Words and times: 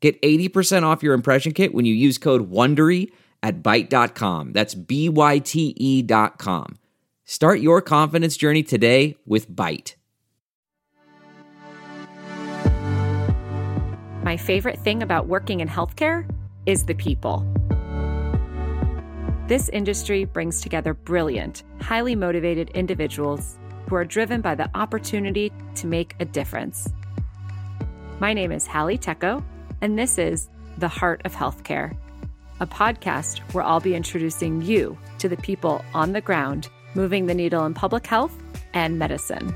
Get 0.00 0.20
80% 0.22 0.84
off 0.84 1.02
your 1.02 1.14
impression 1.14 1.52
kit 1.52 1.74
when 1.74 1.84
you 1.84 1.94
use 1.94 2.18
code 2.18 2.50
WONDERY 2.50 3.10
at 3.42 3.62
Byte.com. 3.62 4.52
That's 4.52 4.74
B-Y-T-E 4.74 6.02
dot 6.02 6.38
com. 6.38 6.78
Start 7.24 7.60
your 7.60 7.82
confidence 7.82 8.36
journey 8.36 8.62
today 8.62 9.16
with 9.26 9.50
Byte. 9.50 9.94
My 14.22 14.36
favorite 14.36 14.78
thing 14.80 15.02
about 15.02 15.26
working 15.26 15.60
in 15.60 15.68
healthcare 15.68 16.28
is 16.66 16.84
the 16.84 16.94
people. 16.94 17.46
This 19.46 19.70
industry 19.70 20.26
brings 20.26 20.60
together 20.60 20.92
brilliant, 20.92 21.64
highly 21.80 22.14
motivated 22.14 22.68
individuals 22.70 23.58
who 23.88 23.94
are 23.96 24.04
driven 24.04 24.42
by 24.42 24.54
the 24.54 24.68
opportunity 24.74 25.50
to 25.76 25.86
make 25.86 26.14
a 26.20 26.26
difference. 26.26 26.92
My 28.20 28.34
name 28.34 28.52
is 28.52 28.66
Halle 28.66 28.98
Tecco, 28.98 29.42
and 29.80 29.98
this 29.98 30.18
is 30.18 30.48
The 30.78 30.88
Heart 30.88 31.22
of 31.24 31.34
Healthcare, 31.34 31.96
a 32.60 32.66
podcast 32.66 33.38
where 33.52 33.64
I'll 33.64 33.80
be 33.80 33.94
introducing 33.94 34.60
you 34.60 34.98
to 35.18 35.28
the 35.28 35.36
people 35.36 35.84
on 35.94 36.12
the 36.12 36.20
ground 36.20 36.68
moving 36.94 37.26
the 37.26 37.34
needle 37.34 37.64
in 37.66 37.74
public 37.74 38.06
health 38.06 38.32
and 38.74 38.98
medicine. 38.98 39.54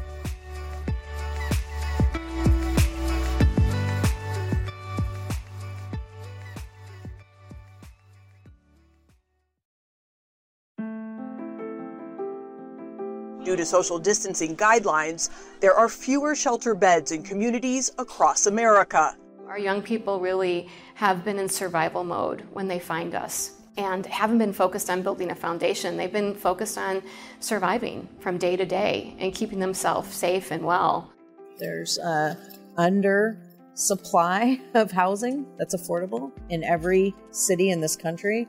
Due 13.45 13.57
to 13.57 13.67
social 13.67 13.98
distancing 13.98 14.57
guidelines, 14.57 15.31
there 15.61 15.75
are 15.75 15.89
fewer 15.89 16.36
shelter 16.36 16.77
beds 16.77 17.11
in 17.11 17.25
communities 17.25 17.91
across 17.98 18.47
America. 18.47 19.17
Our 19.53 19.58
young 19.58 19.83
people 19.83 20.19
really 20.19 20.67
have 20.95 21.27
been 21.27 21.39
in 21.39 21.47
survival 21.47 22.05
mode 22.05 22.47
when 22.55 22.69
they 22.69 22.78
find 22.78 23.14
us 23.14 23.53
and 23.77 24.06
haven't 24.06 24.39
been 24.39 24.55
focused 24.55 24.89
on 24.89 25.03
building 25.03 25.31
a 25.31 25.34
foundation. 25.34 25.98
They've 25.98 26.11
been 26.11 26.34
focused 26.34 26.78
on 26.78 27.03
surviving 27.39 28.08
from 28.20 28.39
day 28.39 28.56
to 28.56 28.64
day 28.64 29.14
and 29.19 29.34
keeping 29.34 29.58
themselves 29.58 30.14
safe 30.14 30.53
and 30.53 30.64
well. 30.64 31.12
There's 31.58 31.98
a 31.98 32.39
under 32.78 33.36
supply 33.75 34.58
of 34.75 34.91
housing 34.91 35.45
that's 35.58 35.77
affordable 35.77 36.33
in 36.48 36.64
every 36.64 37.14
city 37.30 37.69
in 37.73 37.83
this 37.83 37.95
country. 37.95 38.48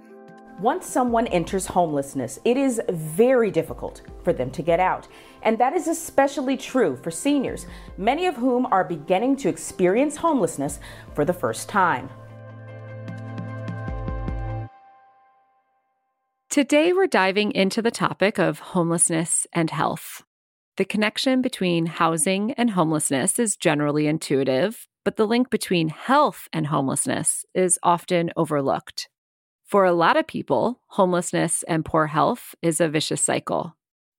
Once 0.61 0.85
someone 0.85 1.27
enters 1.27 1.65
homelessness, 1.65 2.39
it 2.45 2.55
is 2.55 2.79
very 2.89 3.51
difficult 3.51 4.03
for 4.23 4.31
them 4.31 4.49
to 4.51 4.61
get 4.61 4.79
out. 4.79 5.09
And 5.43 5.57
that 5.59 5.73
is 5.73 5.87
especially 5.87 6.57
true 6.57 6.95
for 6.95 7.11
seniors, 7.11 7.67
many 7.97 8.25
of 8.25 8.35
whom 8.35 8.65
are 8.67 8.83
beginning 8.83 9.35
to 9.37 9.49
experience 9.49 10.15
homelessness 10.15 10.79
for 11.13 11.25
the 11.25 11.33
first 11.33 11.69
time. 11.69 12.09
Today, 16.49 16.93
we're 16.93 17.07
diving 17.07 17.51
into 17.51 17.81
the 17.81 17.91
topic 17.91 18.37
of 18.37 18.59
homelessness 18.59 19.47
and 19.53 19.69
health. 19.69 20.23
The 20.77 20.85
connection 20.85 21.41
between 21.41 21.87
housing 21.87 22.51
and 22.53 22.71
homelessness 22.71 23.39
is 23.39 23.55
generally 23.55 24.07
intuitive, 24.07 24.87
but 25.03 25.17
the 25.17 25.27
link 25.27 25.49
between 25.49 25.89
health 25.89 26.47
and 26.53 26.67
homelessness 26.67 27.45
is 27.53 27.79
often 27.83 28.31
overlooked. 28.37 29.09
For 29.65 29.83
a 29.83 29.93
lot 29.93 30.15
of 30.15 30.27
people, 30.27 30.79
homelessness 30.89 31.63
and 31.63 31.83
poor 31.83 32.07
health 32.07 32.53
is 32.61 32.79
a 32.79 32.87
vicious 32.87 33.21
cycle. 33.21 33.75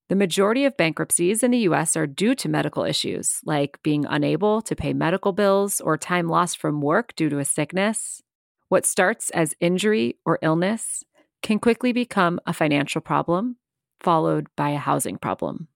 The 0.08 0.16
majority 0.16 0.66
of 0.66 0.76
bankruptcies 0.76 1.42
in 1.42 1.50
the 1.50 1.66
US 1.70 1.96
are 1.96 2.06
due 2.06 2.34
to 2.34 2.48
medical 2.48 2.84
issues, 2.84 3.40
like 3.44 3.82
being 3.82 4.04
unable 4.04 4.60
to 4.62 4.76
pay 4.76 4.92
medical 4.92 5.32
bills 5.32 5.80
or 5.80 5.96
time 5.96 6.28
lost 6.28 6.58
from 6.58 6.82
work 6.82 7.14
due 7.16 7.30
to 7.30 7.38
a 7.38 7.44
sickness. 7.44 8.22
What 8.68 8.84
starts 8.84 9.30
as 9.30 9.54
injury 9.60 10.16
or 10.26 10.38
illness 10.42 11.04
can 11.42 11.58
quickly 11.58 11.92
become 11.92 12.38
a 12.46 12.52
financial 12.52 13.00
problem, 13.00 13.56
followed 14.00 14.46
by 14.56 14.70
a 14.70 14.78
housing 14.78 15.16
problem. 15.16 15.68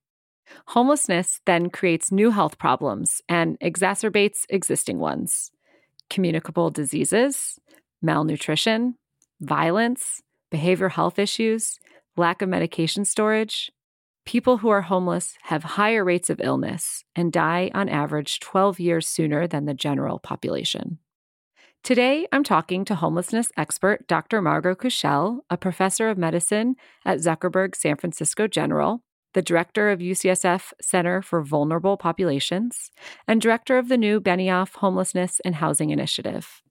Homelessness 0.67 1.41
then 1.45 1.69
creates 1.69 2.11
new 2.11 2.31
health 2.31 2.57
problems 2.57 3.21
and 3.29 3.59
exacerbates 3.59 4.45
existing 4.49 4.99
ones 4.99 5.51
communicable 6.09 6.71
diseases, 6.71 7.59
malnutrition, 8.01 8.95
violence, 9.41 10.23
behavioral 10.51 10.91
health 10.91 11.19
issues, 11.19 11.77
lack 12.17 12.41
of 12.41 12.49
medication 12.49 13.05
storage. 13.05 13.71
People 14.29 14.57
who 14.57 14.69
are 14.69 14.83
homeless 14.83 15.39
have 15.45 15.63
higher 15.63 16.05
rates 16.05 16.29
of 16.29 16.39
illness 16.39 17.03
and 17.15 17.33
die 17.33 17.71
on 17.73 17.89
average 17.89 18.39
12 18.41 18.79
years 18.79 19.07
sooner 19.07 19.47
than 19.47 19.65
the 19.65 19.73
general 19.73 20.19
population. 20.19 20.99
Today, 21.83 22.27
I'm 22.31 22.43
talking 22.43 22.85
to 22.85 22.93
homelessness 22.93 23.51
expert 23.57 24.07
Dr. 24.07 24.39
Margot 24.39 24.75
Kushel, 24.75 25.39
a 25.49 25.57
professor 25.57 26.09
of 26.09 26.19
medicine 26.19 26.75
at 27.03 27.17
Zuckerberg 27.17 27.75
San 27.75 27.95
Francisco 27.95 28.45
General, 28.45 29.01
the 29.33 29.41
director 29.41 29.89
of 29.89 29.97
UCSF 29.97 30.73
Center 30.79 31.23
for 31.23 31.41
Vulnerable 31.41 31.97
Populations, 31.97 32.91
and 33.27 33.41
director 33.41 33.79
of 33.79 33.87
the 33.87 33.97
new 33.97 34.21
Benioff 34.21 34.75
Homelessness 34.75 35.41
and 35.43 35.55
Housing 35.55 35.89
Initiative. 35.89 36.61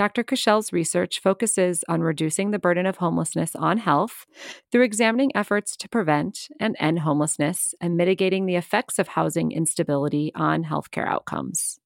Dr. 0.00 0.24
Kushel's 0.24 0.72
research 0.72 1.20
focuses 1.20 1.84
on 1.86 2.00
reducing 2.00 2.52
the 2.52 2.58
burden 2.58 2.86
of 2.86 2.96
homelessness 2.96 3.54
on 3.54 3.76
health 3.76 4.24
through 4.72 4.84
examining 4.84 5.30
efforts 5.36 5.76
to 5.76 5.90
prevent 5.90 6.48
and 6.58 6.74
end 6.80 7.00
homelessness 7.00 7.74
and 7.82 7.98
mitigating 7.98 8.46
the 8.46 8.56
effects 8.56 8.98
of 8.98 9.08
housing 9.08 9.52
instability 9.52 10.32
on 10.34 10.64
healthcare 10.64 11.06
outcomes. 11.06 11.80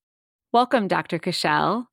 Welcome, 0.52 0.86
Dr. 0.86 1.18
Kushel. 1.18 1.86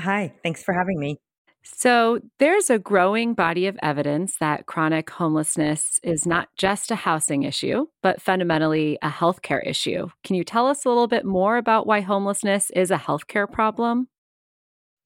Hi, 0.00 0.32
thanks 0.42 0.64
for 0.64 0.74
having 0.74 0.98
me. 0.98 1.20
So, 1.62 2.18
there's 2.40 2.70
a 2.70 2.80
growing 2.80 3.34
body 3.34 3.68
of 3.68 3.78
evidence 3.80 4.34
that 4.40 4.66
chronic 4.66 5.08
homelessness 5.10 6.00
is 6.02 6.26
not 6.26 6.48
just 6.56 6.90
a 6.90 6.96
housing 6.96 7.44
issue, 7.44 7.86
but 8.02 8.20
fundamentally 8.20 8.98
a 9.00 9.10
healthcare 9.10 9.64
issue. 9.64 10.08
Can 10.24 10.34
you 10.34 10.42
tell 10.42 10.66
us 10.66 10.84
a 10.84 10.88
little 10.88 11.06
bit 11.06 11.24
more 11.24 11.56
about 11.56 11.86
why 11.86 12.00
homelessness 12.00 12.70
is 12.70 12.90
a 12.90 12.96
healthcare 12.96 13.48
problem? 13.48 14.08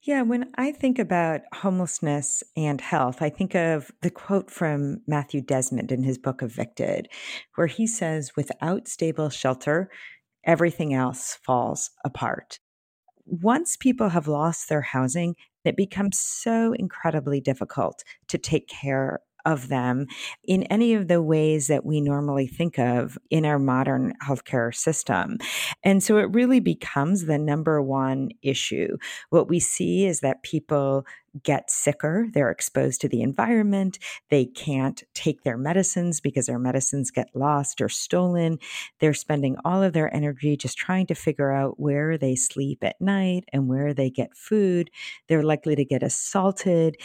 Yeah, 0.05 0.23
when 0.23 0.51
I 0.55 0.73
think 0.73 0.99
about 0.99 1.41
homelessness 1.53 2.43
and 2.57 2.81
health, 2.81 3.21
I 3.21 3.29
think 3.29 3.55
of 3.55 3.89
the 4.01 4.09
quote 4.09 4.51
from 4.51 4.97
Matthew 5.07 5.39
Desmond 5.39 5.93
in 5.93 6.03
his 6.03 6.17
book 6.17 6.43
Evicted, 6.43 7.07
where 7.55 7.67
he 7.67 7.87
says, 7.87 8.35
without 8.35 8.89
stable 8.89 9.29
shelter, 9.29 9.89
everything 10.43 10.93
else 10.93 11.39
falls 11.45 11.89
apart. 12.03 12.59
Once 13.25 13.77
people 13.77 14.09
have 14.09 14.27
lost 14.27 14.67
their 14.67 14.81
housing, 14.81 15.35
it 15.63 15.77
becomes 15.77 16.19
so 16.19 16.73
incredibly 16.73 17.39
difficult 17.39 18.03
to 18.27 18.37
take 18.37 18.67
care 18.67 19.21
of 19.45 19.67
them 19.67 20.07
in 20.43 20.63
any 20.63 20.93
of 20.93 21.07
the 21.07 21.21
ways 21.21 21.67
that 21.67 21.85
we 21.85 22.01
normally 22.01 22.47
think 22.47 22.77
of 22.79 23.17
in 23.29 23.45
our 23.45 23.59
modern 23.59 24.13
healthcare 24.25 24.73
system. 24.73 25.37
And 25.83 26.03
so 26.03 26.17
it 26.17 26.33
really 26.33 26.59
becomes 26.59 27.25
the 27.25 27.37
number 27.37 27.81
one 27.81 28.29
issue. 28.41 28.97
What 29.29 29.49
we 29.49 29.59
see 29.59 30.05
is 30.05 30.21
that 30.21 30.43
people 30.43 31.05
get 31.41 31.71
sicker. 31.71 32.27
They're 32.31 32.51
exposed 32.51 33.01
to 33.01 33.09
the 33.09 33.21
environment. 33.21 33.97
They 34.29 34.45
can't 34.45 35.03
take 35.13 35.43
their 35.43 35.57
medicines 35.57 36.21
because 36.21 36.45
their 36.45 36.59
medicines 36.59 37.11
get 37.11 37.29
lost 37.33 37.81
or 37.81 37.89
stolen. 37.89 38.59
They're 38.99 39.13
spending 39.13 39.57
all 39.65 39.81
of 39.81 39.93
their 39.93 40.13
energy 40.13 40.55
just 40.55 40.77
trying 40.77 41.07
to 41.07 41.15
figure 41.15 41.51
out 41.51 41.79
where 41.79 42.17
they 42.17 42.35
sleep 42.35 42.83
at 42.83 43.01
night 43.01 43.45
and 43.51 43.67
where 43.67 43.93
they 43.93 44.09
get 44.09 44.35
food. 44.35 44.91
They're 45.27 45.43
likely 45.43 45.75
to 45.75 45.85
get 45.85 46.03
assaulted. 46.03 46.97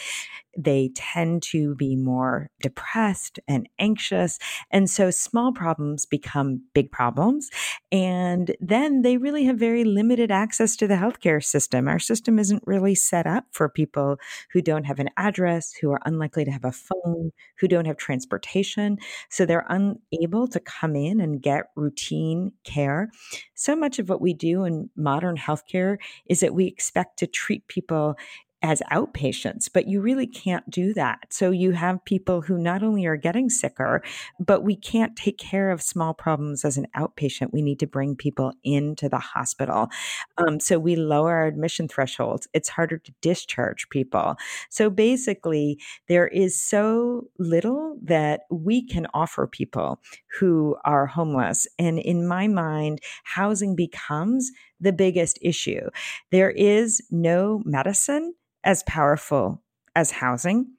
They 0.57 0.91
tend 0.95 1.43
to 1.43 1.75
be 1.75 1.95
more 1.95 2.49
depressed 2.61 3.39
and 3.47 3.69
anxious. 3.79 4.39
And 4.71 4.89
so 4.89 5.09
small 5.09 5.53
problems 5.53 6.05
become 6.05 6.63
big 6.73 6.91
problems. 6.91 7.49
And 7.91 8.55
then 8.59 9.01
they 9.03 9.17
really 9.17 9.45
have 9.45 9.57
very 9.57 9.83
limited 9.83 10.31
access 10.31 10.75
to 10.77 10.87
the 10.87 10.95
healthcare 10.95 11.43
system. 11.43 11.87
Our 11.87 11.99
system 11.99 12.39
isn't 12.39 12.63
really 12.65 12.95
set 12.95 13.25
up 13.25 13.45
for 13.51 13.69
people 13.69 14.18
who 14.51 14.61
don't 14.61 14.85
have 14.85 14.99
an 14.99 15.09
address, 15.17 15.73
who 15.73 15.91
are 15.91 16.01
unlikely 16.05 16.45
to 16.45 16.51
have 16.51 16.65
a 16.65 16.71
phone, 16.71 17.31
who 17.57 17.67
don't 17.67 17.85
have 17.85 17.97
transportation. 17.97 18.97
So 19.29 19.45
they're 19.45 19.65
unable 19.69 20.47
to 20.47 20.59
come 20.59 20.95
in 20.95 21.19
and 21.19 21.41
get 21.41 21.71
routine 21.75 22.51
care. 22.63 23.09
So 23.55 23.75
much 23.75 23.99
of 23.99 24.09
what 24.09 24.21
we 24.21 24.33
do 24.33 24.63
in 24.63 24.89
modern 24.95 25.37
healthcare 25.37 25.97
is 26.27 26.39
that 26.39 26.53
we 26.53 26.65
expect 26.65 27.17
to 27.19 27.27
treat 27.27 27.67
people 27.67 28.15
as 28.61 28.81
outpatients, 28.91 29.69
but 29.73 29.87
you 29.87 30.01
really 30.01 30.27
can't 30.27 30.69
do 30.69 30.93
that. 30.93 31.31
So 31.31 31.51
you 31.51 31.71
have 31.71 32.03
people 32.03 32.41
who 32.41 32.57
not 32.57 32.83
only 32.83 33.05
are 33.05 33.15
getting 33.15 33.49
sicker, 33.49 34.03
but 34.39 34.63
we 34.63 34.75
can't 34.75 35.15
take 35.15 35.37
care 35.37 35.71
of 35.71 35.81
small 35.81 36.13
problems 36.13 36.65
as 36.65 36.77
an 36.77 36.87
outpatient. 36.95 37.53
We 37.53 37.61
need 37.61 37.79
to 37.79 37.87
bring 37.87 38.15
people 38.15 38.53
into 38.63 39.07
the 39.07 39.19
hospital. 39.19 39.89
Um, 40.37 40.59
so 40.59 40.77
we 40.77 40.95
lower 40.95 41.35
our 41.35 41.47
admission 41.47 41.87
thresholds. 41.87 42.47
It's 42.53 42.69
harder 42.69 42.97
to 42.97 43.13
discharge 43.21 43.87
people. 43.89 44.35
So 44.69 44.89
basically, 44.89 45.79
there 46.07 46.27
is 46.27 46.59
so 46.59 47.27
little 47.37 47.97
that 48.03 48.41
we 48.51 48.85
can 48.85 49.07
offer 49.13 49.47
people 49.47 50.01
who 50.39 50.75
are 50.83 51.05
homeless. 51.05 51.65
And 51.77 51.97
in 51.99 52.27
my 52.27 52.47
mind, 52.47 52.99
housing 53.23 53.75
becomes 53.75 54.51
the 54.79 54.93
biggest 54.93 55.39
issue. 55.41 55.89
There 56.31 56.51
is 56.51 57.01
no 57.09 57.61
medicine 57.65 58.33
as 58.63 58.83
powerful 58.83 59.61
as 59.95 60.11
housing. 60.11 60.73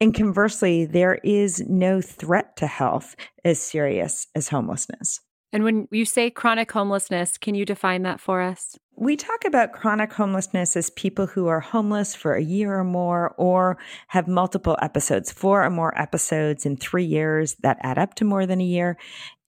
And 0.00 0.14
conversely, 0.14 0.84
there 0.84 1.20
is 1.22 1.60
no 1.68 2.00
threat 2.00 2.56
to 2.56 2.66
health 2.66 3.14
as 3.44 3.60
serious 3.60 4.26
as 4.34 4.48
homelessness. 4.48 5.20
And 5.52 5.64
when 5.64 5.86
you 5.90 6.04
say 6.04 6.30
chronic 6.30 6.72
homelessness, 6.72 7.36
can 7.36 7.54
you 7.54 7.64
define 7.64 8.02
that 8.02 8.20
for 8.20 8.40
us? 8.40 8.78
We 8.96 9.16
talk 9.16 9.44
about 9.44 9.72
chronic 9.72 10.12
homelessness 10.12 10.76
as 10.76 10.90
people 10.90 11.26
who 11.26 11.46
are 11.46 11.60
homeless 11.60 12.14
for 12.14 12.34
a 12.34 12.42
year 12.42 12.78
or 12.78 12.84
more 12.84 13.34
or 13.36 13.78
have 14.08 14.28
multiple 14.28 14.78
episodes, 14.80 15.30
four 15.30 15.62
or 15.64 15.70
more 15.70 15.98
episodes 16.00 16.64
in 16.64 16.76
three 16.76 17.04
years 17.04 17.56
that 17.62 17.78
add 17.82 17.98
up 17.98 18.14
to 18.14 18.24
more 18.24 18.46
than 18.46 18.60
a 18.60 18.64
year 18.64 18.96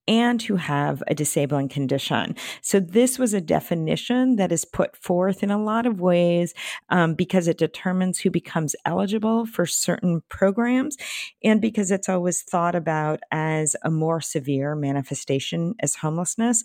and 0.07 0.43
who 0.43 0.57
have 0.57 1.03
a 1.07 1.15
disabling 1.15 1.69
condition. 1.69 2.37
So 2.61 2.79
this 2.81 3.19
was 3.19 3.33
a 3.33 3.41
definition 3.41 4.37
that 4.37 4.53
is 4.53 4.65
put 4.65 4.97
forth 4.97 5.43
in 5.43 5.51
a 5.51 5.63
lot 5.63 5.87
of 5.87 6.01
ways 6.01 6.55
um, 6.91 7.15
because 7.15 7.49
it 7.49 7.59
determines 7.59 8.19
who 8.19 8.31
becomes 8.31 8.77
eligible 8.85 9.47
for 9.47 9.65
certain 9.65 10.23
programs 10.29 10.97
and 11.43 11.61
because 11.61 11.91
it's 11.91 12.09
always 12.09 12.43
thought 12.43 12.75
about 12.75 13.21
as 13.31 13.77
a 13.83 13.91
more 13.91 14.21
severe 14.21 14.75
manifestation 14.75 15.75
as 15.81 15.95
homelessness. 15.97 16.65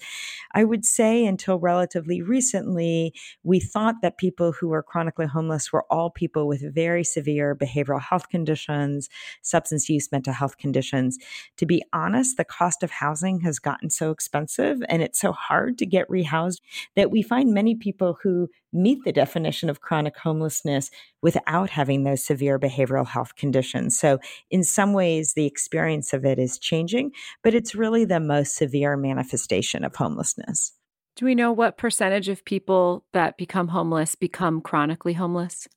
I 0.53 0.63
would 0.63 0.85
say 0.85 1.25
until 1.25 1.59
relatively 1.59 2.21
recently, 2.21 3.13
we 3.43 3.59
thought 3.59 3.95
that 4.01 4.17
people 4.17 4.51
who 4.51 4.67
were 4.69 4.83
chronically 4.83 5.27
homeless 5.27 5.71
were 5.71 5.85
all 5.89 6.09
people 6.09 6.47
with 6.47 6.73
very 6.73 7.03
severe 7.03 7.55
behavioral 7.55 8.01
health 8.01 8.29
conditions, 8.29 9.09
substance 9.41 9.87
use, 9.89 10.11
mental 10.11 10.33
health 10.33 10.57
conditions. 10.57 11.17
To 11.57 11.65
be 11.65 11.83
honest, 11.93 12.37
the 12.37 12.43
cost 12.43 12.83
of 12.83 12.91
housing 12.91 13.28
housing 13.29 13.45
has 13.45 13.59
gotten 13.59 13.89
so 13.89 14.11
expensive 14.11 14.81
and 14.89 15.01
it's 15.01 15.19
so 15.19 15.31
hard 15.31 15.77
to 15.77 15.85
get 15.85 16.07
rehoused 16.09 16.61
that 16.95 17.11
we 17.11 17.21
find 17.21 17.53
many 17.53 17.75
people 17.75 18.17
who 18.23 18.47
meet 18.73 18.99
the 19.03 19.11
definition 19.11 19.69
of 19.69 19.81
chronic 19.81 20.17
homelessness 20.17 20.89
without 21.21 21.69
having 21.69 22.03
those 22.03 22.23
severe 22.23 22.59
behavioral 22.59 23.07
health 23.07 23.35
conditions. 23.35 23.97
So, 23.97 24.19
in 24.49 24.63
some 24.63 24.93
ways, 24.93 25.33
the 25.33 25.45
experience 25.45 26.13
of 26.13 26.25
it 26.25 26.39
is 26.39 26.59
changing, 26.59 27.11
but 27.43 27.53
it's 27.53 27.75
really 27.75 28.05
the 28.05 28.19
most 28.19 28.55
severe 28.55 28.97
manifestation 28.97 29.83
of 29.83 29.95
homelessness. 29.95 30.73
Do 31.15 31.25
we 31.25 31.35
know 31.35 31.51
what 31.51 31.77
percentage 31.77 32.29
of 32.29 32.45
people 32.45 33.03
that 33.13 33.37
become 33.37 33.69
homeless 33.69 34.15
become 34.15 34.61
chronically 34.61 35.13
homeless? 35.13 35.67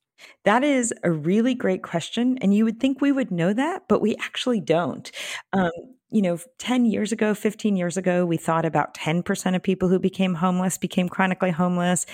That 0.44 0.62
is 0.62 0.94
a 1.02 1.10
really 1.10 1.54
great 1.54 1.82
question. 1.82 2.38
And 2.40 2.54
you 2.54 2.64
would 2.64 2.78
think 2.78 3.00
we 3.00 3.10
would 3.10 3.32
know 3.32 3.52
that, 3.52 3.88
but 3.88 4.00
we 4.00 4.14
actually 4.16 4.60
don't. 4.60 5.10
Um, 5.52 5.72
you 6.12 6.22
know, 6.22 6.38
10 6.58 6.84
years 6.84 7.10
ago, 7.12 7.34
15 7.34 7.76
years 7.76 7.96
ago, 7.96 8.24
we 8.26 8.36
thought 8.36 8.64
about 8.64 8.94
10% 8.94 9.56
of 9.56 9.62
people 9.62 9.88
who 9.88 9.98
became 9.98 10.34
homeless 10.34 10.78
became 10.78 11.08
chronically 11.08 11.50
homeless. 11.50 12.06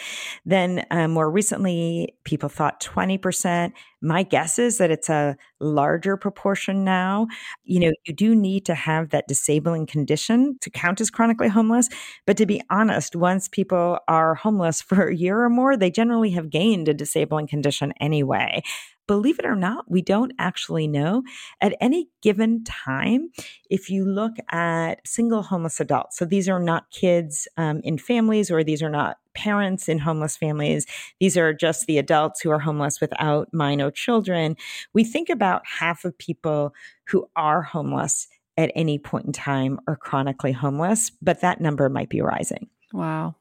Then 0.47 0.85
um, 0.91 1.11
more 1.11 1.31
recently, 1.31 2.15
people 2.25 2.49
thought 2.49 2.81
20%. 2.81 3.73
My 4.01 4.23
guess 4.23 4.59
is 4.59 4.79
that 4.79 4.91
it's 4.91 5.09
a 5.11 5.37
larger 5.61 6.17
proportion 6.17 6.85
now. 6.85 7.27
You 7.65 7.81
know, 7.81 7.93
you 8.07 8.15
do 8.15 8.35
need 8.35 8.65
to 8.67 8.75
have 8.75 9.11
that 9.11 9.27
disabling 9.27 9.87
condition 9.87 10.57
to 10.61 10.71
count 10.71 11.01
as 11.01 11.11
chronically 11.11 11.49
homeless. 11.49 11.89
But 12.27 12.37
to 12.37 12.47
be 12.47 12.63
honest, 12.71 13.17
once 13.17 13.49
people 13.49 13.99
are 14.07 14.35
homeless 14.37 14.81
for 14.89 15.09
a 15.09 15.17
year 15.17 15.43
or 15.43 15.51
more, 15.51 15.77
they 15.77 15.91
generally 15.91 16.31
have 16.31 16.51
gained 16.51 16.89
a 16.89 16.95
disabling 16.95 17.49
condition 17.49 17.93
anyway 18.01 18.63
believe 19.09 19.41
it 19.41 19.45
or 19.45 19.57
not, 19.57 19.91
we 19.91 20.03
don't 20.03 20.33
actually 20.39 20.87
know. 20.87 21.25
At 21.61 21.75
any 21.81 22.09
given 22.23 22.63
time, 22.63 23.31
if 23.69 23.91
you 23.91 24.05
look 24.05 24.35
at 24.53 25.05
single 25.05 25.43
homeless 25.43 25.81
adults, 25.81 26.17
so 26.19 26.25
these 26.25 26.49
are 26.49 26.61
not 26.61 26.91
kids 26.93 27.49
um, 27.57 27.81
in 27.83 27.99
families 27.99 28.51
or 28.53 28.63
these 28.63 28.83
are 28.83 28.91
not 28.91 29.17
parents 29.35 29.89
in 29.89 29.99
homeless 29.99 30.37
families, 30.37 30.87
these 31.19 31.37
are 31.37 31.53
just 31.53 31.87
the 31.87 31.99
adults 31.99 32.41
who 32.41 32.51
are 32.51 32.61
homeless 32.61 33.01
without 33.01 33.49
minor 33.53 33.91
children, 33.91 34.57
we 34.93 35.03
think 35.03 35.29
about 35.29 35.63
half 35.67 36.05
of 36.05 36.17
people 36.19 36.73
who 37.09 37.29
are 37.35 37.63
homeless 37.63 38.29
at 38.57 38.71
any 38.75 38.99
point 38.99 39.25
in 39.25 39.33
time 39.33 39.81
are 39.87 39.97
chronically 39.97 40.53
homeless, 40.53 41.11
but 41.23 41.41
that 41.41 41.61
number 41.61 41.89
might 41.89 42.09
be 42.09 42.21
rising. 42.21 42.69
Wow. 42.93 43.37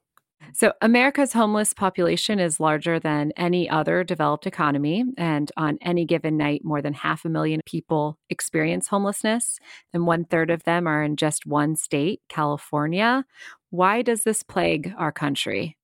So, 0.53 0.73
America's 0.81 1.33
homeless 1.33 1.73
population 1.73 2.39
is 2.39 2.59
larger 2.59 2.99
than 2.99 3.31
any 3.38 3.69
other 3.69 4.03
developed 4.03 4.47
economy. 4.47 5.03
And 5.17 5.51
on 5.57 5.77
any 5.81 6.05
given 6.05 6.38
night, 6.38 6.61
more 6.63 6.81
than 6.81 6.94
half 6.94 7.25
a 7.25 7.29
million 7.29 7.61
people 7.65 8.17
experience 8.29 8.88
homelessness. 8.88 9.59
And 9.94 10.05
one 10.05 10.25
third 10.25 10.49
of 10.49 10.63
them 10.63 10.88
are 10.88 11.03
in 11.03 11.15
just 11.15 11.45
one 11.45 11.75
state, 11.75 12.21
California. 12.29 13.25
Why 13.69 14.01
does 14.01 14.23
this 14.23 14.44
plague 14.44 14.94
our 14.97 15.11
country? 15.11 15.77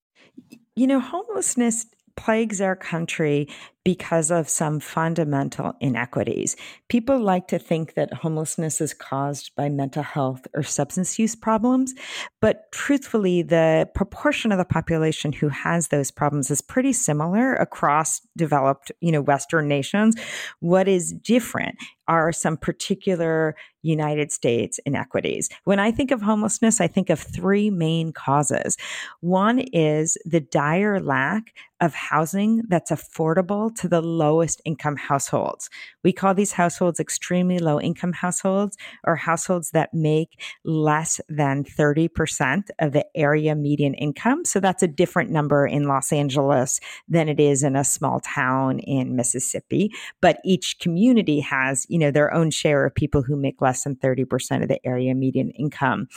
You 0.76 0.88
know, 0.88 1.00
homelessness 1.00 1.86
plagues 2.16 2.62
our 2.62 2.76
country 2.76 3.48
because 3.84 4.32
of 4.32 4.48
some 4.48 4.80
fundamental 4.80 5.74
inequities. 5.82 6.56
People 6.88 7.20
like 7.20 7.48
to 7.50 7.60
think 7.60 7.96
that 7.96 8.14
homelessness 8.14 8.80
is 8.80 8.94
caused 8.94 9.52
by 9.56 9.68
mental 9.68 10.04
health 10.04 10.48
or 10.54 10.64
substance 10.64 11.20
use 11.20 11.36
problems, 11.36 11.94
but 12.40 12.72
truthfully, 12.72 13.42
the 13.42 13.90
proportion 13.94 14.52
of 14.52 14.58
the 14.58 14.66
population 14.66 15.34
who 15.34 15.50
has 15.50 15.90
those 15.90 16.12
problems 16.12 16.50
is 16.50 16.62
pretty 16.62 16.94
similar 16.94 17.56
across 17.56 18.22
developed, 18.38 18.92
you 19.02 19.12
know, 19.12 19.22
Western 19.22 19.68
nations. 19.68 20.16
What 20.60 20.88
is 20.88 21.12
different 21.12 21.76
are 22.08 22.32
some 22.32 22.58
particular 22.58 23.56
United 23.82 24.32
States 24.32 24.80
inequities. 24.86 25.50
When 25.66 25.80
I 25.80 25.92
think 25.92 26.12
of 26.12 26.22
homelessness, 26.22 26.82
I 26.82 26.88
think 26.88 27.10
of 27.10 27.20
three 27.20 27.70
main 27.70 28.12
causes. 28.12 28.78
One 29.22 29.60
is 29.60 30.18
the 30.26 30.40
dire 30.40 31.00
lack 31.00 31.54
of 31.82 31.94
housing 31.94 32.64
that's 32.70 32.92
affordable 32.92 33.73
to 33.78 33.88
the 33.88 34.02
lowest 34.02 34.62
income 34.66 34.96
households. 34.96 35.70
We 36.04 36.12
call 36.12 36.34
these 36.34 36.54
households 36.54 37.00
extremely 37.00 37.60
low 37.60 37.80
income 37.80 38.14
households 38.14 38.78
or 39.04 39.16
households 39.16 39.72
that 39.72 39.94
make 39.94 40.42
less 40.64 41.20
than 41.30 41.64
30% 41.64 42.70
of 42.80 42.94
the 42.94 43.06
area 43.16 43.56
median 43.56 43.94
income. 43.94 44.46
So 44.46 44.60
that's 44.60 44.84
a 44.84 44.88
different 44.88 45.32
number 45.32 45.66
in 45.66 45.88
Los 45.88 46.12
Angeles 46.12 46.80
than 47.08 47.30
it 47.30 47.40
is 47.40 47.64
in 47.64 47.76
a 47.76 47.84
small 47.84 48.20
town 48.20 48.80
in 48.80 49.16
Mississippi. 49.16 49.92
But 50.22 50.40
each 50.44 50.80
community 50.80 51.40
has, 51.40 51.86
you 51.90 52.00
know, 52.00 52.12
their 52.12 52.34
own 52.34 52.52
share 52.52 52.86
of 52.86 52.96
people 52.96 53.22
who 53.22 53.36
make 53.36 53.62
less 53.62 53.84
than 53.84 53.96
30% 53.96 54.62
of 54.62 54.68
the 54.68 54.86
area 54.86 55.16
median 55.16 55.52
income. 55.52 56.08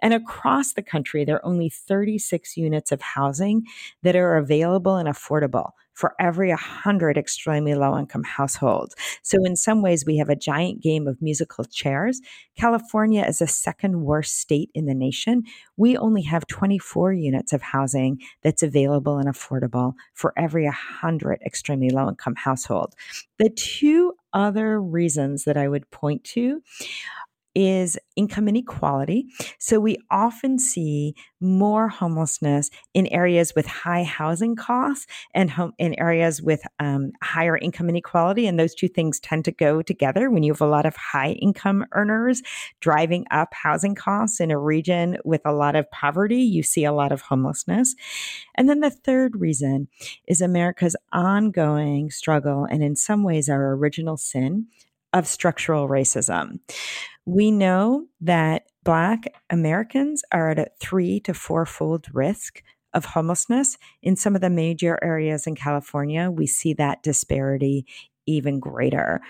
And 0.00 0.14
across 0.14 0.74
the 0.74 0.82
country, 0.82 1.24
there 1.24 1.36
are 1.36 1.46
only 1.46 1.68
36 1.68 2.56
units 2.56 2.92
of 2.92 3.00
housing 3.00 3.64
that 4.02 4.16
are 4.16 4.36
available 4.36 4.96
and 4.96 5.08
affordable 5.08 5.70
for 5.94 6.14
every 6.18 6.48
100 6.48 7.16
extremely 7.16 7.74
low 7.74 7.98
income 7.98 8.24
households. 8.24 8.94
So, 9.22 9.38
in 9.44 9.56
some 9.56 9.82
ways, 9.82 10.04
we 10.06 10.16
have 10.18 10.28
a 10.28 10.36
giant 10.36 10.82
game 10.82 11.06
of 11.06 11.20
musical 11.20 11.64
chairs. 11.64 12.20
California 12.56 13.24
is 13.24 13.38
the 13.38 13.46
second 13.46 14.02
worst 14.02 14.38
state 14.38 14.70
in 14.74 14.86
the 14.86 14.94
nation. 14.94 15.42
We 15.76 15.96
only 15.96 16.22
have 16.22 16.46
24 16.46 17.12
units 17.12 17.52
of 17.52 17.62
housing 17.62 18.20
that's 18.42 18.62
available 18.62 19.18
and 19.18 19.28
affordable 19.28 19.94
for 20.14 20.32
every 20.36 20.64
100 20.64 21.40
extremely 21.44 21.90
low 21.90 22.08
income 22.08 22.36
households. 22.36 22.96
The 23.38 23.50
two 23.50 24.14
other 24.32 24.80
reasons 24.80 25.44
that 25.44 25.56
I 25.56 25.68
would 25.68 25.90
point 25.90 26.24
to 26.24 26.62
is 27.54 27.98
income 28.16 28.48
inequality. 28.48 29.26
So 29.58 29.80
we 29.80 29.98
often 30.10 30.58
see 30.58 31.14
more 31.40 31.88
homelessness 31.88 32.70
in 32.92 33.06
areas 33.06 33.54
with 33.56 33.66
high 33.66 34.04
housing 34.04 34.56
costs 34.56 35.06
and 35.34 35.50
home, 35.50 35.72
in 35.78 35.98
areas 35.98 36.42
with 36.42 36.62
um, 36.78 37.12
higher 37.22 37.56
income 37.56 37.88
inequality. 37.88 38.46
And 38.46 38.58
those 38.58 38.74
two 38.74 38.88
things 38.88 39.18
tend 39.20 39.44
to 39.46 39.52
go 39.52 39.82
together 39.82 40.30
when 40.30 40.42
you 40.42 40.52
have 40.52 40.60
a 40.60 40.66
lot 40.66 40.86
of 40.86 40.96
high 40.96 41.32
income 41.32 41.86
earners 41.92 42.42
driving 42.80 43.24
up 43.30 43.48
housing 43.52 43.94
costs 43.94 44.40
in 44.40 44.50
a 44.50 44.58
region 44.58 45.16
with 45.24 45.40
a 45.44 45.52
lot 45.52 45.76
of 45.76 45.90
poverty. 45.90 46.42
You 46.42 46.62
see 46.62 46.84
a 46.84 46.92
lot 46.92 47.12
of 47.12 47.22
homelessness. 47.22 47.94
And 48.54 48.68
then 48.68 48.80
the 48.80 48.90
third 48.90 49.40
reason 49.40 49.88
is 50.26 50.40
America's 50.40 50.96
ongoing 51.12 52.10
struggle, 52.10 52.66
and 52.70 52.82
in 52.82 52.96
some 52.96 53.22
ways, 53.22 53.48
our 53.48 53.72
original 53.72 54.16
sin 54.16 54.66
of 55.12 55.26
structural 55.26 55.88
racism. 55.88 56.60
We 57.26 57.50
know 57.50 58.06
that 58.20 58.64
Black 58.82 59.24
Americans 59.50 60.22
are 60.32 60.50
at 60.50 60.58
a 60.58 60.70
three 60.80 61.20
to 61.20 61.34
four 61.34 61.66
fold 61.66 62.06
risk 62.12 62.62
of 62.94 63.04
homelessness. 63.04 63.76
In 64.02 64.16
some 64.16 64.34
of 64.34 64.40
the 64.40 64.50
major 64.50 64.98
areas 65.02 65.46
in 65.46 65.54
California, 65.54 66.30
we 66.30 66.46
see 66.46 66.72
that 66.74 67.02
disparity 67.02 67.86
even 68.26 68.58
greater. 68.58 69.20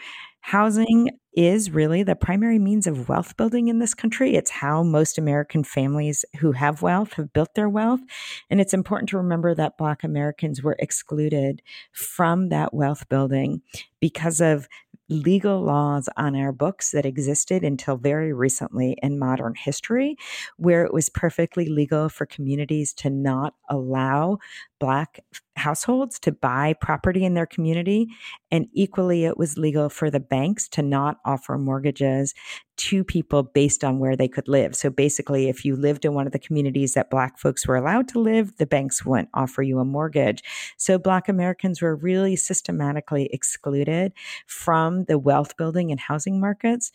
Housing 0.42 1.10
is 1.34 1.70
really 1.70 2.02
the 2.02 2.16
primary 2.16 2.58
means 2.58 2.86
of 2.86 3.08
wealth 3.08 3.36
building 3.36 3.68
in 3.68 3.78
this 3.78 3.94
country. 3.94 4.34
It's 4.34 4.50
how 4.50 4.82
most 4.82 5.18
American 5.18 5.62
families 5.62 6.24
who 6.38 6.52
have 6.52 6.82
wealth 6.82 7.12
have 7.14 7.32
built 7.32 7.54
their 7.54 7.68
wealth. 7.68 8.00
And 8.48 8.60
it's 8.60 8.74
important 8.74 9.10
to 9.10 9.18
remember 9.18 9.54
that 9.54 9.78
Black 9.78 10.02
Americans 10.02 10.62
were 10.62 10.76
excluded 10.78 11.62
from 11.92 12.48
that 12.48 12.72
wealth 12.72 13.08
building 13.08 13.62
because 14.00 14.40
of 14.40 14.66
legal 15.10 15.60
laws 15.62 16.08
on 16.16 16.36
our 16.36 16.52
books 16.52 16.92
that 16.92 17.04
existed 17.04 17.64
until 17.64 17.96
very 17.96 18.32
recently 18.32 18.96
in 19.02 19.18
modern 19.18 19.54
history, 19.54 20.16
where 20.56 20.84
it 20.84 20.94
was 20.94 21.08
perfectly 21.08 21.66
legal 21.66 22.08
for 22.08 22.26
communities 22.26 22.92
to 22.94 23.10
not 23.10 23.54
allow 23.68 24.38
Black 24.78 25.20
households 25.56 26.18
to 26.20 26.32
buy 26.32 26.74
property 26.80 27.24
in 27.24 27.34
their 27.34 27.46
community. 27.46 28.08
And 28.50 28.66
equally, 28.72 29.24
it 29.24 29.36
was 29.36 29.58
legal 29.58 29.88
for 29.88 30.10
the 30.10 30.20
banks 30.20 30.68
to 30.70 30.82
not 30.82 31.18
offer 31.24 31.58
mortgages 31.58 32.34
to 32.76 33.04
people 33.04 33.42
based 33.42 33.84
on 33.84 33.98
where 33.98 34.16
they 34.16 34.28
could 34.28 34.48
live. 34.48 34.74
So 34.74 34.88
basically, 34.88 35.48
if 35.48 35.64
you 35.64 35.76
lived 35.76 36.04
in 36.04 36.14
one 36.14 36.26
of 36.26 36.32
the 36.32 36.38
communities 36.38 36.94
that 36.94 37.10
Black 37.10 37.38
folks 37.38 37.66
were 37.66 37.76
allowed 37.76 38.08
to 38.08 38.20
live, 38.20 38.56
the 38.56 38.66
banks 38.66 39.04
wouldn't 39.04 39.28
offer 39.34 39.62
you 39.62 39.78
a 39.80 39.84
mortgage. 39.84 40.42
So 40.78 40.98
Black 40.98 41.28
Americans 41.28 41.82
were 41.82 41.94
really 41.94 42.36
systematically 42.36 43.28
excluded 43.32 44.12
from 44.46 45.04
the 45.04 45.18
wealth 45.18 45.56
building 45.56 45.90
and 45.90 46.00
housing 46.00 46.40
markets. 46.40 46.90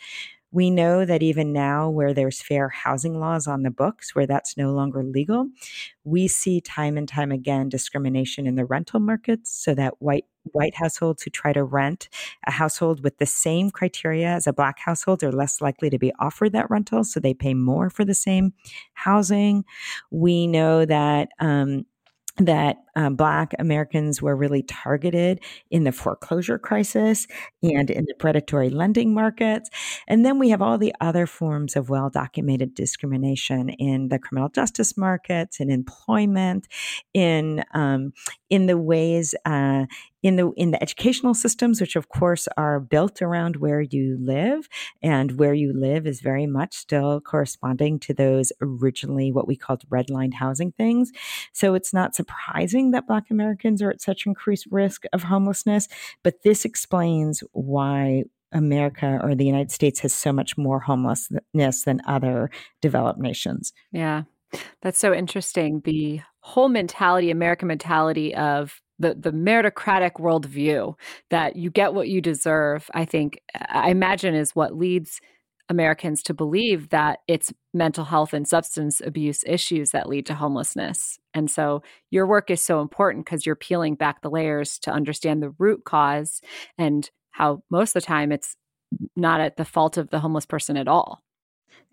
We 0.56 0.70
know 0.70 1.04
that 1.04 1.22
even 1.22 1.52
now, 1.52 1.90
where 1.90 2.14
there's 2.14 2.42
fair 2.42 2.70
housing 2.70 3.20
laws 3.20 3.46
on 3.46 3.64
the 3.64 3.70
books, 3.70 4.16
where 4.16 4.26
that's 4.26 4.56
no 4.56 4.72
longer 4.72 5.04
legal, 5.04 5.50
we 6.06 6.30
see 6.30 6.62
time 6.62 6.98
and 6.98 7.10
time 7.10 7.30
again 7.30 7.68
discrimination 7.68 8.48
in 8.48 8.56
the 8.56 8.64
rental 8.64 9.02
markets 9.02 9.52
so 9.52 9.76
that 9.76 10.02
white 10.02 10.24
white 10.54 10.76
households 10.76 11.24
who 11.24 11.30
try 11.30 11.52
to 11.52 11.64
rent 11.64 12.08
a 12.48 12.52
household 12.52 13.04
with 13.04 13.18
the 13.18 13.26
same 13.26 13.70
criteria 13.70 14.30
as 14.30 14.48
a 14.48 14.54
black 14.54 14.80
household 14.80 15.24
are 15.24 15.32
less 15.32 15.60
likely 15.60 15.90
to 15.90 15.98
be 16.00 16.14
offered 16.20 16.54
that 16.54 16.70
rental 16.70 17.04
so 17.04 17.20
they 17.20 17.34
pay 17.34 17.54
more 17.54 17.90
for 17.90 18.06
the 18.06 18.14
same 18.14 18.54
housing. 18.94 19.66
We 20.10 20.48
know 20.48 20.86
that 20.86 21.30
um, 21.40 21.86
that 22.38 22.78
um, 22.96 23.16
Black 23.16 23.54
Americans 23.60 24.22
were 24.22 24.36
really 24.36 24.64
targeted 24.64 25.42
in 25.72 25.86
the 25.86 25.92
foreclosure 25.92 26.60
crisis 26.60 27.28
and 27.64 27.90
in 27.90 28.06
the 28.06 28.14
predatory 28.20 28.70
lending 28.70 29.14
markets. 29.14 29.70
And 30.08 30.26
then 30.26 30.38
we 30.38 30.50
have 30.50 30.62
all 30.62 30.78
the 30.78 30.94
other 31.00 31.28
forms 31.28 31.76
of 31.76 31.90
well 31.90 32.10
documented 32.10 32.76
discrimination 32.76 33.70
in 33.70 34.10
the 34.10 34.20
criminal 34.20 34.50
justice 34.50 34.98
markets, 34.98 35.60
in 35.60 35.70
employment, 35.70 36.68
in, 37.14 37.64
um, 37.74 38.12
in 38.50 38.66
the 38.66 38.78
ways 38.78 39.34
uh, 39.46 39.86
in 40.26 40.38
the 40.38 40.50
in 40.58 40.72
the 40.72 40.82
educational 40.82 41.36
systems, 41.36 41.80
which 41.80 41.96
of 41.96 42.10
course 42.10 42.48
are 42.58 42.80
built 42.80 43.22
around 43.22 43.58
where 43.58 43.82
you 43.82 44.18
live, 44.20 44.68
and 45.04 45.38
where 45.38 45.54
you 45.54 45.72
live 45.72 46.08
is 46.08 46.20
very 46.20 46.48
much 46.48 46.76
still 46.76 47.22
corresponding 47.22 48.00
to 48.00 48.12
those 48.12 48.52
originally 48.60 49.32
what 49.32 49.48
we 49.48 49.56
called 49.56 49.88
redlined 49.88 50.34
housing 50.34 50.72
things. 50.72 51.12
So 51.54 51.76
it's 51.76 51.94
not 51.94 52.16
surprising 52.16 52.90
that 52.90 53.06
Black 53.06 53.30
Americans 53.30 53.84
are 53.84 53.92
at 53.92 54.02
such 54.02 54.26
increased 54.26 54.66
risk 54.72 55.04
of 55.14 55.22
homelessness, 55.22 55.88
but 56.24 56.42
this 56.42 56.66
explains 56.66 57.44
why 57.52 58.24
America 58.52 59.20
or 59.22 59.36
the 59.36 59.46
United 59.46 59.70
States 59.70 60.00
has 60.00 60.14
so 60.16 60.34
much 60.34 60.58
more 60.58 60.80
homelessness 60.80 61.84
than 61.84 62.02
other 62.08 62.50
developed 62.82 63.20
nations. 63.20 63.74
Yeah. 63.92 64.24
That's 64.82 64.98
so 64.98 65.14
interesting. 65.14 65.82
The 65.86 66.22
whole 66.40 66.70
mentality, 66.70 67.30
American 67.30 67.68
mentality 67.68 68.34
of 68.34 68.82
the 69.00 69.16
the 69.16 69.32
meritocratic 69.32 70.14
worldview 70.14 70.96
that 71.30 71.56
you 71.56 71.70
get 71.70 71.94
what 71.94 72.08
you 72.08 72.22
deserve, 72.22 72.90
I 72.94 73.06
think 73.06 73.42
I 73.70 73.90
imagine 73.90 74.36
is 74.36 74.56
what 74.56 74.76
leads 74.76 75.20
Americans 75.70 76.22
to 76.24 76.34
believe 76.34 76.90
that 76.90 77.20
it's 77.28 77.52
mental 77.74 78.06
health 78.06 78.34
and 78.34 78.48
substance 78.48 79.02
abuse 79.02 79.44
issues 79.46 79.92
that 79.92 80.08
lead 80.08 80.26
to 80.28 80.36
homelessness. 80.36 81.18
And 81.34 81.50
so 81.50 81.82
your 82.12 82.28
work 82.28 82.52
is 82.52 82.62
so 82.62 82.82
important 82.82 83.26
because 83.26 83.46
you're 83.46 83.56
peeling 83.56 83.96
back 83.96 84.22
the 84.22 84.30
layers 84.30 84.78
to 84.80 84.92
understand 84.92 85.42
the 85.42 85.54
root 85.58 85.84
cause 85.84 86.42
and 86.78 87.10
how 87.32 87.64
most 87.70 87.96
of 87.96 88.02
the 88.02 88.06
time 88.06 88.32
it's 88.32 88.56
not 89.16 89.42
at 89.42 89.58
the 89.58 89.66
fault 89.66 89.98
of 89.98 90.10
the 90.12 90.20
homeless 90.20 90.46
person 90.46 90.78
at 90.78 90.88
all. 90.88 91.25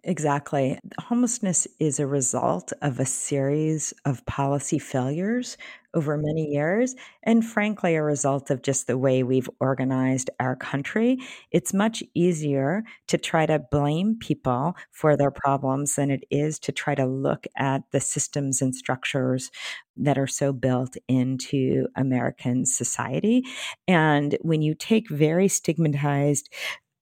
Exactly. 0.05 0.81
Homelessness 0.99 1.69
is 1.79 2.01
a 2.01 2.09
result 2.09 2.73
of 2.83 2.99
a 2.99 3.07
series 3.07 3.95
of 4.05 4.27
policy 4.27 4.81
failures 4.81 5.57
over 5.95 6.17
many 6.17 6.51
years, 6.51 6.97
and 7.23 7.45
frankly, 7.47 7.95
a 7.95 8.03
result 8.03 8.51
of 8.51 8.63
just 8.63 8.89
the 8.89 8.99
way 8.99 9.23
we've 9.23 9.49
organized 9.61 10.29
our 10.41 10.57
country. 10.57 11.19
It's 11.53 11.73
much 11.73 12.03
easier 12.15 12.83
to 13.09 13.19
try 13.19 13.47
to 13.47 13.61
blame 13.71 14.17
people 14.19 14.75
for 14.91 15.17
their 15.17 15.31
problems 15.31 15.95
than 15.95 16.11
it 16.11 16.25
is 16.31 16.59
to 16.61 16.73
try 16.73 16.97
to 16.97 17.07
look 17.07 17.47
at 17.57 17.83
the 17.93 18.01
systems 18.01 18.61
and 18.61 18.75
structures 18.75 19.53
that 19.97 20.19
are 20.19 20.27
so 20.27 20.53
built 20.53 20.97
into 21.07 21.87
American 21.95 22.67
society. 22.67 23.45
And 23.87 24.37
when 24.41 24.63
you 24.63 24.75
take 24.75 25.09
very 25.11 25.47
stigmatized 25.47 26.49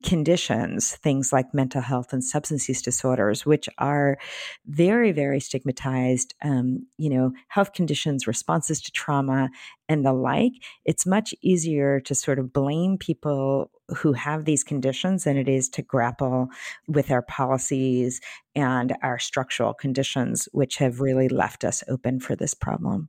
conditions, 0.03 0.93
things 0.97 1.33
like 1.33 1.53
mental 1.53 1.83
health 1.83 2.13
and 2.13 2.25
substance 2.25 2.69
use 2.69 2.81
disorders, 2.81 3.45
which 3.45 3.69
are 3.79 4.19
very, 4.67 5.13
very 5.13 5.41
stigmatized, 5.41 6.35
um, 6.43 6.87
you 6.97 7.11
know, 7.11 7.33
health 7.49 7.73
conditions, 7.75 8.27
responses 8.27 8.81
to 8.81 8.93
trauma, 8.93 9.51
and 9.89 10.05
the 10.05 10.13
like, 10.13 10.53
it's 10.85 11.07
much 11.07 11.35
easier 11.43 12.01
to 12.01 12.15
sort 12.15 12.39
of 12.39 12.53
blame 12.53 12.97
people 12.97 13.71
who 13.97 14.13
have 14.13 14.45
these 14.45 14.65
conditions 14.65 15.25
than 15.25 15.37
it 15.37 15.49
is 15.49 15.69
to 15.69 15.83
grapple 15.83 16.49
with 16.87 17.11
our 17.11 17.23
policies 17.23 18.21
and 18.55 18.97
our 19.03 19.19
structural 19.19 19.75
conditions, 19.75 20.49
which 20.53 20.77
have 20.77 21.01
really 21.01 21.29
left 21.29 21.65
us 21.65 21.85
open 21.89 22.21
for 22.21 22.37
this 22.37 22.55
problem. 22.55 23.09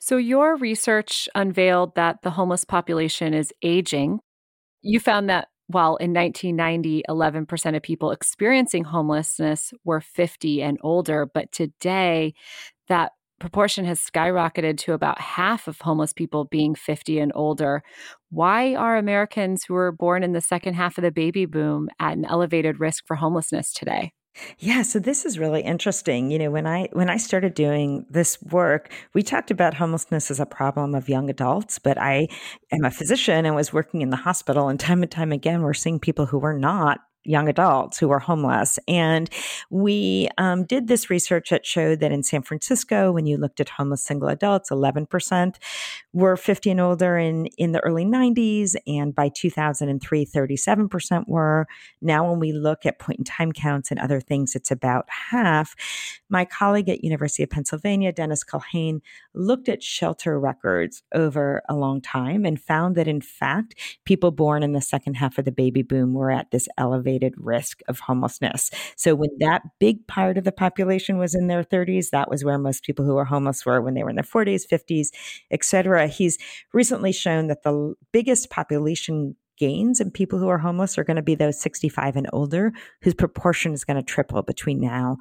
So, 0.00 0.16
your 0.16 0.56
research 0.56 1.28
unveiled 1.34 1.94
that 1.96 2.22
the 2.22 2.30
homeless 2.30 2.64
population 2.64 3.34
is 3.34 3.52
aging. 3.62 4.20
You 4.80 5.00
found 5.00 5.28
that 5.28 5.48
while 5.68 5.96
in 5.96 6.12
1990, 6.12 7.04
11% 7.08 7.76
of 7.76 7.82
people 7.82 8.10
experiencing 8.10 8.84
homelessness 8.84 9.72
were 9.84 10.00
50 10.00 10.62
and 10.62 10.78
older, 10.82 11.26
but 11.32 11.52
today 11.52 12.34
that 12.88 13.12
proportion 13.38 13.84
has 13.84 14.00
skyrocketed 14.00 14.78
to 14.78 14.94
about 14.94 15.20
half 15.20 15.68
of 15.68 15.80
homeless 15.80 16.12
people 16.12 16.46
being 16.46 16.74
50 16.74 17.18
and 17.20 17.32
older. 17.34 17.82
Why 18.30 18.74
are 18.74 18.96
Americans 18.96 19.64
who 19.64 19.74
were 19.74 19.92
born 19.92 20.22
in 20.22 20.32
the 20.32 20.40
second 20.40 20.74
half 20.74 20.98
of 20.98 21.02
the 21.02 21.12
baby 21.12 21.46
boom 21.46 21.88
at 22.00 22.16
an 22.16 22.24
elevated 22.24 22.80
risk 22.80 23.04
for 23.06 23.16
homelessness 23.16 23.72
today? 23.72 24.12
Yeah, 24.58 24.82
so 24.82 24.98
this 24.98 25.24
is 25.24 25.38
really 25.38 25.62
interesting. 25.62 26.30
You 26.30 26.38
know, 26.38 26.50
when 26.50 26.66
I 26.66 26.88
when 26.92 27.10
I 27.10 27.16
started 27.16 27.54
doing 27.54 28.06
this 28.10 28.40
work, 28.42 28.92
we 29.14 29.22
talked 29.22 29.50
about 29.50 29.74
homelessness 29.74 30.30
as 30.30 30.40
a 30.40 30.46
problem 30.46 30.94
of 30.94 31.08
young 31.08 31.30
adults, 31.30 31.78
but 31.78 31.98
I 31.98 32.28
am 32.72 32.84
a 32.84 32.90
physician 32.90 33.46
and 33.46 33.54
was 33.54 33.72
working 33.72 34.00
in 34.02 34.10
the 34.10 34.16
hospital 34.16 34.68
and 34.68 34.78
time 34.78 35.02
and 35.02 35.10
time 35.10 35.32
again 35.32 35.62
we're 35.62 35.74
seeing 35.74 35.98
people 35.98 36.26
who 36.26 36.38
were 36.38 36.58
not 36.58 37.00
young 37.28 37.48
adults 37.48 37.98
who 37.98 38.08
were 38.08 38.18
homeless. 38.18 38.78
And 38.88 39.28
we 39.70 40.28
um, 40.38 40.64
did 40.64 40.88
this 40.88 41.10
research 41.10 41.50
that 41.50 41.66
showed 41.66 42.00
that 42.00 42.10
in 42.10 42.22
San 42.22 42.42
Francisco, 42.42 43.12
when 43.12 43.26
you 43.26 43.36
looked 43.36 43.60
at 43.60 43.68
homeless 43.68 44.02
single 44.02 44.28
adults, 44.28 44.70
11% 44.70 45.56
were 46.14 46.36
50 46.36 46.70
and 46.70 46.80
older 46.80 47.18
in, 47.18 47.46
in 47.58 47.72
the 47.72 47.80
early 47.80 48.04
90s. 48.04 48.76
And 48.86 49.14
by 49.14 49.28
2003, 49.28 50.24
37% 50.24 51.28
were. 51.28 51.66
Now, 52.00 52.28
when 52.28 52.40
we 52.40 52.52
look 52.52 52.86
at 52.86 52.98
point 52.98 53.18
in 53.18 53.24
time 53.24 53.52
counts 53.52 53.90
and 53.90 54.00
other 54.00 54.20
things, 54.20 54.54
it's 54.54 54.70
about 54.70 55.06
half. 55.30 55.76
My 56.30 56.46
colleague 56.46 56.88
at 56.88 57.04
University 57.04 57.42
of 57.42 57.50
Pennsylvania, 57.50 58.12
Dennis 58.12 58.42
Culhane, 58.42 59.00
looked 59.34 59.68
at 59.68 59.82
shelter 59.82 60.40
records 60.40 61.02
over 61.14 61.62
a 61.68 61.74
long 61.74 62.00
time 62.00 62.46
and 62.46 62.60
found 62.60 62.96
that, 62.96 63.06
in 63.06 63.20
fact, 63.20 63.74
people 64.04 64.30
born 64.30 64.62
in 64.62 64.72
the 64.72 64.80
second 64.80 65.14
half 65.14 65.36
of 65.38 65.44
the 65.44 65.52
baby 65.52 65.82
boom 65.82 66.14
were 66.14 66.30
at 66.30 66.50
this 66.50 66.68
elevated 66.78 67.17
elevated 67.18 67.34
risk 67.38 67.80
of 67.88 68.00
homelessness. 68.00 68.70
So 68.96 69.14
when 69.14 69.30
that 69.38 69.62
big 69.78 70.06
part 70.06 70.38
of 70.38 70.44
the 70.44 70.52
population 70.52 71.18
was 71.18 71.34
in 71.34 71.46
their 71.46 71.62
30s, 71.62 72.10
that 72.10 72.30
was 72.30 72.44
where 72.44 72.58
most 72.58 72.84
people 72.84 73.04
who 73.04 73.14
were 73.14 73.24
homeless 73.24 73.64
were 73.64 73.80
when 73.80 73.94
they 73.94 74.02
were 74.02 74.10
in 74.10 74.16
their 74.16 74.24
40s, 74.24 74.62
50s, 74.70 75.08
etc. 75.50 76.06
He's 76.08 76.38
recently 76.72 77.12
shown 77.12 77.48
that 77.48 77.62
the 77.62 77.94
biggest 78.12 78.50
population 78.50 79.36
gains 79.56 80.00
in 80.00 80.10
people 80.10 80.38
who 80.38 80.48
are 80.48 80.58
homeless 80.58 80.96
are 80.96 81.04
going 81.04 81.16
to 81.16 81.22
be 81.22 81.34
those 81.34 81.60
65 81.60 82.14
and 82.16 82.28
older, 82.32 82.72
whose 83.02 83.14
proportion 83.14 83.72
is 83.72 83.84
going 83.84 83.96
to 83.96 84.02
triple 84.02 84.40
between 84.42 84.80
now 84.80 85.16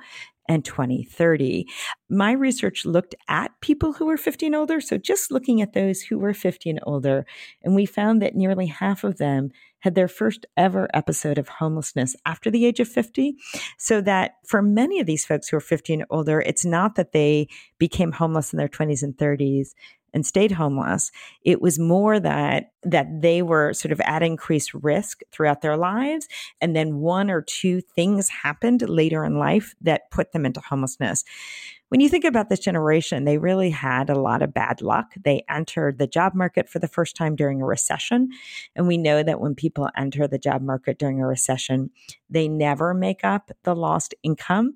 and 0.48 0.64
2030. 0.64 1.66
My 2.10 2.32
research 2.32 2.86
looked 2.86 3.16
at 3.28 3.52
people 3.62 3.94
who 3.94 4.06
were 4.06 4.16
50 4.16 4.46
and 4.46 4.56
older. 4.56 4.80
So 4.80 4.98
just 4.98 5.32
looking 5.32 5.62
at 5.62 5.74
those 5.74 6.02
who 6.02 6.20
were 6.20 6.34
50 6.34 6.70
and 6.70 6.80
older, 6.84 7.26
and 7.64 7.76
we 7.76 7.86
found 7.86 8.22
that 8.22 8.36
nearly 8.36 8.68
half 8.68 9.04
of 9.04 9.18
them 9.18 9.50
had 9.80 9.96
their 9.96 10.08
first 10.08 10.46
ever 10.56 10.88
episode 10.94 11.38
of 11.38 11.48
homelessness 11.48 12.16
after 12.26 12.50
the 12.50 12.66
age 12.66 12.80
of 12.80 12.88
50. 12.88 13.36
So 13.78 14.02
that 14.02 14.36
for 14.46 14.62
many 14.62 15.00
of 15.00 15.06
these 15.06 15.26
folks 15.26 15.50
who 15.50 15.58
are 15.58 15.62
50 15.62 15.94
and 15.94 16.06
older, 16.10 16.42
it's 16.42 16.66
not 16.66 16.96
that 16.96 17.12
they 17.12 17.48
became 17.78 18.12
homeless 18.12 18.54
in 18.54 18.58
their 18.58 18.68
20s 18.68 19.04
and 19.04 19.16
30s 19.16 19.70
and 20.14 20.26
stayed 20.26 20.54
homeless. 20.54 21.12
It 21.44 21.62
was 21.62 21.78
more 21.78 22.20
that 22.20 22.72
that 22.84 23.22
they 23.22 23.42
were 23.42 23.74
sort 23.74 23.92
of 23.92 24.00
at 24.02 24.24
increased 24.24 24.74
risk 24.74 25.22
throughout 25.32 25.62
their 25.62 25.76
lives 25.76 26.28
and 26.62 26.76
then 26.76 26.98
one 26.98 27.30
or 27.30 27.42
two 27.42 27.82
things 27.82 28.30
happened 28.30 28.88
later 28.88 29.26
in 29.26 29.38
life 29.38 29.76
that 29.82 30.10
put 30.10 30.32
them 30.32 30.46
into 30.46 30.62
homelessness 30.62 31.26
when 31.90 32.02
you 32.02 32.10
think 32.10 32.26
about 32.26 32.50
this 32.50 32.60
generation, 32.60 33.24
they 33.24 33.38
really 33.38 33.70
had 33.70 34.10
a 34.10 34.20
lot 34.20 34.42
of 34.42 34.54
bad 34.54 34.82
luck. 34.82 35.14
They 35.24 35.46
entered 35.50 35.98
the 35.98 36.08
job 36.08 36.34
market 36.36 36.70
for 36.70 36.80
the 36.80 36.88
first 36.88 37.16
time 37.16 37.36
during 37.36 37.62
a 37.62 37.66
recession. 37.66 38.30
And 38.76 38.88
we 38.88 38.98
know 38.98 39.24
that 39.24 39.40
when 39.40 39.56
people 39.56 39.90
enter 39.96 40.28
the 40.28 40.38
job 40.38 40.62
market 40.62 41.00
during 41.00 41.22
a 41.22 41.28
recession, 41.28 41.90
they 42.30 42.50
never 42.50 42.94
make 42.94 43.24
up 43.24 43.52
the 43.64 43.76
lost 43.76 44.14
income. 44.22 44.76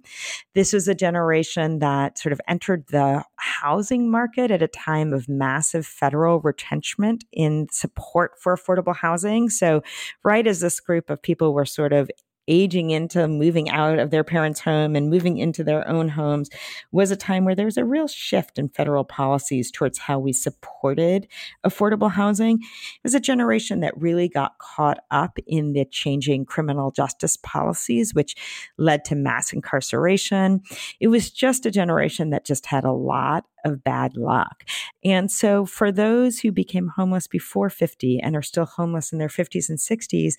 This 0.56 0.72
was 0.72 0.88
a 0.88 0.96
generation 0.96 1.80
that 1.80 2.18
sort 2.18 2.32
of 2.32 2.42
entered 2.48 2.86
the 2.88 3.26
housing 3.36 4.10
market 4.10 4.50
at 4.50 4.62
a 4.62 4.68
time 4.68 5.12
of 5.12 5.28
massive 5.28 5.86
federal 5.86 6.40
retrenchment 6.40 7.26
in 7.34 7.68
support 7.72 8.40
for 8.40 8.56
affordable 8.56 8.96
housing. 8.96 9.50
So, 9.50 9.82
right 10.24 10.48
as 10.48 10.62
this 10.62 10.80
group 10.80 11.10
of 11.10 11.22
people 11.22 11.54
were 11.54 11.66
sort 11.66 11.92
of 11.92 12.10
aging 12.48 12.90
into 12.92 13.28
moving 13.28 13.70
out 13.70 14.00
of 14.00 14.12
their 14.12 14.24
parents' 14.24 14.60
home 14.60 14.96
and 14.96 15.10
moving 15.10 15.38
into 15.38 15.64
their 15.64 15.88
own 15.88 16.10
homes 16.10 16.50
was 16.92 17.12
a 17.12 17.16
time 17.16 17.46
where 17.46 17.56
there 17.56 17.66
was 17.66 17.78
a 17.78 17.86
real 17.86 18.08
shift 18.08 18.58
in 18.58 18.70
federal 18.70 19.04
policies 19.04 19.72
towards 19.72 20.00
how 20.00 20.20
we 20.20 20.34
supported 20.34 21.28
affordable 21.66 22.12
housing. 22.12 22.60
It 22.62 23.04
was 23.04 23.16
a 23.16 23.20
generation 23.20 23.80
that 23.82 23.98
really 23.98 24.28
got 24.28 24.58
caught 24.60 25.00
up 25.12 25.38
in 25.48 25.74
the 25.74 25.86
changing 25.86 26.46
criminal 26.46 26.92
justice 26.92 27.38
policies, 27.38 28.14
which 28.14 28.36
led 28.78 29.06
to 29.06 29.16
mass 29.16 29.54
incarceration. 29.54 30.62
It 31.00 31.08
was 31.08 31.30
just 31.30 31.66
a 31.66 31.72
generation 31.72 32.32
that 32.32 32.46
just 32.46 32.66
had 32.66 32.84
a 32.84 32.92
lot 32.92 33.46
of 33.64 33.84
bad 33.84 34.18
luck. 34.18 34.64
And 35.04 35.32
so 35.32 35.66
for 35.66 35.92
those 35.92 36.40
who 36.40 36.52
became 36.52 36.90
homeless 36.96 37.28
before 37.28 37.70
50 37.70 38.20
and 38.20 38.36
are 38.36 38.42
still 38.42 38.66
homeless 38.66 39.12
in 39.12 39.20
their 39.20 39.28
50s 39.28 39.70
and 39.70 39.78
60s, 39.78 40.34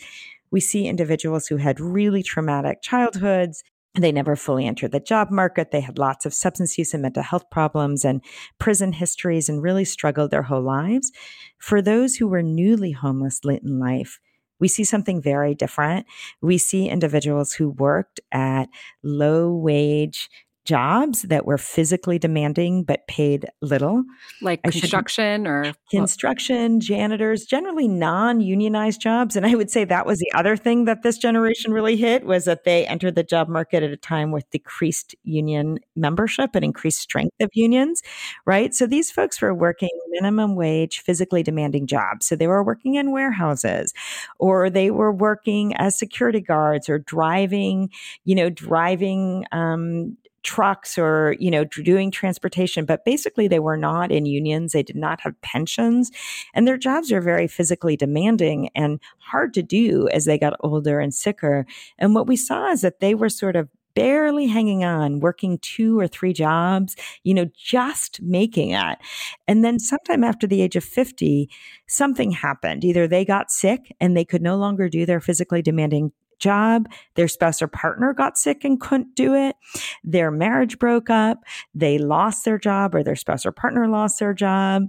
we 0.53 0.61
see 0.61 0.87
individuals 0.87 1.49
who 1.49 1.57
had 1.57 1.81
really 1.81 2.23
traumatic 2.23 2.83
childhoods. 2.83 3.65
They 3.99 4.13
never 4.13 4.37
fully 4.37 4.67
entered 4.67 4.93
the 4.93 5.01
job 5.01 5.31
market. 5.31 5.71
They 5.71 5.81
had 5.81 5.99
lots 5.99 6.25
of 6.25 6.33
substance 6.33 6.79
use 6.79 6.95
and 6.95 7.03
mental 7.03 7.23
health 7.23 7.51
problems 7.51 8.05
and 8.05 8.23
prison 8.59 8.93
histories 8.93 9.49
and 9.49 9.63
really 9.63 9.85
struggled 9.85 10.31
their 10.31 10.43
whole 10.43 10.63
lives. 10.63 11.11
For 11.59 11.83
those 11.83 12.17
who 12.17 12.29
were 12.29 12.43
newly 12.43 12.93
homeless 12.93 13.45
late 13.45 13.63
in 13.63 13.79
life, 13.79 14.21
we 14.61 14.69
see 14.69 14.85
something 14.85 15.21
very 15.21 15.55
different. 15.55 16.07
We 16.41 16.57
see 16.57 16.89
individuals 16.89 17.53
who 17.53 17.71
worked 17.71 18.21
at 18.31 18.67
low 19.03 19.53
wage 19.53 20.31
jobs 20.65 21.23
that 21.23 21.45
were 21.45 21.59
physically 21.59 22.19
demanding 22.19 22.85
but 22.85 23.07
paid 23.09 23.47
little. 23.61 24.05
Like 24.41 24.63
construction 24.63 25.47
or 25.47 25.75
construction, 25.91 26.81
janitors, 26.81 27.45
generally 27.45 27.89
non-unionized 27.89 29.01
jobs. 29.01 29.35
And 29.35 29.45
I 29.45 29.55
would 29.55 29.71
say 29.71 29.85
that 29.85 30.07
was 30.07 30.19
the 30.19 30.31
other 30.35 30.57
thing 30.57 30.85
that 30.85 31.03
this 31.03 31.19
generation 31.19 31.73
really 31.73 31.97
hit 31.97 32.25
was 32.25 32.45
that 32.45 32.65
they 32.65 32.87
entered 32.87 33.17
the 33.17 33.25
job 33.25 33.49
market 33.49 33.83
at 33.83 33.91
a 33.91 33.97
time 33.97 34.31
with 34.31 34.49
decreased 34.51 35.15
union 35.25 35.79
membership 35.97 36.51
and 36.55 36.65
increased 36.65 37.01
strength 37.01 37.35
of 37.41 37.51
unions, 37.55 38.03
right? 38.47 38.75
So 38.75 38.87
these 38.87 39.11
folks 39.11 39.41
were 39.41 39.55
working 39.55 39.91
minimum 40.09 40.55
wage, 40.55 41.01
physically 41.01 41.43
demanding 41.43 41.87
jobs. 41.87 42.27
So 42.27 42.37
they 42.37 42.47
were 42.47 42.63
working 42.63 42.95
in 42.95 43.11
warehouses 43.11 43.93
or 44.39 44.71
they 44.71 44.91
were 44.91 45.13
working 45.13 45.75
as 45.77 45.99
security 45.99 46.41
guards 46.41 46.89
or 46.89 46.99
driving, 46.99 47.91
you 48.25 48.35
know, 48.35 48.51
driving 48.51 49.45
um, 49.51 50.17
trucks 50.43 50.99
or 50.99 51.37
you 51.39 51.51
know 51.51 51.65
doing 51.65 52.11
transportation 52.11 52.85
but 52.85 53.05
basically 53.05 53.49
they 53.49 53.59
were 53.59 53.77
not 53.77 54.11
in 54.11 54.27
unions 54.27 54.73
they 54.73 54.83
did 54.83 54.97
not 54.97 55.21
have 55.21 55.41
pensions 55.41 56.11
and 56.55 56.67
their 56.67 56.77
jobs 56.77 57.13
are 57.13 57.21
very 57.21 57.47
physically 57.47 57.97
demanding 57.97 58.69
and 58.75 59.01
hard 59.19 59.55
to 59.55 59.63
do 59.63 60.09
as 60.09 60.25
they 60.25 60.39
got 60.39 60.57
older 60.61 61.01
and 61.01 61.15
sicker 61.15 61.67
and 61.99 62.15
what 62.15 62.27
we 62.27 62.37
saw 62.37 62.71
is 62.71 62.81
that 62.81 63.01
they 63.01 63.15
were 63.15 63.29
sort 63.29 63.57
of 63.57 63.69
barely 63.95 64.47
hanging 64.47 64.85
on, 64.85 65.21
working 65.21 65.59
two 65.59 65.99
or 65.99 66.09
three 66.09 66.33
jobs, 66.33 66.97
you 67.25 67.35
know, 67.35 67.47
just 67.57 68.21
making 68.23 68.71
it. 68.71 68.99
And 69.47 69.65
then 69.65 69.79
sometime 69.79 70.25
after 70.25 70.47
the 70.47 70.63
age 70.63 70.77
of 70.77 70.85
50, 70.85 71.51
something 71.87 72.31
happened. 72.31 72.85
Either 72.85 73.07
they 73.07 73.25
got 73.25 73.51
sick 73.51 73.95
and 74.01 74.17
they 74.17 74.25
could 74.25 74.43
no 74.43 74.57
longer 74.57 74.89
do 74.89 75.07
their 75.07 75.21
physically 75.21 75.63
demanding 75.63 76.13
job. 76.43 76.89
Their 77.15 77.29
spouse 77.29 77.63
or 77.63 77.69
partner 77.69 78.13
got 78.13 78.37
sick 78.37 78.65
and 78.65 78.81
couldn't 78.81 79.15
do 79.15 79.35
it. 79.35 79.57
Their 80.05 80.31
marriage 80.31 80.79
broke 80.79 81.09
up. 81.09 81.39
They 81.75 81.99
lost 81.99 82.45
their 82.45 82.59
job 82.59 82.95
or 82.95 83.03
their 83.03 83.17
spouse 83.17 83.47
or 83.47 83.53
partner 83.53 83.89
lost 83.89 84.19
their 84.19 84.35
job 84.35 84.89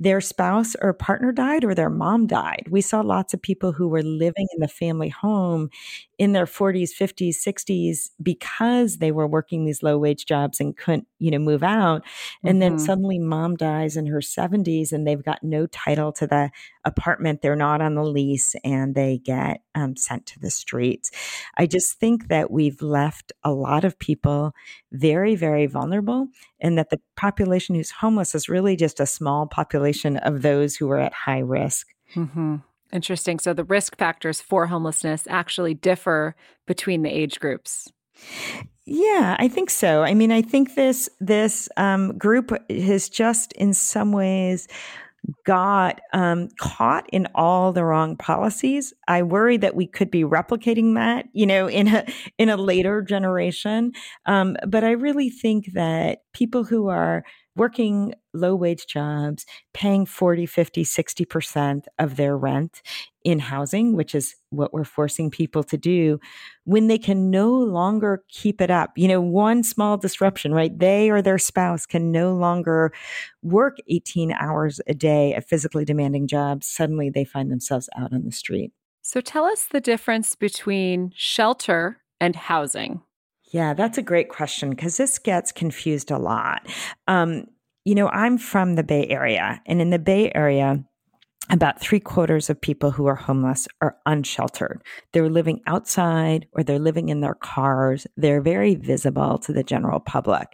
their 0.00 0.22
spouse 0.22 0.74
or 0.80 0.94
partner 0.94 1.30
died 1.30 1.62
or 1.62 1.74
their 1.74 1.90
mom 1.90 2.26
died. 2.26 2.66
We 2.70 2.80
saw 2.80 3.02
lots 3.02 3.34
of 3.34 3.42
people 3.42 3.72
who 3.72 3.86
were 3.86 4.02
living 4.02 4.46
in 4.54 4.60
the 4.60 4.66
family 4.66 5.10
home 5.10 5.68
in 6.18 6.32
their 6.32 6.46
40s, 6.46 6.90
50s, 6.98 7.36
60s 7.46 8.10
because 8.22 8.96
they 8.96 9.12
were 9.12 9.28
working 9.28 9.66
these 9.66 9.82
low 9.82 9.98
wage 9.98 10.24
jobs 10.24 10.58
and 10.58 10.74
couldn't, 10.74 11.06
you 11.18 11.30
know, 11.30 11.38
move 11.38 11.62
out. 11.62 12.02
And 12.42 12.54
mm-hmm. 12.54 12.60
then 12.60 12.78
suddenly 12.78 13.18
mom 13.18 13.56
dies 13.56 13.94
in 13.94 14.06
her 14.06 14.20
70s 14.20 14.90
and 14.90 15.06
they've 15.06 15.22
got 15.22 15.42
no 15.42 15.66
title 15.66 16.12
to 16.12 16.26
the 16.26 16.50
apartment. 16.84 17.42
They're 17.42 17.56
not 17.56 17.80
on 17.80 17.94
the 17.94 18.04
lease 18.04 18.54
and 18.64 18.94
they 18.94 19.18
get 19.18 19.62
um, 19.74 19.96
sent 19.96 20.26
to 20.26 20.40
the 20.40 20.50
streets. 20.50 21.10
I 21.56 21.66
just 21.66 21.98
think 21.98 22.28
that 22.28 22.50
we've 22.50 22.80
left 22.80 23.32
a 23.44 23.52
lot 23.52 23.84
of 23.84 23.98
people 23.98 24.52
very, 24.92 25.34
very 25.34 25.66
vulnerable 25.66 26.28
and 26.60 26.78
that 26.78 26.90
the 26.90 27.00
population 27.16 27.74
who's 27.74 27.90
homeless 27.90 28.34
is 28.34 28.48
really 28.48 28.76
just 28.76 29.00
a 29.00 29.06
small 29.06 29.46
population 29.46 30.16
of 30.18 30.42
those 30.42 30.76
who 30.76 30.90
are 30.90 30.98
at 30.98 31.12
high 31.12 31.40
risk. 31.40 31.88
Mm-hmm. 32.14 32.56
Interesting. 32.92 33.38
So 33.38 33.52
the 33.52 33.64
risk 33.64 33.96
factors 33.96 34.40
for 34.40 34.66
homelessness 34.66 35.26
actually 35.28 35.74
differ 35.74 36.34
between 36.66 37.02
the 37.02 37.10
age 37.10 37.38
groups. 37.38 37.92
Yeah, 38.84 39.36
I 39.38 39.46
think 39.46 39.70
so. 39.70 40.02
I 40.02 40.14
mean, 40.14 40.32
I 40.32 40.42
think 40.42 40.74
this 40.74 41.08
this 41.20 41.68
um, 41.76 42.18
group 42.18 42.50
has 42.68 43.08
just, 43.08 43.52
in 43.52 43.72
some 43.72 44.10
ways, 44.10 44.66
got 45.44 46.00
um, 46.12 46.48
caught 46.58 47.08
in 47.12 47.26
all 47.34 47.72
the 47.72 47.84
wrong 47.84 48.16
policies. 48.16 48.92
I 49.08 49.22
worry 49.22 49.56
that 49.58 49.74
we 49.74 49.86
could 49.86 50.10
be 50.10 50.22
replicating 50.22 50.94
that, 50.94 51.26
you 51.32 51.46
know, 51.46 51.68
in 51.68 51.88
a 51.88 52.06
in 52.38 52.48
a 52.48 52.56
later 52.56 53.02
generation. 53.02 53.92
Um, 54.26 54.56
but 54.66 54.84
I 54.84 54.92
really 54.92 55.30
think 55.30 55.72
that 55.74 56.20
people 56.32 56.64
who 56.64 56.88
are 56.88 57.24
working 57.60 58.14
low 58.32 58.54
wage 58.54 58.86
jobs, 58.86 59.44
paying 59.74 60.06
40, 60.06 60.46
50, 60.46 60.82
60% 60.82 61.84
of 61.98 62.16
their 62.16 62.34
rent 62.34 62.80
in 63.22 63.38
housing, 63.38 63.94
which 63.94 64.14
is 64.14 64.34
what 64.48 64.72
we're 64.72 64.82
forcing 64.82 65.30
people 65.30 65.62
to 65.62 65.76
do, 65.76 66.18
when 66.64 66.86
they 66.86 66.96
can 66.96 67.30
no 67.30 67.52
longer 67.52 68.24
keep 68.30 68.62
it 68.62 68.70
up. 68.70 68.92
You 68.96 69.08
know, 69.08 69.20
one 69.20 69.62
small 69.62 69.98
disruption, 69.98 70.54
right? 70.54 70.76
They 70.78 71.10
or 71.10 71.20
their 71.20 71.36
spouse 71.36 71.84
can 71.84 72.10
no 72.10 72.32
longer 72.32 72.94
work 73.42 73.76
18 73.88 74.32
hours 74.32 74.80
a 74.86 74.94
day 74.94 75.34
at 75.34 75.46
physically 75.46 75.84
demanding 75.84 76.28
jobs. 76.28 76.66
Suddenly 76.66 77.10
they 77.10 77.26
find 77.26 77.52
themselves 77.52 77.90
out 77.94 78.14
on 78.14 78.24
the 78.24 78.32
street. 78.32 78.72
So 79.02 79.20
tell 79.20 79.44
us 79.44 79.66
the 79.70 79.82
difference 79.82 80.34
between 80.34 81.12
shelter 81.14 81.98
and 82.18 82.34
housing. 82.36 83.02
Yeah, 83.50 83.74
that's 83.74 83.98
a 83.98 84.02
great 84.02 84.28
question 84.28 84.70
because 84.70 84.96
this 84.96 85.18
gets 85.18 85.52
confused 85.52 86.10
a 86.10 86.18
lot. 86.18 86.66
Um, 87.08 87.46
you 87.84 87.94
know, 87.94 88.08
I'm 88.08 88.38
from 88.38 88.74
the 88.74 88.84
Bay 88.84 89.06
Area, 89.08 89.60
and 89.66 89.80
in 89.80 89.90
the 89.90 89.98
Bay 89.98 90.30
Area, 90.34 90.84
about 91.50 91.80
three 91.80 91.98
quarters 91.98 92.48
of 92.48 92.60
people 92.60 92.92
who 92.92 93.06
are 93.06 93.16
homeless 93.16 93.66
are 93.80 93.96
unsheltered. 94.06 94.82
They're 95.12 95.28
living 95.28 95.60
outside 95.66 96.46
or 96.52 96.62
they're 96.62 96.78
living 96.78 97.08
in 97.08 97.20
their 97.20 97.34
cars. 97.34 98.06
They're 98.16 98.40
very 98.40 98.76
visible 98.76 99.38
to 99.38 99.52
the 99.52 99.64
general 99.64 99.98
public. 99.98 100.46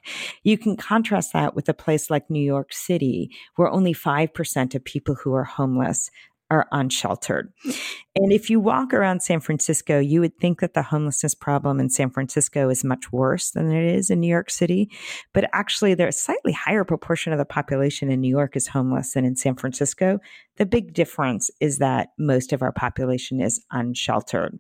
You 0.42 0.56
can 0.56 0.76
contrast 0.76 1.34
that 1.34 1.54
with 1.54 1.68
a 1.68 1.74
place 1.74 2.08
like 2.08 2.30
New 2.30 2.42
York 2.42 2.72
City, 2.72 3.30
where 3.56 3.68
only 3.68 3.92
5% 3.92 4.74
of 4.74 4.84
people 4.84 5.16
who 5.16 5.34
are 5.34 5.44
homeless 5.44 6.10
are 6.50 6.66
unsheltered. 6.72 7.52
And 8.14 8.32
if 8.32 8.48
you 8.48 8.60
walk 8.60 8.94
around 8.94 9.22
San 9.22 9.40
Francisco, 9.40 9.98
you 9.98 10.20
would 10.20 10.38
think 10.38 10.60
that 10.60 10.74
the 10.74 10.82
homelessness 10.82 11.34
problem 11.34 11.80
in 11.80 11.90
San 11.90 12.10
Francisco 12.10 12.68
is 12.68 12.84
much 12.84 13.12
worse 13.12 13.50
than 13.50 13.70
it 13.70 13.94
is 13.94 14.10
in 14.10 14.20
New 14.20 14.28
York 14.28 14.50
City. 14.50 14.90
But 15.32 15.48
actually, 15.52 15.94
there's 15.94 16.16
a 16.16 16.18
slightly 16.18 16.52
higher 16.52 16.84
proportion 16.84 17.32
of 17.32 17.38
the 17.38 17.44
population 17.44 18.10
in 18.10 18.20
New 18.20 18.30
York 18.30 18.56
is 18.56 18.68
homeless 18.68 19.12
than 19.12 19.24
in 19.24 19.36
San 19.36 19.56
Francisco. 19.56 20.18
The 20.56 20.66
big 20.66 20.94
difference 20.94 21.50
is 21.60 21.78
that 21.78 22.08
most 22.18 22.52
of 22.52 22.62
our 22.62 22.72
population 22.72 23.40
is 23.40 23.64
unsheltered. 23.70 24.58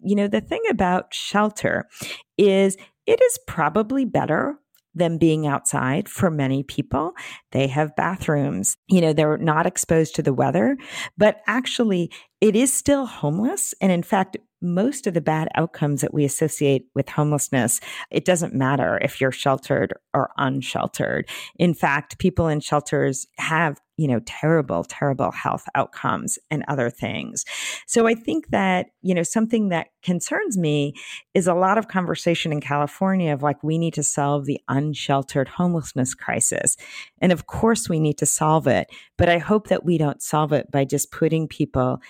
You 0.00 0.14
know, 0.14 0.28
the 0.28 0.40
thing 0.40 0.62
about 0.70 1.12
shelter 1.12 1.88
is 2.36 2.76
it 3.06 3.20
is 3.20 3.38
probably 3.46 4.04
better 4.04 4.58
than 4.94 5.18
being 5.18 5.46
outside 5.46 6.08
for 6.08 6.30
many 6.30 6.62
people. 6.62 7.12
They 7.52 7.66
have 7.68 7.96
bathrooms. 7.96 8.76
You 8.88 9.00
know, 9.00 9.12
they're 9.12 9.38
not 9.38 9.66
exposed 9.66 10.14
to 10.16 10.22
the 10.22 10.32
weather, 10.32 10.76
but 11.16 11.40
actually 11.46 12.10
it 12.40 12.56
is 12.56 12.72
still 12.72 13.06
homeless. 13.06 13.74
And 13.80 13.92
in 13.92 14.02
fact, 14.02 14.36
most 14.60 15.06
of 15.06 15.14
the 15.14 15.20
bad 15.20 15.48
outcomes 15.54 16.00
that 16.00 16.12
we 16.12 16.24
associate 16.24 16.86
with 16.94 17.08
homelessness, 17.08 17.80
it 18.10 18.24
doesn't 18.24 18.54
matter 18.54 18.98
if 19.02 19.20
you're 19.20 19.30
sheltered 19.32 19.92
or 20.14 20.30
unsheltered. 20.36 21.28
In 21.56 21.74
fact, 21.74 22.18
people 22.18 22.48
in 22.48 22.60
shelters 22.60 23.26
have, 23.36 23.80
you 23.98 24.06
know, 24.06 24.20
terrible, 24.24 24.84
terrible 24.84 25.32
health 25.32 25.64
outcomes 25.74 26.38
and 26.50 26.64
other 26.68 26.88
things. 26.88 27.44
So 27.86 28.06
I 28.06 28.14
think 28.14 28.48
that, 28.50 28.86
you 29.02 29.12
know, 29.12 29.24
something 29.24 29.68
that 29.70 29.88
concerns 30.02 30.56
me 30.56 30.94
is 31.34 31.48
a 31.48 31.54
lot 31.54 31.78
of 31.78 31.88
conversation 31.88 32.52
in 32.52 32.60
California 32.60 33.32
of 33.32 33.42
like, 33.42 33.62
we 33.62 33.76
need 33.76 33.94
to 33.94 34.04
solve 34.04 34.46
the 34.46 34.60
unsheltered 34.68 35.48
homelessness 35.48 36.14
crisis. 36.14 36.76
And 37.20 37.32
of 37.32 37.46
course, 37.46 37.88
we 37.88 37.98
need 37.98 38.18
to 38.18 38.26
solve 38.26 38.68
it. 38.68 38.86
But 39.16 39.28
I 39.28 39.38
hope 39.38 39.66
that 39.66 39.84
we 39.84 39.98
don't 39.98 40.22
solve 40.22 40.52
it 40.52 40.70
by 40.70 40.84
just 40.84 41.10
putting 41.10 41.48
people 41.48 42.00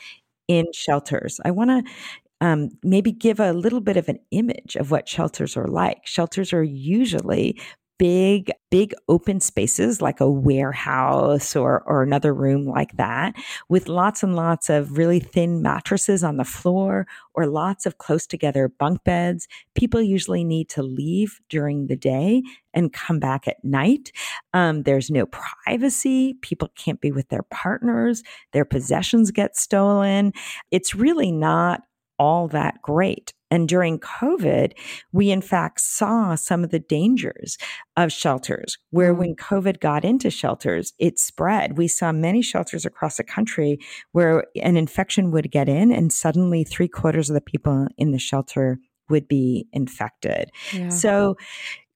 in 0.46 0.66
shelters. 0.74 1.40
I 1.44 1.50
want 1.50 1.70
to 1.70 1.92
um, 2.40 2.68
maybe 2.82 3.12
give 3.12 3.40
a 3.40 3.52
little 3.52 3.80
bit 3.80 3.96
of 3.96 4.08
an 4.10 4.18
image 4.30 4.76
of 4.76 4.90
what 4.90 5.08
shelters 5.08 5.56
are 5.56 5.66
like. 5.66 6.06
Shelters 6.06 6.52
are 6.52 6.62
usually 6.62 7.58
big, 7.98 8.50
big 8.70 8.94
open 9.08 9.40
spaces 9.40 10.00
like 10.00 10.20
a 10.20 10.30
warehouse 10.30 11.56
or, 11.56 11.82
or 11.82 12.02
another 12.02 12.32
room 12.32 12.64
like 12.64 12.96
that 12.96 13.34
with 13.68 13.88
lots 13.88 14.22
and 14.22 14.36
lots 14.36 14.70
of 14.70 14.96
really 14.96 15.20
thin 15.20 15.62
mattresses 15.62 16.22
on 16.22 16.36
the 16.36 16.44
floor 16.44 17.06
or 17.34 17.46
lots 17.46 17.86
of 17.86 17.98
close 17.98 18.26
together 18.26 18.68
bunk 18.68 19.02
beds. 19.04 19.48
People 19.74 20.00
usually 20.00 20.44
need 20.44 20.68
to 20.68 20.82
leave 20.82 21.40
during 21.48 21.88
the 21.88 21.96
day 21.96 22.42
and 22.72 22.92
come 22.92 23.18
back 23.18 23.48
at 23.48 23.62
night. 23.64 24.12
Um, 24.54 24.84
there's 24.84 25.10
no 25.10 25.26
privacy. 25.26 26.34
People 26.40 26.70
can't 26.76 27.00
be 27.00 27.10
with 27.10 27.28
their 27.28 27.42
partners. 27.44 28.22
Their 28.52 28.64
possessions 28.64 29.30
get 29.30 29.56
stolen. 29.56 30.32
It's 30.70 30.94
really 30.94 31.32
not 31.32 31.82
all 32.18 32.48
that 32.48 32.80
great. 32.82 33.32
And 33.50 33.68
during 33.68 33.98
COVID, 33.98 34.72
we 35.12 35.30
in 35.30 35.40
fact 35.40 35.80
saw 35.80 36.34
some 36.34 36.64
of 36.64 36.70
the 36.70 36.78
dangers 36.78 37.56
of 37.96 38.12
shelters, 38.12 38.76
where 38.90 39.14
mm. 39.14 39.18
when 39.18 39.36
COVID 39.36 39.80
got 39.80 40.04
into 40.04 40.30
shelters, 40.30 40.92
it 40.98 41.18
spread. 41.18 41.78
We 41.78 41.88
saw 41.88 42.12
many 42.12 42.42
shelters 42.42 42.84
across 42.84 43.16
the 43.16 43.24
country 43.24 43.78
where 44.12 44.44
an 44.62 44.76
infection 44.76 45.30
would 45.30 45.50
get 45.50 45.68
in, 45.68 45.90
and 45.92 46.12
suddenly 46.12 46.64
three 46.64 46.88
quarters 46.88 47.30
of 47.30 47.34
the 47.34 47.40
people 47.40 47.88
in 47.96 48.10
the 48.10 48.18
shelter 48.18 48.78
would 49.08 49.28
be 49.28 49.66
infected. 49.72 50.50
Yeah. 50.72 50.90
So, 50.90 51.36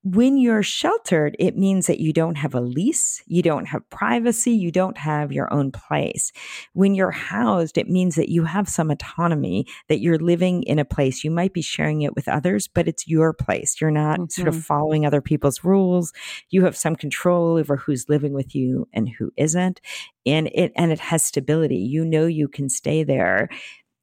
when 0.05 0.37
you're 0.37 0.65
sheltered, 0.65 1.37
it 1.39 1.57
means 1.57 1.87
that 1.87 2.01
you 2.01 2.13
don't 2.13 2.35
have 2.37 2.55
a 2.55 2.61
lease, 2.61 3.23
you 3.27 3.41
don't 3.41 3.67
have 3.67 3.89
privacy, 3.89 4.51
you 4.51 4.73
don't 4.73 4.99
have 4.99 5.31
your 5.31 5.53
own 5.53 5.71
place. 5.71 6.33
When 6.73 6.97
you're 6.97 7.13
housed, 7.13 7.79
it 7.79 7.89
means 7.89 8.17
that 8.17 8.29
you 8.29 8.45
have 8.45 8.69
some 8.69 8.91
autonomy, 8.91 9.67
that 9.89 10.01
you're 10.01 10.19
living 10.19 10.65
in 10.65 10.81
a 10.81 10.85
place. 10.85 11.23
You 11.23 11.31
might 11.31 11.53
be 11.53 11.63
sharing 11.63 12.03
it 12.03 12.17
with 12.17 12.27
others, 12.27 12.67
but 12.67 12.89
it's 12.89 13.07
your 13.07 13.33
place. 13.33 13.81
You're 13.81 13.93
not 13.93 14.19
mm-hmm. 14.19 14.31
sort 14.31 14.49
of 14.49 14.55
mm-hmm. 14.55 14.63
following 14.63 15.07
other 15.07 15.21
people's 15.21 15.63
rules. 15.63 16.13
You 16.51 16.65
have 16.65 16.77
some 16.77 16.97
control 16.97 17.57
over 17.57 17.77
who's 17.77 18.09
living 18.09 18.33
with 18.33 18.57
you 18.57 18.89
and 18.93 19.09
who 19.09 19.31
isn't. 19.37 19.81
And 20.27 20.49
it 20.49 20.73
and 20.77 20.91
it 20.91 21.01
has 21.01 21.25
stability. 21.25 21.77
You 21.77 22.05
know 22.05 22.27
you 22.27 22.49
can 22.49 22.69
stay 22.69 23.05
there 23.05 23.49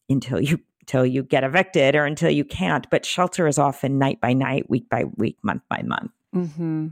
until 0.10 0.40
you 0.42 0.60
until 0.90 1.06
you 1.06 1.22
get 1.22 1.44
evicted 1.44 1.96
or 1.96 2.06
until 2.06 2.32
you 2.32 2.44
can't. 2.44 2.90
But 2.90 3.06
shelter 3.06 3.48
is 3.48 3.60
often 3.60 4.00
night 4.00 4.20
by 4.20 4.34
night, 4.34 4.70
week 4.70 4.90
by 4.90 5.06
week, 5.18 5.38
month 5.44 5.62
by 5.70 5.84
month. 5.84 6.12
Mm-hmm. 6.36 6.88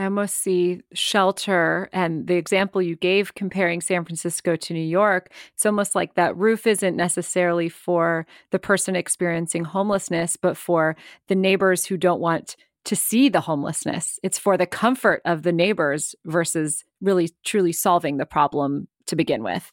I 0.00 0.04
almost 0.04 0.36
see 0.36 0.82
shelter 0.92 1.88
and 1.92 2.28
the 2.28 2.36
example 2.36 2.80
you 2.80 2.94
gave 2.94 3.34
comparing 3.34 3.80
San 3.80 4.04
Francisco 4.04 4.54
to 4.54 4.72
New 4.72 4.84
York. 4.84 5.32
It's 5.54 5.66
almost 5.66 5.96
like 5.96 6.14
that 6.14 6.36
roof 6.36 6.68
isn't 6.68 6.94
necessarily 6.94 7.68
for 7.68 8.24
the 8.50 8.60
person 8.60 8.94
experiencing 8.94 9.64
homelessness, 9.64 10.36
but 10.36 10.56
for 10.56 10.94
the 11.26 11.34
neighbors 11.34 11.84
who 11.84 11.96
don't 11.96 12.20
want 12.20 12.54
to 12.84 12.94
see 12.94 13.28
the 13.28 13.40
homelessness. 13.40 14.20
It's 14.22 14.38
for 14.38 14.56
the 14.56 14.66
comfort 14.66 15.22
of 15.24 15.42
the 15.42 15.52
neighbors 15.52 16.14
versus 16.24 16.84
really 17.00 17.30
truly 17.44 17.72
solving 17.72 18.18
the 18.18 18.26
problem 18.26 18.86
to 19.06 19.16
begin 19.16 19.42
with. 19.42 19.72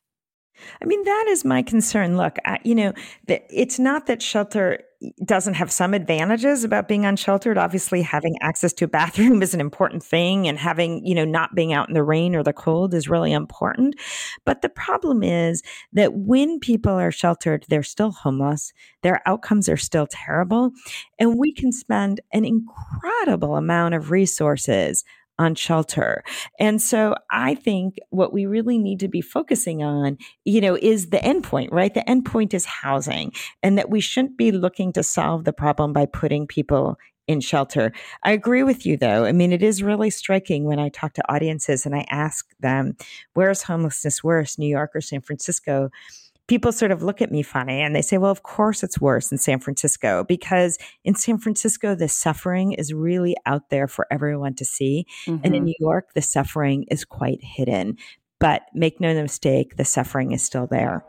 I 0.82 0.86
mean, 0.86 1.04
that 1.04 1.26
is 1.30 1.46
my 1.46 1.62
concern. 1.62 2.18
Look, 2.18 2.38
I, 2.46 2.60
you 2.64 2.76
know, 2.76 2.94
the, 3.28 3.42
it's 3.50 3.80
not 3.80 4.08
that 4.08 4.22
shelter 4.22 4.80
doesn't 5.24 5.56
have 5.56 5.72
some 5.72 5.94
advantages 5.94 6.64
about 6.64 6.88
being 6.88 7.06
unsheltered. 7.06 7.58
Obviously, 7.58 8.02
having 8.02 8.36
access 8.42 8.74
to 8.74 8.86
a 8.86 8.88
bathroom 8.88 9.42
is 9.44 9.54
an 9.54 9.62
important 9.62 10.04
thing, 10.04 10.48
and 10.48 10.58
having, 10.58 11.06
you 11.06 11.16
know, 11.16 11.26
not 11.26 11.56
being 11.56 11.74
out 11.74 11.88
in 11.88 11.94
the 11.94 12.04
rain 12.04 12.36
or 12.36 12.44
the 12.44 12.54
cold 12.54 12.94
is 12.94 13.10
really 13.10 13.32
important. 13.32 13.96
But 14.46 14.62
the 14.62 14.70
problem 14.70 15.24
is 15.24 15.62
that 15.94 16.14
when 16.14 16.60
people 16.60 16.94
are 16.94 17.12
sheltered, 17.12 17.66
they're 17.70 17.84
still 17.84 18.12
homeless, 18.12 18.74
their 19.04 19.22
outcomes 19.28 19.70
are 19.70 19.78
still 19.78 20.08
terrible, 20.10 20.72
and 21.20 21.38
we 21.38 21.54
can 21.54 21.72
spend 21.72 22.22
an 22.34 22.46
incredible 22.46 23.56
amount 23.56 23.96
of 23.96 24.12
resources 24.12 25.04
on 25.38 25.56
shelter. 25.56 26.24
And 26.60 26.82
so 26.82 27.16
I 27.30 27.56
think 27.56 27.98
what 28.10 28.34
we 28.34 28.46
really 28.46 28.78
need 28.78 29.00
to 29.02 29.08
be 29.08 29.22
focusing 29.22 29.84
on, 29.84 30.18
you 30.44 30.62
know, 30.62 30.78
is 30.82 31.10
the 31.10 31.18
endpoint, 31.18 31.70
right? 31.72 31.94
The 31.94 32.04
endpoint 32.08 32.54
is 32.54 32.66
housing 32.66 33.34
and 33.62 33.78
that 33.78 33.90
we 33.90 34.00
shouldn't 34.00 34.38
be 34.38 34.52
looking 34.52 34.94
to 34.94 35.04
solve 35.04 35.44
the 35.44 35.54
problem 35.54 35.94
by 35.94 36.06
putting 36.06 36.48
people 36.48 36.98
in 37.28 37.42
shelter. 37.42 37.92
I 38.24 38.32
agree 38.32 38.64
with 38.64 38.86
you 38.86 38.98
though. 38.98 39.26
I 39.26 39.32
mean, 39.32 39.52
it 39.52 39.64
is 39.64 39.82
really 39.82 40.10
striking 40.10 40.64
when 40.64 40.80
I 40.80 40.90
talk 40.90 41.14
to 41.14 41.32
audiences 41.32 41.86
and 41.86 41.96
I 41.96 42.06
ask 42.10 42.46
them, 42.60 42.96
where's 43.34 43.64
homelessness 43.64 44.24
worse, 44.24 44.60
New 44.60 44.68
York 44.68 44.92
or 44.94 45.02
San 45.02 45.22
Francisco? 45.22 45.90
People 46.48 46.72
sort 46.72 46.92
of 46.92 47.02
look 47.02 47.22
at 47.22 47.32
me 47.32 47.42
funny 47.42 47.82
and 47.82 47.96
they 47.96 48.02
say, 48.02 48.18
well, 48.18 48.32
of 48.32 48.44
course 48.44 48.84
it's 48.84 49.00
worse 49.00 49.32
in 49.32 49.38
San 49.38 49.60
Francisco 49.60 50.24
because 50.24 50.78
in 51.04 51.16
San 51.16 51.38
Francisco, 51.38 51.96
the 51.96 52.08
suffering 52.08 52.74
is 52.74 52.94
really 52.94 53.36
out 53.46 53.70
there 53.70 53.88
for 53.88 54.06
everyone 54.12 54.54
to 54.56 54.66
see. 54.66 55.06
Mm-hmm. 55.26 55.44
And 55.44 55.46
in 55.46 55.54
mm-hmm. 55.54 55.66
New 55.66 55.76
York, 55.80 56.14
the 56.14 56.22
suffering 56.22 56.86
is 56.90 57.04
quite 57.04 57.40
hidden. 57.42 57.98
But 58.40 58.64
make 58.74 59.00
no 59.00 59.14
mistake, 59.14 59.78
the 59.78 59.86
suffering 59.86 60.34
is 60.34 60.44
still 60.44 60.68
there. 60.68 61.04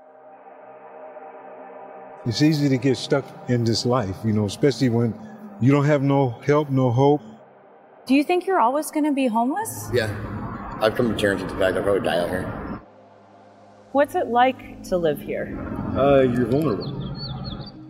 It's 2.24 2.42
easy 2.42 2.68
to 2.68 2.78
get 2.78 2.96
stuck 2.96 3.24
in 3.48 3.64
this 3.64 3.84
life, 3.84 4.16
you 4.24 4.32
know, 4.32 4.46
especially 4.46 4.88
when 4.88 5.14
you 5.60 5.70
don't 5.70 5.84
have 5.84 6.02
no 6.02 6.30
help, 6.44 6.70
no 6.70 6.90
hope. 6.90 7.22
Do 8.06 8.14
you 8.14 8.24
think 8.24 8.46
you're 8.46 8.60
always 8.60 8.90
going 8.90 9.04
to 9.04 9.12
be 9.12 9.26
homeless? 9.26 9.90
Yeah. 9.92 10.08
I've 10.80 10.94
come 10.94 11.12
to 11.12 11.16
terms 11.16 11.42
with 11.42 11.50
the 11.50 11.58
fact 11.58 11.76
I'll 11.76 11.82
probably 11.82 12.02
die 12.02 12.18
out 12.18 12.28
here. 12.28 12.65
What's 13.96 14.14
it 14.14 14.26
like 14.26 14.82
to 14.90 14.98
live 14.98 15.22
here? 15.22 15.58
Uh, 15.96 16.20
you're 16.20 16.44
vulnerable. 16.44 16.86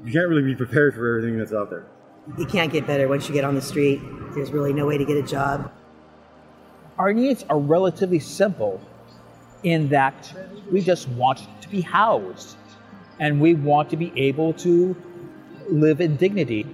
You 0.04 0.12
can't 0.12 0.28
really 0.28 0.44
be 0.44 0.54
prepared 0.54 0.94
for 0.94 1.16
everything 1.16 1.36
that's 1.36 1.52
out 1.52 1.68
there. 1.68 1.84
It 2.38 2.48
can't 2.48 2.72
get 2.72 2.86
better 2.86 3.08
once 3.08 3.26
you 3.26 3.34
get 3.34 3.42
on 3.42 3.56
the 3.56 3.60
street. 3.60 4.00
There's 4.32 4.52
really 4.52 4.72
no 4.72 4.86
way 4.86 4.98
to 4.98 5.04
get 5.04 5.16
a 5.16 5.22
job. 5.24 5.68
Our 6.96 7.12
needs 7.12 7.44
are 7.50 7.58
relatively 7.58 8.20
simple 8.20 8.80
in 9.64 9.88
that 9.88 10.32
we 10.70 10.80
just 10.80 11.08
want 11.08 11.40
to 11.60 11.68
be 11.68 11.80
housed 11.80 12.56
and 13.18 13.40
we 13.40 13.54
want 13.54 13.90
to 13.90 13.96
be 13.96 14.12
able 14.14 14.52
to 14.52 14.94
live 15.68 16.00
in 16.00 16.14
dignity. 16.14 16.68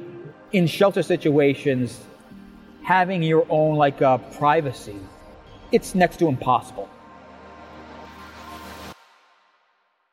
In 0.53 0.67
shelter 0.67 1.03
situations, 1.03 2.05
having 2.85 3.23
your 3.23 3.47
own 3.49 3.77
like 3.77 4.03
uh, 4.03 4.19
privacy, 4.19 5.01
it's 5.71 5.95
next 5.95 6.19
to 6.19 6.29
impossible. 6.29 6.91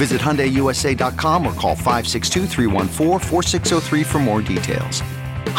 Visit 0.00 0.22
HyundaiUSA.com 0.22 1.46
or 1.46 1.52
call 1.52 1.76
562 1.76 2.46
for 4.02 4.18
more 4.18 4.40
details. 4.40 5.02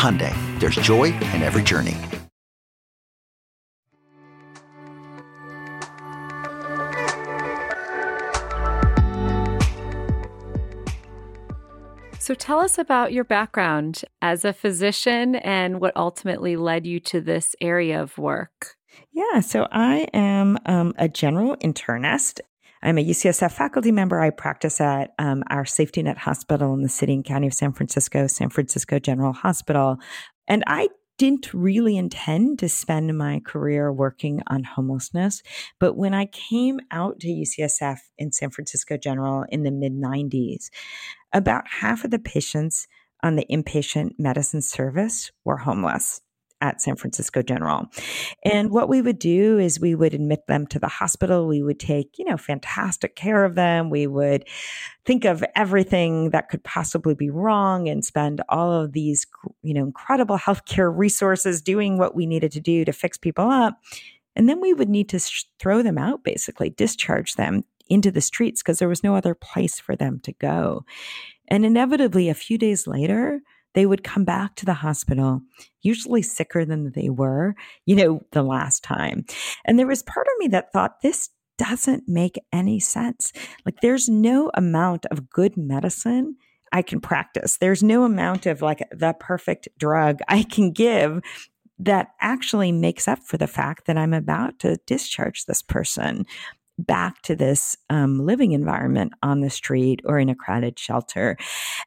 Hyundai, 0.02 0.34
there's 0.60 0.78
joy 0.78 1.14
in 1.14 1.44
every 1.44 1.62
journey. 1.62 1.96
So 12.18 12.34
tell 12.34 12.62
us 12.62 12.80
about 12.80 13.14
your 13.14 13.24
background 13.24 14.02
as 14.24 14.44
a 14.44 14.54
physician 14.54 15.36
and 15.36 15.80
what 15.80 15.96
ultimately 15.96 16.56
led 16.56 16.88
you 16.88 17.00
to 17.02 17.22
this 17.22 17.56
area 17.62 18.02
of 18.02 18.18
work. 18.18 18.76
Yeah, 19.12 19.42
so 19.42 19.68
I 19.72 20.08
am 20.16 20.58
um, 20.66 20.96
a 20.98 21.08
general 21.08 21.58
internist. 21.58 22.40
I'm 22.84 22.98
a 22.98 23.06
UCSF 23.06 23.52
faculty 23.52 23.92
member. 23.92 24.20
I 24.20 24.32
practice 24.32 24.82
at 24.82 25.14
um, 25.20 25.44
our 25.50 25.66
safety 25.66 26.02
net 26.02 26.18
hospital 26.18 26.74
in 26.74 26.82
the 26.82 26.90
city 26.90 27.14
and 27.14 27.24
county 27.24 27.48
of 27.48 27.54
San 27.54 27.74
Francisco, 27.74 28.28
San 28.28 28.50
Francisco 28.50 28.98
General 29.00 29.34
Hospital. 29.34 29.98
And 30.48 30.64
I 30.66 30.90
didn't 31.18 31.54
really 31.54 31.98
intend 31.98 32.58
to 32.58 32.68
spend 32.68 33.16
my 33.16 33.40
career 33.46 33.94
working 33.94 34.42
on 34.48 34.64
homelessness. 34.64 35.44
But 35.80 35.96
when 35.96 36.16
I 36.16 36.26
came 36.26 36.80
out 36.90 37.20
to 37.20 37.28
UCSF 37.28 38.00
in 38.18 38.32
San 38.32 38.50
Francisco 38.50 38.98
General 38.98 39.46
in 39.50 39.62
the 39.62 39.70
mid 39.70 39.94
90s, 39.94 40.70
about 41.32 41.68
half 41.68 42.04
of 42.04 42.10
the 42.10 42.18
patients 42.18 42.88
on 43.22 43.36
the 43.36 43.46
inpatient 43.52 44.14
medicine 44.18 44.64
service 44.64 45.32
were 45.46 45.58
homeless 45.58 46.22
at 46.62 46.82
San 46.82 46.96
Francisco 46.96 47.42
General. 47.42 47.88
And 48.46 48.72
what 48.72 48.88
we 48.88 49.02
would 49.02 49.20
do 49.20 49.58
is 49.58 49.80
we 49.80 49.96
would 49.96 50.14
admit 50.14 50.48
them 50.48 50.68
to 50.68 50.80
the 50.80 50.88
hospital. 50.88 51.48
We 51.48 51.62
would 51.62 51.80
take, 51.80 52.18
you 52.18 52.26
know, 52.26 52.38
fantastic 52.38 53.16
care 53.16 53.44
of 53.44 53.56
them. 53.56 53.90
We 53.90 54.08
would 54.08 54.48
think 55.06 55.26
of 55.26 55.44
everything 55.56 56.30
that 56.30 56.50
could 56.50 56.64
possibly 56.64 57.16
be 57.16 57.30
wrong 57.30 57.90
and 57.90 58.06
spend 58.06 58.42
all 58.48 58.72
of 58.72 58.94
these, 58.94 59.26
you 59.64 59.74
know, 59.74 59.84
incredible 59.84 60.38
healthcare 60.38 60.96
resources 60.96 61.62
doing 61.62 61.98
what 61.98 62.16
we 62.16 62.26
needed 62.26 62.52
to 62.54 62.62
do 62.62 62.86
to 62.86 62.94
fix 62.94 63.18
people 63.18 63.50
up. 63.50 63.80
And 64.36 64.48
then 64.48 64.62
we 64.62 64.74
would 64.74 64.90
need 64.90 65.10
to 65.10 65.20
sh- 65.20 65.46
throw 65.60 65.82
them 65.82 65.98
out, 65.98 66.24
basically, 66.24 66.70
discharge 66.70 67.34
them 67.36 67.64
into 67.90 68.12
the 68.12 68.22
streets 68.22 68.62
because 68.62 68.80
there 68.80 68.88
was 68.88 69.04
no 69.04 69.16
other 69.16 69.36
place 69.36 69.80
for 69.80 69.96
them 69.96 70.20
to 70.22 70.32
go. 70.34 70.86
And 71.50 71.66
inevitably, 71.66 72.30
a 72.30 72.34
few 72.34 72.58
days 72.58 72.88
later, 72.88 73.42
they 73.74 73.86
would 73.86 74.04
come 74.04 74.26
back 74.26 74.56
to 74.56 74.66
the 74.66 74.74
hospital, 74.74 75.42
usually 75.82 76.22
sicker 76.22 76.66
than 76.66 76.92
they 76.92 77.10
were, 77.10 77.56
you 77.86 77.96
know, 77.96 78.22
the 78.32 78.44
last 78.44 78.84
time. 78.84 79.26
And 79.66 79.78
there 79.80 79.88
was 79.88 80.04
part 80.04 80.28
of 80.28 80.34
me 80.40 80.48
that 80.50 80.72
thought 80.72 81.02
this 81.02 81.30
doesn't 81.58 82.04
make 82.08 82.40
any 82.52 82.80
sense. 82.80 83.32
Like, 83.66 83.82
there's 83.82 84.10
no 84.10 84.52
amount 84.54 85.06
of 85.08 85.30
good 85.30 85.58
medicine 85.58 86.36
I 86.72 86.82
can 86.82 87.02
practice. 87.02 87.58
There's 87.58 87.84
no 87.84 88.04
amount 88.04 88.46
of 88.46 88.62
like 88.62 88.82
the 88.92 89.14
perfect 89.20 89.68
drug 89.78 90.20
I 90.28 90.44
can 90.44 90.72
give 90.72 91.22
that 91.80 92.10
actually 92.22 92.72
makes 92.72 93.08
up 93.08 93.20
for 93.20 93.38
the 93.38 93.48
fact 93.48 93.88
that 93.88 93.98
I'm 93.98 94.14
about 94.14 94.60
to 94.60 94.78
discharge 94.86 95.46
this 95.46 95.62
person 95.62 96.26
back 96.78 97.22
to 97.24 97.36
this 97.36 97.76
um, 97.90 98.26
living 98.26 98.54
environment 98.54 99.14
on 99.22 99.42
the 99.42 99.50
street 99.50 100.02
or 100.06 100.20
in 100.20 100.30
a 100.30 100.36
crowded 100.36 100.80
shelter. 100.80 101.38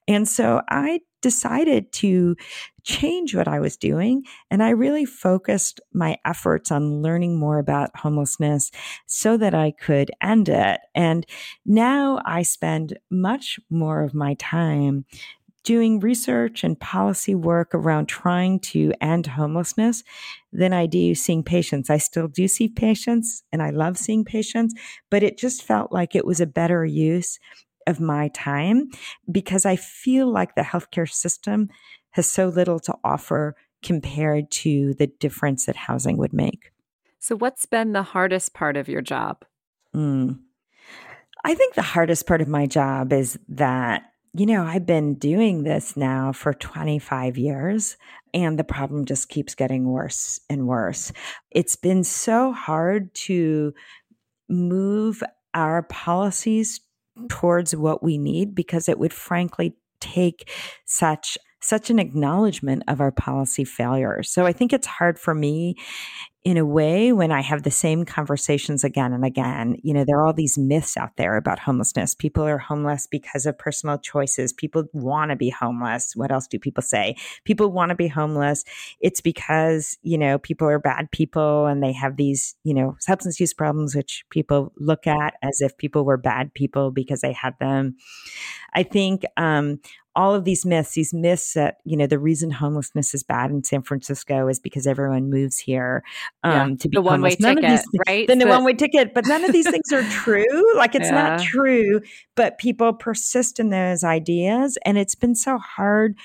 And 0.07 0.29
so 0.29 0.63
I 0.69 1.01
decided 1.25 1.91
to 1.91 2.37
change 2.83 3.35
what 3.35 3.49
I 3.49 3.61
was 3.61 3.79
doing. 3.79 4.25
And 4.51 4.63
I 4.63 4.69
really 4.69 5.07
focused 5.07 5.81
my 5.95 6.19
efforts 6.27 6.71
on 6.71 7.01
learning 7.01 7.39
more 7.39 7.59
about 7.59 7.97
homelessness 7.97 8.71
so 9.07 9.39
that 9.39 9.55
I 9.55 9.71
could 9.71 10.11
end 10.21 10.51
it. 10.51 10.81
And 10.95 11.25
now 11.65 12.21
I 12.27 12.43
spend 12.43 12.99
much 13.11 13.59
more 13.71 14.03
of 14.05 14.13
my 14.13 14.35
time 14.35 15.07
doing 15.63 15.99
research 15.99 16.63
and 16.63 16.79
policy 16.79 17.35
work 17.35 17.75
around 17.75 18.05
trying 18.07 18.61
to 18.61 18.93
end 19.01 19.27
homelessness 19.27 20.05
than 20.53 20.75
I 20.75 20.85
do 20.85 21.15
seeing 21.15 21.43
patients. 21.43 21.89
I 21.89 21.97
still 21.97 22.29
do 22.29 22.47
see 22.49 22.69
patients 22.69 23.43
and 23.51 23.63
I 23.63 23.71
love 23.71 23.97
seeing 23.97 24.27
patients, 24.27 24.75
but 25.11 25.23
it 25.23 25.39
just 25.39 25.63
felt 25.63 25.91
like 25.91 26.15
it 26.15 26.27
was 26.27 26.39
a 26.39 26.47
better 26.47 26.85
use 26.85 27.39
of 27.87 28.01
my 28.01 28.29
time 28.29 28.91
because 29.31 29.65
I 29.67 29.77
feel 29.77 30.31
like 30.31 30.55
the 30.55 30.63
healthcare 30.63 31.11
system 31.11 31.69
has 32.11 32.31
so 32.31 32.49
little 32.49 32.79
to 32.81 32.95
offer 33.05 33.57
compared 33.83 34.51
to 34.51 34.95
the 34.95 35.07
difference 35.07 35.67
that 35.67 35.77
housing 35.77 36.17
would 36.17 36.33
make. 36.33 36.73
So, 37.19 37.37
what's 37.37 37.67
been 37.67 37.93
the 37.93 38.03
hardest 38.03 38.55
part 38.55 38.77
of 38.77 38.89
your 38.89 39.03
job? 39.03 39.45
Mm. 39.95 40.41
I 41.45 41.55
think 41.55 41.75
the 41.75 41.83
hardest 41.83 42.27
part 42.27 42.41
of 42.41 42.49
my 42.49 42.67
job 42.67 43.13
is 43.13 43.39
that, 43.49 44.03
you 44.33 44.47
know, 44.47 44.65
I've 44.65 44.87
been 44.87 45.15
doing 45.15 45.63
this 45.63 45.97
now 45.97 46.33
for 46.33 46.55
25 46.55 47.37
years 47.37 47.97
and 48.33 48.59
the 48.59 48.65
problem 48.65 49.05
just 49.05 49.29
keeps 49.29 49.55
getting 49.55 49.85
worse 49.85 50.41
and 50.49 50.67
worse. 50.67 51.13
It's 51.51 51.77
been 51.77 52.03
so 52.03 52.53
hard 52.53 53.15
to 53.15 53.75
move 54.49 55.23
our 55.53 55.83
policies 55.83 56.81
towards 57.29 57.75
what 57.75 58.03
we 58.03 58.19
need 58.19 58.55
because 58.55 58.89
it 58.89 58.99
would 58.99 59.13
frankly 59.13 59.75
take 60.01 60.51
such 60.85 61.39
such 61.61 61.89
an 61.89 61.99
acknowledgement 61.99 62.83
of 62.89 63.01
our 63.01 63.11
policy 63.11 63.65
failure. 63.65 64.23
So 64.23 64.45
I 64.45 64.53
think 64.53 64.75
it's 64.75 64.87
hard 64.87 65.19
for 65.19 65.35
me 65.35 65.77
in 66.45 66.59
a 66.59 66.65
way 66.65 67.11
when 67.11 67.33
I 67.33 67.41
have 67.41 67.63
the 67.63 67.71
same 67.71 68.05
conversations 68.05 68.85
again 68.85 69.15
and 69.15 69.25
again. 69.25 69.79
You 69.83 69.95
know, 69.95 70.05
there 70.05 70.19
are 70.19 70.27
all 70.27 70.35
these 70.35 70.59
myths 70.59 70.95
out 70.95 71.17
there 71.17 71.37
about 71.39 71.59
homelessness. 71.59 72.15
People 72.15 72.45
are 72.45 72.59
homeless 72.59 73.07
because 73.07 73.47
of 73.47 73.57
personal 73.57 73.97
choices. 73.97 74.53
People 74.53 74.85
want 74.93 75.31
to 75.31 75.37
be 75.37 75.49
homeless. 75.49 76.15
What 76.15 76.31
else 76.31 76.47
do 76.47 76.59
people 76.59 76.83
say? 76.83 77.17
People 77.45 77.73
want 77.73 77.89
to 77.89 77.95
be 77.95 78.09
homeless. 78.09 78.63
It's 79.01 79.23
because, 79.23 79.97
you 80.03 80.19
know, 80.19 80.39
people 80.39 80.69
are 80.69 80.79
bad 80.79 81.11
people 81.11 81.65
and 81.65 81.83
they 81.83 81.93
have 81.93 82.17
these, 82.17 82.55
you 82.63 82.75
know, 82.75 82.97
substance 83.01 83.41
use 83.41 83.55
problems, 83.55 83.95
which 83.95 84.27
people 84.29 84.71
look 84.77 85.07
at 85.07 85.35
as 85.43 85.63
if 85.63 85.79
people 85.79 86.05
were 86.05 86.19
bad 86.19 86.53
people 86.53 86.91
because 86.91 87.23
they 87.23 87.33
had 87.33 87.55
them. 87.59 87.97
I 88.75 88.83
think 88.83 89.25
um, 89.39 89.81
all 90.17 90.35
of 90.35 90.45
these 90.45 90.65
myths, 90.65 90.93
these 90.93 91.13
myths 91.13 91.55
that, 91.55 91.79
you 91.85 91.97
know, 91.97 92.07
the 92.07 92.19
reason 92.19 92.51
homelessness 92.51 93.15
is 93.15 93.23
bad 93.23 93.51
in 93.51 93.65
San 93.65 93.83
Francisco 93.83 94.49
is 94.49 94.61
because 94.61 94.87
everyone 94.87 95.31
moves 95.31 95.59
here 95.59 96.03
um, 96.43 96.71
yeah, 96.71 96.77
to 96.77 96.89
be 96.89 96.97
the 96.97 97.03
one 97.03 97.21
way 97.21 97.31
ticket, 97.31 97.63
these, 97.63 97.85
right? 98.07 98.27
Then 98.27 98.39
the, 98.39 98.45
the 98.45 98.51
one 98.51 98.65
way 98.65 98.75
ticket. 98.75 99.15
But 99.15 99.27
none 99.27 99.45
of 99.45 99.53
these 99.53 99.69
things 99.69 99.93
are 99.93 100.03
true. 100.11 100.77
Like 100.77 100.95
it's 100.95 101.07
yeah. 101.07 101.37
not 101.37 101.43
true, 101.43 102.01
but 102.37 102.59
people 102.59 102.93
persist 102.93 103.59
in 103.59 103.71
those 103.71 104.05
ideas. 104.05 104.79
And 104.85 104.99
it's 104.99 105.15
been 105.15 105.35
so 105.35 105.59
hard 105.59 106.17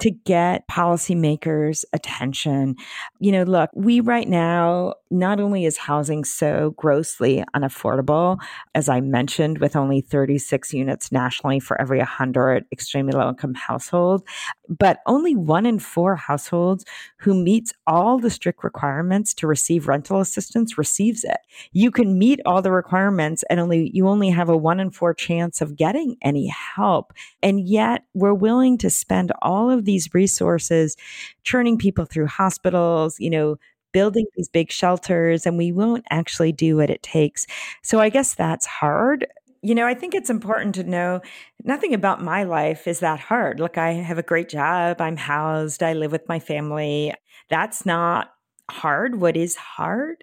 to 0.00 0.10
get 0.10 0.66
policymakers' 0.68 1.84
attention. 1.92 2.76
You 3.20 3.32
know, 3.32 3.42
look, 3.44 3.70
we 3.74 4.00
right 4.00 4.28
now, 4.28 4.94
not 5.10 5.40
only 5.40 5.64
is 5.64 5.76
housing 5.76 6.24
so 6.24 6.74
grossly 6.76 7.44
unaffordable, 7.54 8.38
as 8.74 8.88
I 8.88 9.00
mentioned, 9.00 9.58
with 9.58 9.76
only 9.76 10.00
36 10.00 10.72
units 10.72 11.12
nationally 11.12 11.60
for 11.60 11.80
every 11.80 11.98
100 11.98 12.66
extremely 12.72 13.12
low 13.12 13.28
income 13.28 13.54
household, 13.54 14.26
but 14.68 15.00
only 15.06 15.36
one 15.36 15.66
in 15.66 15.78
four 15.78 16.16
households 16.16 16.84
who 17.18 17.34
meets 17.34 17.72
all 17.86 18.18
the 18.18 18.30
strict 18.30 18.64
requirements 18.64 19.34
to 19.34 19.46
receive 19.46 19.88
rental 19.88 20.20
assistance 20.20 20.78
receives 20.78 21.24
it. 21.24 21.38
You 21.72 21.90
can 21.90 22.18
meet 22.18 22.40
all 22.46 22.62
the 22.62 22.72
requirements 22.72 23.44
and 23.50 23.60
only 23.60 23.90
you 23.92 24.08
only 24.08 24.30
have 24.30 24.48
a 24.48 24.56
one 24.56 24.80
in 24.80 24.90
four 24.90 25.14
chance 25.14 25.60
of 25.60 25.76
getting 25.76 26.16
any 26.22 26.46
help. 26.48 27.12
And 27.42 27.60
yet 27.60 28.04
we're 28.14 28.34
willing 28.34 28.78
to 28.78 28.90
spend 28.90 29.32
all 29.42 29.70
of 29.70 29.84
these 29.84 30.12
resources 30.14 30.96
churning 31.42 31.78
people 31.78 32.04
through 32.04 32.26
hospitals, 32.26 33.16
you 33.18 33.30
know, 33.30 33.56
building 33.92 34.26
these 34.36 34.48
big 34.48 34.70
shelters 34.72 35.46
and 35.46 35.56
we 35.56 35.70
won't 35.70 36.04
actually 36.10 36.52
do 36.52 36.76
what 36.76 36.90
it 36.90 37.02
takes. 37.02 37.46
So 37.82 38.00
I 38.00 38.08
guess 38.08 38.34
that's 38.34 38.66
hard 38.66 39.26
you 39.64 39.74
know, 39.74 39.86
I 39.86 39.94
think 39.94 40.14
it's 40.14 40.28
important 40.28 40.74
to 40.74 40.84
know 40.84 41.22
nothing 41.64 41.94
about 41.94 42.22
my 42.22 42.42
life 42.42 42.86
is 42.86 43.00
that 43.00 43.18
hard. 43.18 43.60
Look, 43.60 43.78
I 43.78 43.92
have 43.92 44.18
a 44.18 44.22
great 44.22 44.50
job. 44.50 45.00
I'm 45.00 45.16
housed. 45.16 45.82
I 45.82 45.94
live 45.94 46.12
with 46.12 46.28
my 46.28 46.38
family. 46.38 47.14
That's 47.48 47.86
not 47.86 48.34
hard. 48.70 49.22
What 49.22 49.38
is 49.38 49.56
hard 49.56 50.22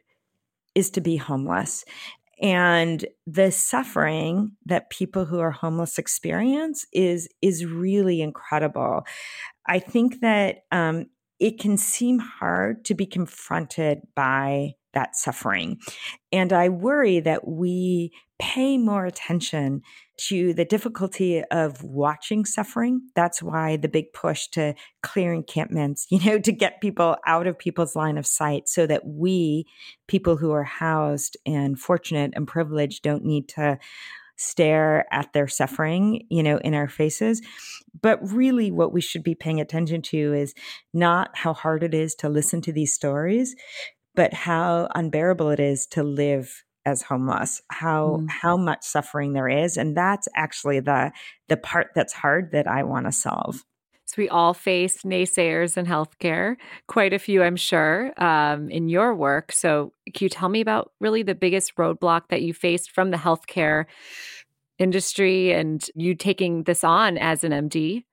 is 0.75 0.91
to 0.91 1.01
be 1.01 1.17
homeless. 1.17 1.83
And 2.39 3.03
the 3.25 3.51
suffering 3.51 4.51
that 4.67 4.91
people 4.91 5.25
who 5.25 5.39
are 5.39 5.51
homeless 5.51 5.97
experience 5.97 6.85
is 6.93 7.27
is 7.41 7.65
really 7.65 8.21
incredible. 8.21 9.01
I 9.67 9.79
think 9.79 10.21
that 10.21 10.65
um, 10.71 11.07
it 11.41 11.59
can 11.59 11.75
seem 11.75 12.19
hard 12.19 12.85
to 12.85 12.93
be 12.93 13.07
confronted 13.07 14.01
by 14.15 14.75
that 14.93 15.15
suffering. 15.15 15.79
And 16.31 16.53
I 16.53 16.69
worry 16.69 17.19
that 17.19 17.47
we 17.47 18.11
pay 18.39 18.77
more 18.77 19.05
attention 19.05 19.81
to 20.17 20.53
the 20.53 20.65
difficulty 20.65 21.43
of 21.45 21.83
watching 21.83 22.45
suffering. 22.45 23.01
That's 23.15 23.41
why 23.41 23.77
the 23.77 23.87
big 23.87 24.13
push 24.13 24.47
to 24.49 24.75
clear 25.01 25.33
encampments, 25.33 26.05
you 26.11 26.19
know, 26.23 26.37
to 26.37 26.51
get 26.51 26.81
people 26.81 27.17
out 27.25 27.47
of 27.47 27.57
people's 27.57 27.95
line 27.95 28.19
of 28.19 28.27
sight 28.27 28.69
so 28.69 28.85
that 28.85 29.05
we, 29.05 29.65
people 30.07 30.37
who 30.37 30.51
are 30.51 30.63
housed 30.63 31.37
and 31.45 31.79
fortunate 31.79 32.33
and 32.35 32.47
privileged, 32.47 33.01
don't 33.01 33.25
need 33.25 33.47
to 33.49 33.79
stare 34.41 35.05
at 35.11 35.33
their 35.33 35.47
suffering, 35.47 36.25
you 36.29 36.41
know, 36.43 36.57
in 36.57 36.73
our 36.73 36.87
faces. 36.87 37.41
But 38.01 38.19
really, 38.31 38.71
what 38.71 38.93
we 38.93 39.01
should 39.01 39.23
be 39.23 39.35
paying 39.35 39.61
attention 39.61 40.01
to 40.03 40.33
is 40.33 40.53
not 40.93 41.29
how 41.33 41.53
hard 41.53 41.83
it 41.83 41.93
is 41.93 42.15
to 42.15 42.29
listen 42.29 42.61
to 42.61 42.71
these 42.71 42.93
stories, 42.93 43.55
but 44.15 44.33
how 44.33 44.89
unbearable 44.95 45.49
it 45.49 45.59
is 45.59 45.85
to 45.87 46.03
live 46.03 46.63
as 46.83 47.03
homeless 47.03 47.61
how 47.69 48.21
mm. 48.21 48.27
how 48.27 48.57
much 48.57 48.83
suffering 48.83 49.33
there 49.33 49.47
is 49.47 49.77
and 49.77 49.95
that's 49.95 50.27
actually 50.35 50.79
the 50.79 51.11
the 51.47 51.55
part 51.55 51.89
that's 51.93 52.11
hard 52.11 52.49
that 52.53 52.67
i 52.67 52.81
want 52.81 53.05
to 53.05 53.11
solve 53.11 53.63
so 54.11 54.21
we 54.21 54.27
all 54.27 54.53
face 54.53 55.03
naysayers 55.03 55.77
in 55.77 55.85
healthcare 55.85 56.57
quite 56.87 57.13
a 57.13 57.19
few 57.19 57.41
i'm 57.41 57.55
sure 57.55 58.11
um, 58.21 58.69
in 58.69 58.89
your 58.89 59.15
work. 59.15 59.53
So 59.53 59.93
can 60.13 60.25
you 60.25 60.29
tell 60.29 60.49
me 60.49 60.59
about 60.59 60.91
really 60.99 61.23
the 61.23 61.35
biggest 61.35 61.75
roadblock 61.77 62.23
that 62.29 62.41
you 62.41 62.53
faced 62.53 62.91
from 62.91 63.11
the 63.11 63.17
healthcare 63.17 63.85
industry 64.77 65.53
and 65.53 65.81
you 65.95 66.13
taking 66.13 66.63
this 66.63 66.83
on 66.83 67.17
as 67.17 67.43
an 67.43 67.51
md 67.51 68.03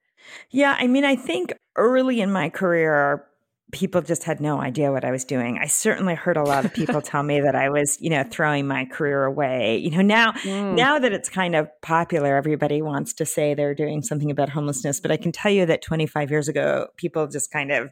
yeah 0.51 0.75
i 0.77 0.85
mean 0.85 1.03
i 1.03 1.15
think 1.15 1.51
early 1.75 2.21
in 2.21 2.31
my 2.31 2.47
career 2.47 3.25
people 3.71 4.01
just 4.01 4.23
had 4.23 4.39
no 4.41 4.59
idea 4.59 4.91
what 4.91 5.05
I 5.05 5.11
was 5.11 5.25
doing. 5.25 5.57
I 5.57 5.67
certainly 5.67 6.15
heard 6.15 6.37
a 6.37 6.43
lot 6.43 6.65
of 6.65 6.73
people 6.73 7.01
tell 7.01 7.23
me 7.23 7.41
that 7.41 7.55
I 7.55 7.69
was, 7.69 7.99
you 8.01 8.09
know, 8.09 8.23
throwing 8.23 8.67
my 8.67 8.85
career 8.85 9.25
away. 9.25 9.77
You 9.77 9.91
know, 9.91 10.01
now 10.01 10.31
mm. 10.43 10.75
now 10.75 10.99
that 10.99 11.13
it's 11.13 11.29
kind 11.29 11.55
of 11.55 11.69
popular, 11.81 12.35
everybody 12.35 12.81
wants 12.81 13.13
to 13.13 13.25
say 13.25 13.53
they're 13.53 13.75
doing 13.75 14.01
something 14.01 14.31
about 14.31 14.49
homelessness, 14.49 14.99
but 14.99 15.11
I 15.11 15.17
can 15.17 15.31
tell 15.31 15.51
you 15.51 15.65
that 15.67 15.81
25 15.81 16.31
years 16.31 16.47
ago, 16.47 16.87
people 16.97 17.27
just 17.27 17.51
kind 17.51 17.71
of 17.71 17.89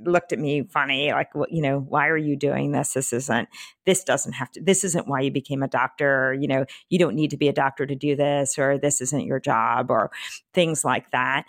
looked 0.00 0.32
at 0.32 0.40
me 0.40 0.64
funny 0.72 1.12
like 1.12 1.28
you 1.48 1.62
know 1.62 1.78
why 1.78 2.08
are 2.08 2.16
you 2.16 2.36
doing 2.36 2.72
this 2.72 2.94
this 2.94 3.12
isn't 3.12 3.48
this 3.86 4.02
doesn't 4.02 4.32
have 4.32 4.50
to 4.50 4.60
this 4.60 4.82
isn't 4.82 5.06
why 5.06 5.20
you 5.20 5.30
became 5.30 5.62
a 5.62 5.68
doctor 5.68 6.30
or, 6.30 6.34
you 6.34 6.48
know 6.48 6.64
you 6.88 6.98
don't 6.98 7.14
need 7.14 7.30
to 7.30 7.36
be 7.36 7.46
a 7.46 7.52
doctor 7.52 7.86
to 7.86 7.94
do 7.94 8.16
this 8.16 8.58
or 8.58 8.76
this 8.76 9.00
isn't 9.00 9.24
your 9.24 9.38
job 9.38 9.90
or 9.90 10.10
things 10.52 10.84
like 10.84 11.08
that 11.12 11.44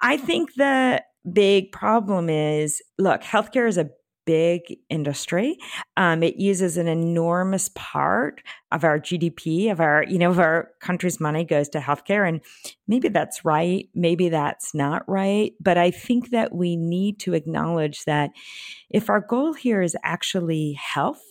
i 0.00 0.16
think 0.16 0.54
the 0.54 1.02
big 1.32 1.72
problem 1.72 2.28
is 2.28 2.82
look, 2.98 3.22
healthcare 3.22 3.68
is 3.68 3.78
a 3.78 3.90
big 4.26 4.62
industry. 4.90 5.56
Um, 5.96 6.22
it 6.22 6.36
uses 6.36 6.76
an 6.76 6.88
enormous 6.88 7.70
part 7.74 8.42
of 8.72 8.84
our 8.84 8.98
GDP, 8.98 9.70
of 9.70 9.80
our, 9.80 10.02
you 10.02 10.18
know, 10.18 10.30
of 10.30 10.40
our 10.40 10.72
country's 10.80 11.20
money 11.20 11.44
goes 11.44 11.68
to 11.70 11.78
healthcare. 11.78 12.28
And 12.28 12.40
maybe 12.88 13.08
that's 13.08 13.44
right. 13.44 13.88
Maybe 13.94 14.28
that's 14.28 14.74
not 14.74 15.08
right. 15.08 15.52
But 15.60 15.78
I 15.78 15.92
think 15.92 16.30
that 16.30 16.52
we 16.52 16.76
need 16.76 17.20
to 17.20 17.34
acknowledge 17.34 18.04
that 18.04 18.30
if 18.90 19.08
our 19.08 19.20
goal 19.20 19.54
here 19.54 19.80
is 19.80 19.96
actually 20.02 20.72
health, 20.72 21.22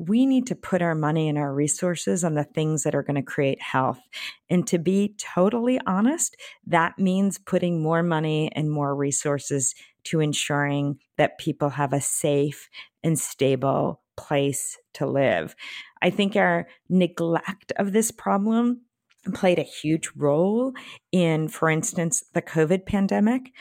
we 0.00 0.24
need 0.24 0.46
to 0.46 0.54
put 0.54 0.80
our 0.80 0.94
money 0.94 1.28
and 1.28 1.36
our 1.36 1.52
resources 1.52 2.24
on 2.24 2.32
the 2.34 2.44
things 2.44 2.84
that 2.84 2.94
are 2.94 3.02
going 3.02 3.16
to 3.16 3.22
create 3.22 3.60
health. 3.60 4.00
And 4.48 4.66
to 4.68 4.78
be 4.78 5.14
totally 5.18 5.78
honest, 5.86 6.36
that 6.66 6.98
means 6.98 7.36
putting 7.36 7.82
more 7.82 8.02
money 8.02 8.50
and 8.52 8.70
more 8.70 8.96
resources 8.96 9.74
to 10.04 10.20
ensuring 10.20 10.98
that 11.18 11.38
people 11.38 11.68
have 11.68 11.92
a 11.92 12.00
safe 12.00 12.70
and 13.04 13.18
stable 13.18 14.00
place 14.16 14.78
to 14.94 15.06
live. 15.06 15.54
I 16.00 16.08
think 16.08 16.34
our 16.34 16.66
neglect 16.88 17.72
of 17.76 17.92
this 17.92 18.10
problem 18.10 18.80
played 19.34 19.58
a 19.58 19.62
huge 19.62 20.08
role 20.16 20.72
in, 21.12 21.48
for 21.48 21.68
instance, 21.68 22.24
the 22.32 22.40
COVID 22.40 22.86
pandemic. 22.86 23.52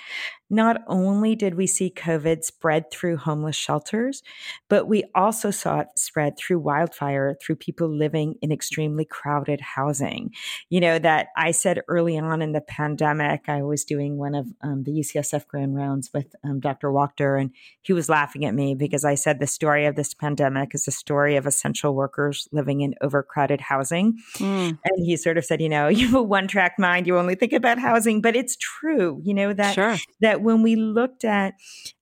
Not 0.50 0.82
only 0.88 1.36
did 1.36 1.56
we 1.56 1.68
see 1.68 1.92
COVID 1.96 2.44
spread 2.44 2.92
through 2.92 3.18
homeless 3.18 3.56
shelters, 3.56 4.24
but 4.68 4.88
we 4.88 5.04
also 5.14 5.52
saw 5.52 5.82
it 5.82 5.88
spread 5.96 6.38
through 6.38 6.60
wildfire 6.60 7.38
through 7.42 7.56
people 7.58 7.88
living 7.88 8.36
in 8.42 8.52
extremely 8.52 9.06
crowded 9.06 9.62
housing. 9.62 10.34
You 10.70 10.80
know, 10.82 11.00
that 11.00 11.28
I 11.38 11.52
said 11.52 11.82
early 11.88 12.18
on 12.18 12.42
in 12.42 12.52
the 12.52 12.62
pandemic, 12.62 13.48
I 13.48 13.62
was 13.64 13.84
doing 13.84 14.18
one 14.18 14.36
of 14.36 14.48
um, 14.62 14.84
the 14.84 14.92
UCSF 14.92 15.48
grand 15.48 15.76
rounds 15.76 16.10
with 16.14 16.36
um, 16.44 16.60
Dr. 16.60 16.90
Wachter, 16.90 17.40
and 17.40 17.52
he 17.82 17.94
was 17.94 18.10
laughing 18.10 18.46
at 18.46 18.54
me 18.54 18.76
because 18.76 19.06
I 19.06 19.16
said 19.16 19.40
the 19.40 19.48
story 19.48 19.86
of 19.86 19.96
this 19.96 20.14
pandemic 20.14 20.74
is 20.74 20.88
a 20.88 20.92
story 20.92 21.36
of 21.36 21.46
essential 21.46 21.94
workers 21.94 22.48
living 22.52 22.82
in 22.82 22.96
overcrowded 23.02 23.62
housing. 23.62 24.20
Mm. 24.36 24.80
And 24.84 25.06
he 25.06 25.18
sort 25.18 25.38
of 25.38 25.46
said, 25.46 25.62
you 25.62 25.70
know, 25.70 25.88
you 26.00 26.08
have 26.08 26.16
a 26.16 26.24
one 26.24 26.48
track 26.48 26.76
mind, 26.78 27.08
you 27.08 27.18
only 27.18 27.36
think 27.36 27.54
about 27.54 27.80
housing, 27.80 28.22
but 28.22 28.36
it's 28.36 28.56
true, 28.56 29.22
you 29.24 29.34
know, 29.34 29.54
that, 29.54 29.74
sure. 29.74 29.98
that 30.22 30.39
when 30.42 30.62
we 30.62 30.76
looked 30.76 31.24
at 31.26 31.54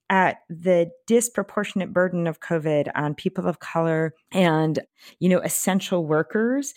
at 0.10 0.38
the 0.50 0.90
disproportionate 1.06 1.92
burden 1.92 2.28
of 2.28 2.40
covid 2.40 2.90
on 2.96 3.14
people 3.14 3.48
of 3.48 3.60
color 3.60 4.14
and 4.32 4.80
you 5.20 5.28
know 5.28 5.40
essential 5.40 6.06
workers 6.06 6.74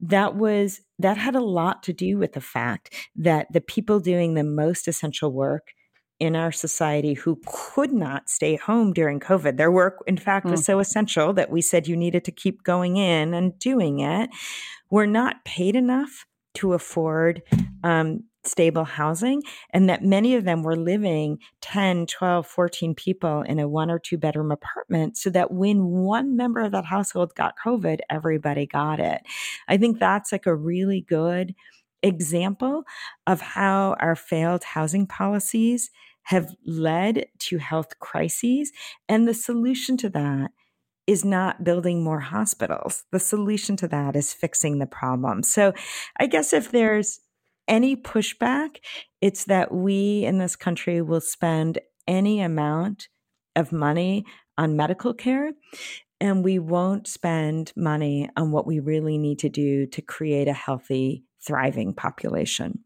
that 0.00 0.34
was 0.34 0.80
that 0.98 1.16
had 1.16 1.36
a 1.36 1.40
lot 1.40 1.82
to 1.82 1.92
do 1.92 2.18
with 2.18 2.32
the 2.32 2.40
fact 2.40 2.94
that 3.14 3.46
the 3.52 3.60
people 3.60 4.00
doing 4.00 4.34
the 4.34 4.44
most 4.44 4.88
essential 4.88 5.32
work 5.32 5.72
in 6.18 6.36
our 6.36 6.52
society 6.52 7.14
who 7.14 7.40
could 7.46 7.92
not 7.92 8.28
stay 8.28 8.56
home 8.56 8.92
during 8.92 9.20
covid 9.20 9.56
their 9.56 9.70
work 9.70 9.98
in 10.06 10.16
fact 10.16 10.46
was 10.46 10.60
mm. 10.60 10.64
so 10.64 10.78
essential 10.80 11.32
that 11.32 11.50
we 11.50 11.60
said 11.60 11.86
you 11.86 11.96
needed 11.96 12.24
to 12.24 12.32
keep 12.32 12.64
going 12.64 12.96
in 12.96 13.32
and 13.32 13.58
doing 13.60 14.00
it 14.00 14.28
were 14.90 15.06
not 15.06 15.44
paid 15.44 15.76
enough 15.76 16.26
to 16.54 16.74
afford 16.74 17.42
um, 17.82 18.24
stable 18.44 18.84
housing 18.84 19.42
and 19.70 19.88
that 19.88 20.02
many 20.02 20.34
of 20.34 20.44
them 20.44 20.62
were 20.62 20.76
living 20.76 21.38
10 21.60 22.06
12 22.06 22.46
14 22.46 22.94
people 22.94 23.42
in 23.42 23.58
a 23.58 23.68
one 23.68 23.90
or 23.90 23.98
two 23.98 24.18
bedroom 24.18 24.50
apartment 24.50 25.16
so 25.16 25.30
that 25.30 25.52
when 25.52 25.84
one 25.84 26.36
member 26.36 26.60
of 26.60 26.72
that 26.72 26.84
household 26.84 27.34
got 27.34 27.54
covid 27.64 27.98
everybody 28.10 28.66
got 28.66 28.98
it 28.98 29.22
i 29.68 29.76
think 29.76 29.98
that's 29.98 30.32
like 30.32 30.46
a 30.46 30.54
really 30.54 31.00
good 31.00 31.54
example 32.02 32.82
of 33.26 33.40
how 33.40 33.94
our 34.00 34.16
failed 34.16 34.64
housing 34.64 35.06
policies 35.06 35.90
have 36.24 36.48
led 36.66 37.26
to 37.38 37.58
health 37.58 37.98
crises 38.00 38.72
and 39.08 39.28
the 39.28 39.34
solution 39.34 39.96
to 39.96 40.08
that 40.08 40.50
is 41.06 41.24
not 41.24 41.64
building 41.64 42.02
more 42.02 42.20
hospitals. 42.20 43.04
The 43.10 43.18
solution 43.18 43.76
to 43.78 43.88
that 43.88 44.14
is 44.14 44.32
fixing 44.32 44.78
the 44.78 44.86
problem. 44.86 45.42
So 45.42 45.72
I 46.18 46.26
guess 46.26 46.52
if 46.52 46.70
there's 46.70 47.20
any 47.72 47.96
pushback, 47.96 48.76
it's 49.22 49.46
that 49.46 49.72
we 49.72 50.24
in 50.26 50.36
this 50.36 50.56
country 50.56 51.00
will 51.00 51.22
spend 51.22 51.78
any 52.06 52.42
amount 52.42 53.08
of 53.56 53.72
money 53.72 54.26
on 54.58 54.76
medical 54.76 55.14
care 55.14 55.52
and 56.20 56.44
we 56.44 56.58
won't 56.58 57.08
spend 57.08 57.72
money 57.74 58.28
on 58.36 58.52
what 58.52 58.66
we 58.66 58.78
really 58.78 59.16
need 59.16 59.38
to 59.38 59.48
do 59.48 59.86
to 59.86 60.02
create 60.02 60.48
a 60.48 60.52
healthy, 60.52 61.24
thriving 61.44 61.94
population. 61.94 62.80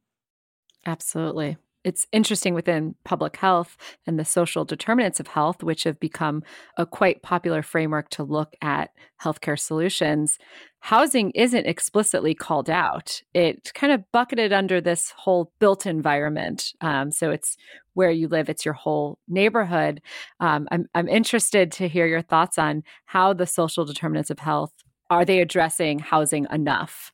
Absolutely. 0.86 1.56
It's 1.86 2.04
interesting 2.10 2.52
within 2.52 2.96
public 3.04 3.36
health 3.36 3.76
and 4.08 4.18
the 4.18 4.24
social 4.24 4.64
determinants 4.64 5.20
of 5.20 5.28
health, 5.28 5.62
which 5.62 5.84
have 5.84 6.00
become 6.00 6.42
a 6.76 6.84
quite 6.84 7.22
popular 7.22 7.62
framework 7.62 8.08
to 8.10 8.24
look 8.24 8.56
at 8.60 8.90
healthcare 9.22 9.56
solutions. 9.56 10.36
Housing 10.80 11.30
isn't 11.30 11.64
explicitly 11.64 12.34
called 12.34 12.68
out. 12.68 13.22
It 13.34 13.70
kind 13.74 13.92
of 13.92 14.02
bucketed 14.10 14.52
under 14.52 14.80
this 14.80 15.12
whole 15.16 15.52
built 15.60 15.86
environment. 15.86 16.72
Um, 16.80 17.12
so 17.12 17.30
it's 17.30 17.56
where 17.94 18.10
you 18.10 18.26
live, 18.26 18.48
it's 18.48 18.64
your 18.64 18.74
whole 18.74 19.20
neighborhood. 19.28 20.02
Um, 20.40 20.66
I'm, 20.72 20.86
I'm 20.92 21.06
interested 21.08 21.70
to 21.72 21.86
hear 21.86 22.08
your 22.08 22.20
thoughts 22.20 22.58
on 22.58 22.82
how 23.04 23.32
the 23.32 23.46
social 23.46 23.84
determinants 23.84 24.30
of 24.30 24.40
health 24.40 24.72
are 25.08 25.24
they 25.24 25.40
addressing 25.40 26.00
housing 26.00 26.46
enough? 26.50 27.12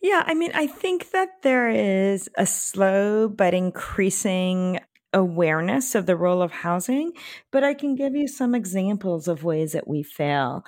Yeah, 0.00 0.22
I 0.26 0.34
mean, 0.34 0.50
I 0.54 0.66
think 0.66 1.10
that 1.10 1.42
there 1.42 1.68
is 1.68 2.28
a 2.36 2.46
slow 2.46 3.28
but 3.28 3.54
increasing 3.54 4.80
awareness 5.12 5.94
of 5.94 6.06
the 6.06 6.16
role 6.16 6.42
of 6.42 6.52
housing, 6.52 7.12
but 7.50 7.64
I 7.64 7.74
can 7.74 7.94
give 7.94 8.14
you 8.14 8.28
some 8.28 8.54
examples 8.54 9.28
of 9.28 9.44
ways 9.44 9.72
that 9.72 9.88
we 9.88 10.02
fail. 10.02 10.64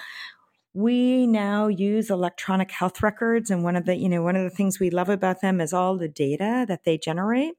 We 0.75 1.27
now 1.27 1.69
use 1.69 2.11
electronic 2.11 2.71
health 2.71 3.03
records 3.03 3.51
and 3.51 3.65
one 3.65 3.77
of 3.77 3.87
the, 3.87 3.97
you 3.97 4.09
know, 4.09 4.23
one 4.23 4.37
of 4.37 4.45
the 4.45 4.57
things 4.57 4.81
we 4.81 4.91
love 4.91 5.09
about 5.09 5.41
them 5.41 5.61
is 5.61 5.73
all 5.73 5.97
the 5.99 6.09
data 6.09 6.65
that 6.69 6.85
they 6.85 6.99
generate, 6.99 7.55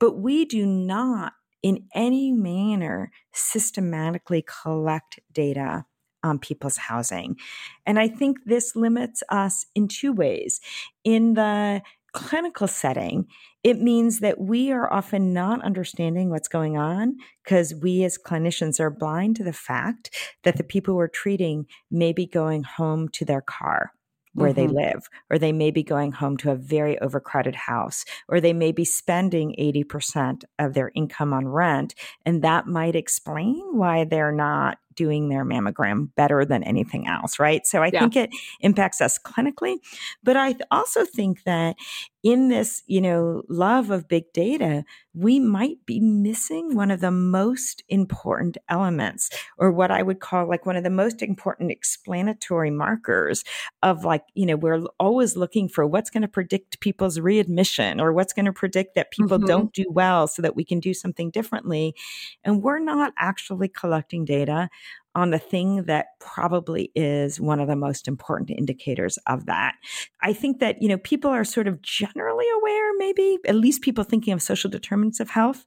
but 0.00 0.18
we 0.18 0.44
do 0.44 0.66
not 0.66 1.34
in 1.62 1.88
any 1.94 2.32
manner 2.32 3.10
systematically 3.32 4.44
collect 4.62 5.20
data 5.32 5.84
on 6.22 6.38
people's 6.38 6.76
housing. 6.76 7.36
And 7.84 7.98
I 7.98 8.08
think 8.08 8.38
this 8.44 8.74
limits 8.76 9.22
us 9.28 9.66
in 9.74 9.88
two 9.88 10.12
ways. 10.12 10.60
In 11.04 11.34
the 11.34 11.82
clinical 12.12 12.66
setting, 12.66 13.26
it 13.62 13.80
means 13.80 14.20
that 14.20 14.40
we 14.40 14.72
are 14.72 14.90
often 14.90 15.34
not 15.34 15.62
understanding 15.62 16.30
what's 16.30 16.48
going 16.48 16.78
on 16.78 17.16
because 17.44 17.74
we 17.74 18.04
as 18.04 18.16
clinicians 18.16 18.80
are 18.80 18.90
blind 18.90 19.36
to 19.36 19.44
the 19.44 19.52
fact 19.52 20.16
that 20.42 20.56
the 20.56 20.64
people 20.64 20.94
we're 20.94 21.08
treating 21.08 21.66
may 21.90 22.12
be 22.12 22.26
going 22.26 22.62
home 22.62 23.08
to 23.10 23.24
their 23.24 23.42
car 23.42 23.92
where 24.36 24.52
mm-hmm. 24.52 24.60
they 24.60 24.82
live, 24.84 25.08
or 25.30 25.38
they 25.38 25.52
may 25.52 25.70
be 25.70 25.82
going 25.82 26.12
home 26.12 26.36
to 26.36 26.50
a 26.50 26.56
very 26.56 26.98
overcrowded 27.00 27.54
house, 27.54 28.04
or 28.28 28.40
they 28.40 28.52
may 28.52 28.70
be 28.70 28.84
spending 28.84 29.56
80% 29.58 30.44
of 30.58 30.74
their 30.74 30.92
income 30.94 31.32
on 31.32 31.48
rent. 31.48 31.94
And 32.24 32.42
that 32.42 32.66
might 32.66 32.94
explain 32.94 33.62
why 33.72 34.04
they're 34.04 34.32
not 34.32 34.78
doing 34.96 35.28
their 35.28 35.44
mammogram 35.44 36.08
better 36.16 36.44
than 36.44 36.64
anything 36.64 37.06
else, 37.06 37.38
right? 37.38 37.66
So 37.66 37.82
I 37.82 37.90
yeah. 37.92 38.00
think 38.00 38.16
it 38.16 38.30
impacts 38.60 39.00
us 39.00 39.18
clinically. 39.18 39.76
But 40.22 40.36
I 40.36 40.56
also 40.70 41.04
think 41.04 41.44
that 41.44 41.76
in 42.22 42.48
this, 42.48 42.82
you 42.86 43.00
know, 43.00 43.42
love 43.48 43.92
of 43.92 44.08
big 44.08 44.24
data, 44.32 44.84
we 45.14 45.38
might 45.38 45.76
be 45.86 46.00
missing 46.00 46.74
one 46.74 46.90
of 46.90 47.00
the 47.00 47.12
most 47.12 47.84
important 47.88 48.56
elements, 48.68 49.30
or 49.58 49.70
what 49.70 49.92
I 49.92 50.02
would 50.02 50.18
call 50.18 50.48
like 50.48 50.66
one 50.66 50.74
of 50.74 50.82
the 50.82 50.90
most 50.90 51.22
important 51.22 51.70
explanatory 51.70 52.70
markers 52.70 53.44
of 53.84 54.04
like, 54.04 54.24
you 54.34 54.44
know, 54.44 54.56
we're 54.56 54.82
always 54.98 55.36
looking 55.36 55.68
for 55.68 55.86
what's 55.86 56.10
going 56.10 56.22
to 56.22 56.28
predict 56.28 56.80
people's 56.80 57.20
readmission 57.20 58.00
or 58.00 58.12
what's 58.12 58.32
going 58.32 58.46
to 58.46 58.52
predict 58.52 58.96
that 58.96 59.12
people 59.12 59.38
mm-hmm. 59.38 59.46
don't 59.46 59.72
do 59.72 59.84
well 59.88 60.26
so 60.26 60.42
that 60.42 60.56
we 60.56 60.64
can 60.64 60.80
do 60.80 60.92
something 60.92 61.30
differently. 61.30 61.94
And 62.42 62.60
we're 62.60 62.80
not 62.80 63.12
actually 63.18 63.68
collecting 63.68 64.24
data 64.24 64.68
on 65.14 65.30
the 65.30 65.38
thing 65.38 65.84
that 65.84 66.08
probably 66.20 66.92
is 66.94 67.40
one 67.40 67.58
of 67.58 67.68
the 67.68 67.76
most 67.76 68.06
important 68.06 68.50
indicators 68.50 69.18
of 69.26 69.46
that. 69.46 69.74
I 70.20 70.34
think 70.34 70.60
that, 70.60 70.82
you 70.82 70.88
know, 70.88 70.98
people 70.98 71.30
are 71.30 71.44
sort 71.44 71.66
of 71.66 71.80
generally 71.80 72.44
aware, 72.58 72.92
maybe, 72.98 73.38
at 73.46 73.54
least 73.54 73.80
people 73.80 74.04
thinking 74.04 74.34
of 74.34 74.42
social 74.42 74.68
determinants 74.70 75.18
of 75.18 75.30
health, 75.30 75.64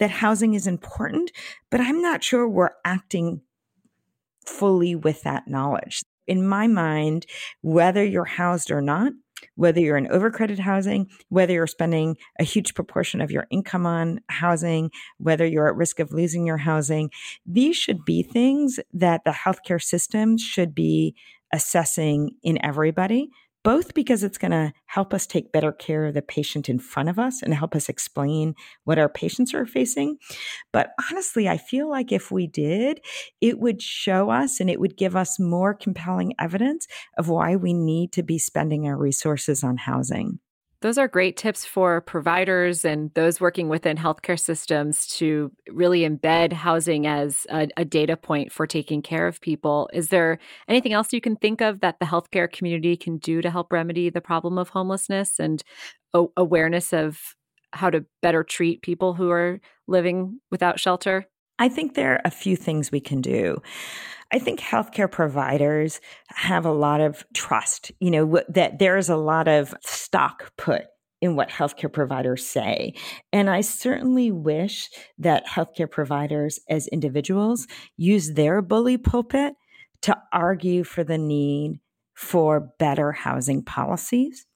that 0.00 0.10
housing 0.10 0.54
is 0.54 0.66
important, 0.66 1.30
but 1.70 1.80
I'm 1.80 2.02
not 2.02 2.24
sure 2.24 2.48
we're 2.48 2.70
acting 2.84 3.42
fully 4.44 4.96
with 4.96 5.22
that 5.22 5.46
knowledge. 5.46 6.02
In 6.26 6.46
my 6.46 6.66
mind, 6.66 7.26
whether 7.60 8.04
you're 8.04 8.24
housed 8.24 8.70
or 8.70 8.80
not, 8.80 9.12
whether 9.54 9.80
you're 9.80 9.96
in 9.96 10.10
overcrowded 10.10 10.58
housing, 10.58 11.08
whether 11.28 11.52
you're 11.52 11.66
spending 11.66 12.16
a 12.38 12.44
huge 12.44 12.74
proportion 12.74 13.20
of 13.20 13.30
your 13.30 13.46
income 13.50 13.86
on 13.86 14.20
housing, 14.28 14.90
whether 15.18 15.46
you're 15.46 15.68
at 15.68 15.76
risk 15.76 16.00
of 16.00 16.12
losing 16.12 16.46
your 16.46 16.58
housing, 16.58 17.10
these 17.46 17.76
should 17.76 18.04
be 18.04 18.22
things 18.22 18.80
that 18.92 19.22
the 19.24 19.30
healthcare 19.30 19.82
system 19.82 20.36
should 20.38 20.74
be 20.74 21.14
assessing 21.52 22.30
in 22.42 22.64
everybody 22.64 23.30
both 23.62 23.94
because 23.94 24.22
it's 24.22 24.38
going 24.38 24.50
to 24.50 24.72
help 24.86 25.12
us 25.12 25.26
take 25.26 25.52
better 25.52 25.72
care 25.72 26.06
of 26.06 26.14
the 26.14 26.22
patient 26.22 26.68
in 26.68 26.78
front 26.78 27.08
of 27.08 27.18
us 27.18 27.42
and 27.42 27.52
help 27.54 27.74
us 27.74 27.88
explain 27.88 28.54
what 28.84 28.98
our 28.98 29.08
patients 29.08 29.52
are 29.54 29.66
facing. 29.66 30.16
But 30.72 30.90
honestly, 31.10 31.48
I 31.48 31.58
feel 31.58 31.88
like 31.88 32.12
if 32.12 32.30
we 32.30 32.46
did, 32.46 33.00
it 33.40 33.58
would 33.58 33.82
show 33.82 34.30
us 34.30 34.60
and 34.60 34.70
it 34.70 34.80
would 34.80 34.96
give 34.96 35.16
us 35.16 35.38
more 35.38 35.74
compelling 35.74 36.34
evidence 36.38 36.86
of 37.18 37.28
why 37.28 37.56
we 37.56 37.74
need 37.74 38.12
to 38.12 38.22
be 38.22 38.38
spending 38.38 38.86
our 38.86 38.96
resources 38.96 39.62
on 39.62 39.76
housing. 39.76 40.40
Those 40.82 40.96
are 40.96 41.08
great 41.08 41.36
tips 41.36 41.66
for 41.66 42.00
providers 42.00 42.86
and 42.86 43.12
those 43.14 43.40
working 43.40 43.68
within 43.68 43.98
healthcare 43.98 44.40
systems 44.40 45.06
to 45.18 45.52
really 45.68 46.00
embed 46.00 46.54
housing 46.54 47.06
as 47.06 47.46
a, 47.50 47.68
a, 47.76 47.84
data 47.84 48.16
point 48.16 48.50
for 48.50 48.66
taking 48.66 49.02
care 49.02 49.26
of 49.26 49.42
people. 49.42 49.90
Is 49.92 50.08
there 50.08 50.38
anything 50.68 50.94
else 50.94 51.12
you 51.12 51.20
can 51.20 51.36
think 51.36 51.60
of 51.60 51.80
that 51.80 51.98
the 52.00 52.06
healthcare 52.06 52.50
community 52.50 52.96
can 52.96 53.18
do 53.18 53.42
to 53.42 53.50
help 53.50 53.70
remedy 53.70 54.08
the 54.08 54.22
problem 54.22 54.56
of 54.56 54.70
homelessness 54.70 55.38
and 55.38 55.62
awareness 56.36 56.94
of 56.94 57.34
how 57.72 57.90
to 57.90 58.04
better 58.22 58.42
treat 58.42 58.80
people 58.80 59.14
who 59.14 59.30
are 59.30 59.60
living 59.86 60.40
without 60.50 60.80
shelter? 60.80 61.26
I 61.58 61.68
think 61.68 61.94
there 61.94 62.14
are 62.14 62.20
a 62.24 62.30
few 62.30 62.56
things 62.56 62.90
we 62.90 63.00
can 63.00 63.20
do. 63.20 63.58
I 64.32 64.38
think 64.38 64.60
healthcare 64.60 65.10
providers 65.10 66.00
have 66.28 66.64
a 66.64 66.72
lot 66.72 67.00
of 67.00 67.24
trust, 67.34 67.92
you 68.00 68.10
know, 68.10 68.40
that 68.48 68.78
there 68.78 68.96
is 68.96 69.08
a 69.08 69.16
lot 69.16 69.48
of 69.48 69.74
stock 69.82 70.52
put 70.56 70.84
in 71.20 71.36
what 71.36 71.50
healthcare 71.50 71.92
providers 71.92 72.46
say. 72.46 72.94
And 73.32 73.50
I 73.50 73.60
certainly 73.60 74.30
wish 74.30 74.88
that 75.18 75.46
healthcare 75.46 75.90
providers 75.90 76.60
as 76.68 76.86
individuals 76.88 77.66
use 77.96 78.32
their 78.32 78.62
bully 78.62 78.96
pulpit 78.96 79.54
to 80.02 80.16
argue 80.32 80.84
for 80.84 81.04
the 81.04 81.18
need 81.18 81.80
for 82.14 82.72
better 82.78 83.12
housing 83.12 83.62
policies. 83.62 84.46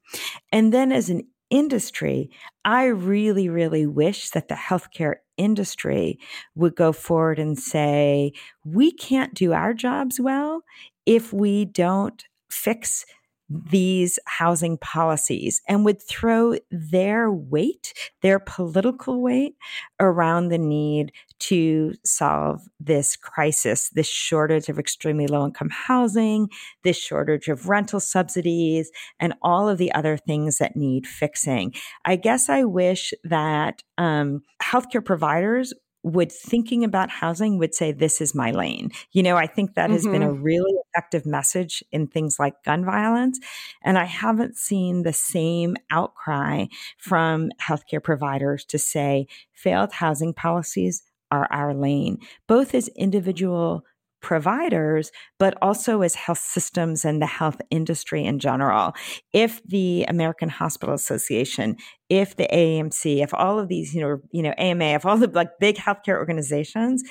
And 0.53 0.73
then 0.73 0.93
as 0.93 1.11
an 1.11 1.23
industry, 1.51 2.31
I 2.65 2.87
really, 2.87 3.49
really 3.49 3.87
wish 3.87 4.31
that 4.31 4.49
the 4.49 4.55
healthcare 4.55 5.17
industry 5.37 6.19
would 6.55 6.77
go 6.77 6.93
forward 6.93 7.39
and 7.39 7.59
say, 7.59 8.33
we 8.65 8.93
can't 8.93 9.35
do 9.35 9.53
our 9.53 9.75
jobs 9.75 10.21
well 10.21 10.63
if 11.07 11.33
we 11.33 11.65
don't 11.65 12.25
fix 12.51 13.05
these 13.49 14.19
housing 14.27 14.79
policies 14.79 15.61
and 15.69 15.85
would 15.85 16.01
throw 16.03 16.55
their 16.71 17.31
weight, 17.31 17.93
their 18.23 18.39
political 18.39 19.21
weight 19.21 19.55
around 20.01 20.49
the 20.49 20.59
need 20.59 21.13
to 21.39 21.93
solve 22.05 22.63
this 22.81 23.17
crisis, 23.17 23.91
this 23.91 24.09
shortage 24.09 24.69
of 24.69 24.79
extremely 24.79 25.27
low 25.27 25.45
income 25.45 25.71
housing, 25.71 26.49
this 26.85 26.97
shortage 26.97 27.49
of 27.49 27.69
rental 27.69 28.01
subsidies, 28.01 28.91
and 29.21 29.35
all 29.43 29.69
of 29.69 29.79
the 29.79 29.93
other 29.93 30.17
things 30.17 30.59
that 30.59 30.77
need 30.77 31.07
fixing. 31.07 31.75
I 32.05 32.17
guess 32.17 32.49
I 32.49 32.65
wish 32.65 33.13
that 33.25 33.83
um, 33.99 34.43
healthcare 34.63 35.05
providers 35.05 35.75
would 36.05 36.31
thinking 36.31 36.85
about 36.85 37.09
housing 37.09 37.59
would 37.59 37.75
say 37.75 37.91
this 37.91 38.21
is 38.21 38.35
my 38.35 38.51
lane 38.51 38.91
you 39.13 39.23
know 39.23 39.37
i 39.37 39.47
think 39.47 39.75
that 39.75 39.87
mm-hmm. 39.87 39.95
has 39.95 40.05
been 40.05 40.23
a 40.23 40.29
mm-hmm. 40.29 40.43
really 40.43 40.73
effective 40.89 41.25
message 41.25 41.83
in 41.91 42.07
things 42.07 42.39
like 42.39 42.63
gun 42.63 42.85
violence 42.85 43.41
and 43.83 43.99
i 43.99 44.05
haven't 44.05 44.57
seen 44.57 45.03
the 45.03 45.13
same 45.13 45.75
outcry 45.91 46.67
from 46.99 47.51
healthcare 47.61 48.03
providers 48.03 48.65
to 48.67 48.79
say 48.79 49.27
failed 49.53 49.93
housing 49.93 50.35
policies 50.35 51.03
are 51.31 51.49
our 51.51 51.75
lane 51.75 52.19
both 52.47 52.75
as 52.75 52.89
individual 52.89 53.83
providers, 54.25 55.13
but 55.39 55.55
also 55.61 56.01
as 56.01 56.15
health 56.15 56.39
systems 56.39 57.05
and 57.05 57.21
the 57.21 57.27
health 57.27 57.61
industry 57.71 58.25
in 58.25 58.39
general. 58.39 58.95
If 59.35 59.63
the 59.65 60.07
American 60.09 60.49
Hospital 60.49 60.95
Association, 60.95 61.77
if 62.09 62.35
the 62.35 62.49
AMC, 62.51 63.23
if 63.23 63.35
all 63.35 63.59
of 63.59 63.69
these, 63.69 63.95
you 63.95 64.01
know, 64.01 64.21
you 64.33 64.43
know, 64.43 64.55
AMA, 64.57 64.83
if 64.83 65.05
all 65.05 65.19
the 65.19 65.29
like 65.29 65.51
big 65.61 65.77
healthcare 65.77 66.17
organizations 66.17 67.05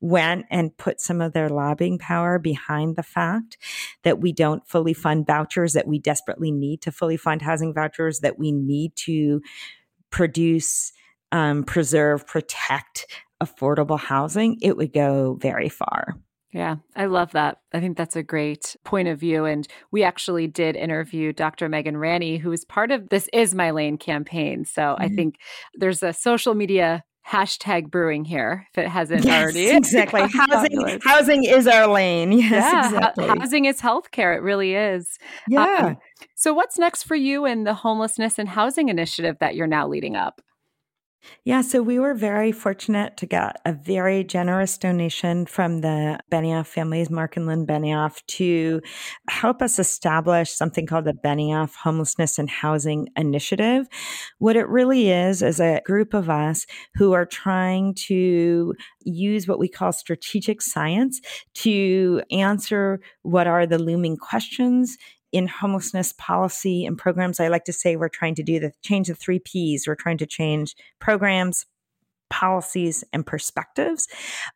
went 0.00 0.44
and 0.50 0.76
put 0.76 1.00
some 1.00 1.20
of 1.20 1.32
their 1.32 1.48
lobbying 1.48 1.98
power 1.98 2.40
behind 2.40 2.96
the 2.96 3.04
fact 3.04 3.56
that 4.02 4.18
we 4.18 4.32
don't 4.32 4.66
fully 4.66 4.92
fund 4.92 5.24
vouchers, 5.24 5.72
that 5.74 5.86
we 5.86 6.00
desperately 6.00 6.50
need 6.50 6.82
to 6.82 6.90
fully 6.90 7.16
fund 7.16 7.42
housing 7.42 7.72
vouchers, 7.72 8.18
that 8.20 8.40
we 8.40 8.50
need 8.50 8.90
to 8.96 9.40
produce, 10.10 10.92
um, 11.30 11.62
preserve, 11.62 12.26
protect 12.26 13.06
affordable 13.40 14.00
housing, 14.00 14.58
it 14.62 14.76
would 14.76 14.92
go 14.92 15.38
very 15.40 15.68
far. 15.68 16.16
Yeah, 16.56 16.76
I 16.96 17.04
love 17.04 17.32
that. 17.32 17.58
I 17.74 17.80
think 17.80 17.98
that's 17.98 18.16
a 18.16 18.22
great 18.22 18.76
point 18.82 19.08
of 19.08 19.20
view. 19.20 19.44
And 19.44 19.68
we 19.90 20.02
actually 20.02 20.46
did 20.46 20.74
interview 20.74 21.34
Dr. 21.34 21.68
Megan 21.68 21.98
Ranney, 21.98 22.38
who 22.38 22.50
is 22.50 22.64
part 22.64 22.90
of 22.90 23.10
this 23.10 23.28
Is 23.34 23.54
My 23.54 23.72
Lane 23.72 23.98
campaign. 23.98 24.64
So 24.64 24.80
mm-hmm. 24.80 25.02
I 25.02 25.08
think 25.10 25.36
there's 25.74 26.02
a 26.02 26.14
social 26.14 26.54
media 26.54 27.04
hashtag 27.28 27.90
brewing 27.90 28.24
here 28.24 28.66
if 28.72 28.78
it 28.78 28.88
hasn't 28.88 29.26
yes, 29.26 29.42
already. 29.42 29.68
Exactly. 29.76 30.22
housing, 30.32 31.00
housing 31.04 31.44
is 31.44 31.66
our 31.66 31.88
lane. 31.88 32.32
Yes, 32.46 32.50
yeah, 32.50 32.86
exactly. 32.86 33.26
housing 33.26 33.64
is 33.66 33.78
healthcare. 33.82 34.34
It 34.34 34.40
really 34.40 34.74
is. 34.74 35.18
Yeah. 35.48 35.88
Um, 35.88 35.96
so 36.36 36.54
what's 36.54 36.78
next 36.78 37.02
for 37.02 37.16
you 37.16 37.44
in 37.44 37.64
the 37.64 37.74
homelessness 37.74 38.38
and 38.38 38.48
housing 38.48 38.88
initiative 38.88 39.36
that 39.40 39.56
you're 39.56 39.66
now 39.66 39.86
leading 39.86 40.16
up? 40.16 40.40
Yeah, 41.44 41.60
so 41.60 41.80
we 41.80 42.00
were 42.00 42.14
very 42.14 42.50
fortunate 42.50 43.16
to 43.18 43.26
get 43.26 43.60
a 43.64 43.72
very 43.72 44.24
generous 44.24 44.76
donation 44.76 45.46
from 45.46 45.80
the 45.80 46.18
Benioff 46.30 46.66
families, 46.66 47.08
Mark 47.08 47.36
and 47.36 47.46
Lynn 47.46 47.66
Benioff, 47.66 48.24
to 48.26 48.80
help 49.28 49.62
us 49.62 49.78
establish 49.78 50.50
something 50.50 50.86
called 50.86 51.04
the 51.04 51.12
Benioff 51.12 51.76
Homelessness 51.76 52.38
and 52.38 52.50
Housing 52.50 53.08
Initiative. 53.16 53.86
What 54.38 54.56
it 54.56 54.68
really 54.68 55.10
is, 55.10 55.40
is 55.40 55.60
a 55.60 55.80
group 55.84 56.14
of 56.14 56.28
us 56.28 56.66
who 56.96 57.12
are 57.12 57.26
trying 57.26 57.94
to 58.06 58.74
use 59.04 59.46
what 59.46 59.60
we 59.60 59.68
call 59.68 59.92
strategic 59.92 60.60
science 60.60 61.20
to 61.54 62.22
answer 62.32 63.00
what 63.22 63.46
are 63.46 63.66
the 63.66 63.78
looming 63.78 64.16
questions 64.16 64.96
in 65.36 65.46
homelessness 65.46 66.14
policy 66.14 66.86
and 66.86 66.96
programs, 66.96 67.40
I 67.40 67.48
like 67.48 67.64
to 67.64 67.72
say 67.72 67.94
we're 67.94 68.08
trying 68.08 68.34
to 68.36 68.42
do 68.42 68.58
the 68.58 68.72
change 68.82 69.08
the 69.08 69.14
three 69.14 69.38
P's. 69.38 69.86
We're 69.86 69.94
trying 69.94 70.16
to 70.16 70.26
change 70.26 70.74
programs, 70.98 71.66
policies, 72.30 73.04
and 73.12 73.26
perspectives. 73.26 74.08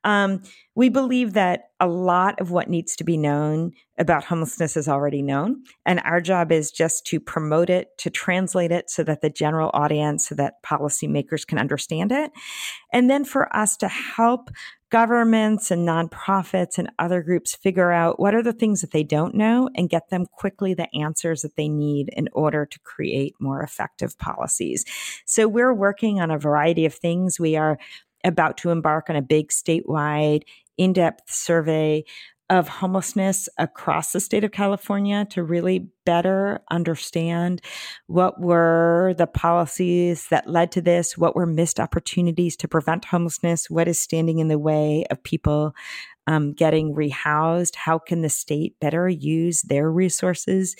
Um, 0.04 0.42
we 0.80 0.88
believe 0.88 1.34
that 1.34 1.64
a 1.78 1.86
lot 1.86 2.40
of 2.40 2.50
what 2.50 2.70
needs 2.70 2.96
to 2.96 3.04
be 3.04 3.18
known 3.18 3.70
about 3.98 4.24
homelessness 4.24 4.78
is 4.78 4.88
already 4.88 5.20
known. 5.20 5.62
And 5.84 6.00
our 6.06 6.22
job 6.22 6.50
is 6.50 6.70
just 6.70 7.04
to 7.08 7.20
promote 7.20 7.68
it, 7.68 7.88
to 7.98 8.08
translate 8.08 8.72
it 8.72 8.88
so 8.88 9.04
that 9.04 9.20
the 9.20 9.28
general 9.28 9.70
audience, 9.74 10.26
so 10.26 10.34
that 10.36 10.62
policymakers 10.62 11.46
can 11.46 11.58
understand 11.58 12.12
it. 12.12 12.32
And 12.94 13.10
then 13.10 13.26
for 13.26 13.54
us 13.54 13.76
to 13.76 13.88
help 13.88 14.48
governments 14.88 15.70
and 15.70 15.86
nonprofits 15.86 16.78
and 16.78 16.90
other 16.98 17.22
groups 17.22 17.54
figure 17.54 17.92
out 17.92 18.18
what 18.18 18.34
are 18.34 18.42
the 18.42 18.54
things 18.54 18.80
that 18.80 18.92
they 18.92 19.04
don't 19.04 19.34
know 19.34 19.68
and 19.74 19.90
get 19.90 20.08
them 20.08 20.24
quickly 20.24 20.72
the 20.72 20.88
answers 20.96 21.42
that 21.42 21.56
they 21.56 21.68
need 21.68 22.08
in 22.14 22.26
order 22.32 22.64
to 22.64 22.80
create 22.84 23.34
more 23.38 23.60
effective 23.60 24.18
policies. 24.18 24.86
So 25.26 25.46
we're 25.46 25.74
working 25.74 26.22
on 26.22 26.30
a 26.30 26.38
variety 26.38 26.86
of 26.86 26.94
things. 26.94 27.38
We 27.38 27.54
are 27.54 27.76
about 28.24 28.56
to 28.58 28.70
embark 28.70 29.08
on 29.08 29.16
a 29.16 29.22
big 29.22 29.48
statewide 29.48 30.42
in 30.80 30.94
depth 30.94 31.30
survey 31.30 32.02
of 32.48 32.66
homelessness 32.66 33.50
across 33.58 34.12
the 34.12 34.18
state 34.18 34.44
of 34.44 34.50
California 34.50 35.26
to 35.26 35.42
really 35.42 35.90
better 36.06 36.62
understand 36.70 37.60
what 38.06 38.40
were 38.40 39.14
the 39.18 39.26
policies 39.26 40.26
that 40.30 40.48
led 40.48 40.72
to 40.72 40.80
this, 40.80 41.18
what 41.18 41.36
were 41.36 41.44
missed 41.44 41.78
opportunities 41.78 42.56
to 42.56 42.66
prevent 42.66 43.04
homelessness, 43.04 43.68
what 43.68 43.88
is 43.88 44.00
standing 44.00 44.38
in 44.38 44.48
the 44.48 44.58
way 44.58 45.04
of 45.10 45.22
people 45.22 45.74
um, 46.26 46.54
getting 46.54 46.94
rehoused? 46.94 47.76
How 47.76 47.98
can 47.98 48.22
the 48.22 48.30
state 48.30 48.74
better 48.80 49.06
use 49.06 49.60
their 49.60 49.90
resources 49.90 50.76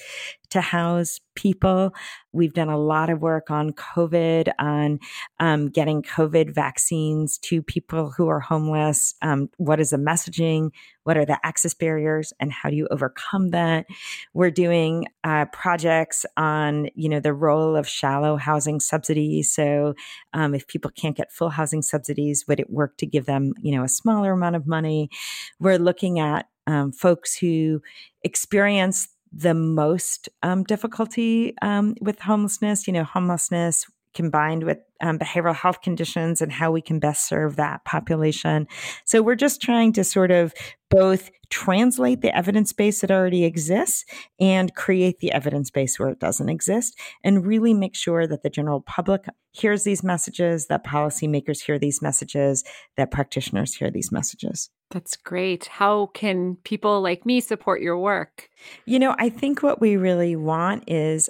to 0.49 0.63
house 0.63 1.21
people? 1.35 1.93
We've 2.33 2.53
done 2.53 2.69
a 2.69 2.79
lot 2.79 3.11
of 3.11 3.21
work 3.21 3.51
on 3.51 3.73
COVID, 3.73 4.53
on 4.59 5.01
um, 5.39 5.69
getting 5.69 6.03
COVID 6.03 6.55
vaccines 6.55 7.39
to 7.39 7.63
people 7.63 8.11
who 8.17 8.29
are 8.29 8.41
homeless. 8.41 9.15
Um, 9.23 9.51
what 9.57 9.81
is 9.81 9.91
the 9.91 9.97
messaging? 9.97 10.71
What 11.05 11.17
are 11.17 11.25
the 11.25 11.39
access 11.45 11.75
barriers, 11.75 12.33
and 12.39 12.53
how 12.53 12.71
do 12.71 12.77
you 12.77 12.87
overcome 12.91 13.51
that? 13.51 13.87
We're 14.33 14.51
doing 14.51 15.07
uh, 15.25 15.47
projects 15.47 16.25
on, 16.37 16.89
you 16.95 17.09
know, 17.09 17.21
the 17.21 17.33
role 17.33 17.75
of 17.75 17.89
shallow 17.89 18.37
housing 18.37 18.81
subsidies. 18.81 19.53
So, 19.53 19.95
um, 20.35 20.55
if 20.55 20.67
people 20.67 20.91
can't 20.91 21.17
get 21.17 21.33
full 21.33 21.51
housing 21.51 21.83
subsidies, 21.83 22.45
would 22.47 22.61
it 22.61 22.71
work 22.71 22.97
to 22.99 23.07
give 23.07 23.27
them, 23.27 23.55
you 23.61 23.75
know, 23.75 23.83
a 23.83 23.89
smaller 23.89 24.33
amount 24.33 24.57
of 24.57 24.67
money? 24.67 25.11
We're 25.59 25.79
looking 25.79 26.21
at 26.21 26.47
um, 26.67 26.93
folks 26.93 27.37
who 27.37 27.83
experience 28.23 29.09
the 29.33 29.55
most 29.55 30.29
um, 30.43 30.65
difficulty 30.65 31.55
um, 31.63 31.95
with 32.01 32.21
homelessness, 32.21 32.87
you 32.87 32.93
know, 32.93 33.05
homelessness 33.05 33.87
combined 34.15 34.65
with 34.65 34.79
um, 35.01 35.19
behavioral 35.19 35.55
health 35.55 35.83
conditions 35.83 36.43
and 36.43 36.53
how 36.53 36.71
we 36.71 36.83
can 36.83 36.99
best 36.99 37.27
serve 37.27 37.57
that 37.57 37.85
population. 37.85 38.67
So 39.05 39.23
we're 39.23 39.35
just 39.35 39.61
trying 39.61 39.93
to 39.95 40.05
sort 40.05 40.31
of 40.31 40.53
both 40.91 41.31
translate 41.51 42.21
the 42.21 42.35
evidence 42.37 42.73
base 42.73 43.01
that 43.01 43.11
already 43.11 43.45
exists 43.45 44.05
and 44.39 44.75
create 44.75 45.19
the 45.19 45.33
evidence 45.33 45.71
base 45.71 45.99
where 45.99 46.09
it 46.09 46.21
doesn't 46.21 46.49
exist 46.49 46.99
and 47.25 47.47
really 47.47 47.75
make 47.75 47.97
sure 47.97 48.27
that 48.27 48.43
the 48.43 48.51
general 48.51 48.81
public 48.81 49.25
hears 49.53 49.83
these 49.83 50.05
messages, 50.05 50.67
that 50.69 50.85
policymakers 50.85 51.61
hear 51.65 51.79
these 51.79 52.01
messages, 52.01 52.63
that 52.97 53.11
practitioners 53.11 53.75
hear 53.75 53.91
these 53.91 54.13
messages. 54.13 54.71
That's 54.91 55.17
great. 55.17 55.67
How 55.67 56.07
can 56.15 56.57
people 56.65 57.01
like 57.01 57.27
me 57.27 57.41
support 57.41 57.83
your 57.83 57.99
work? 57.99 58.49
You 58.87 58.99
know, 59.01 59.17
I 59.19 59.29
think 59.29 59.63
what 59.63 59.81
we 59.81 59.97
really 59.97 60.37
want 60.37 60.85
is 60.89 61.29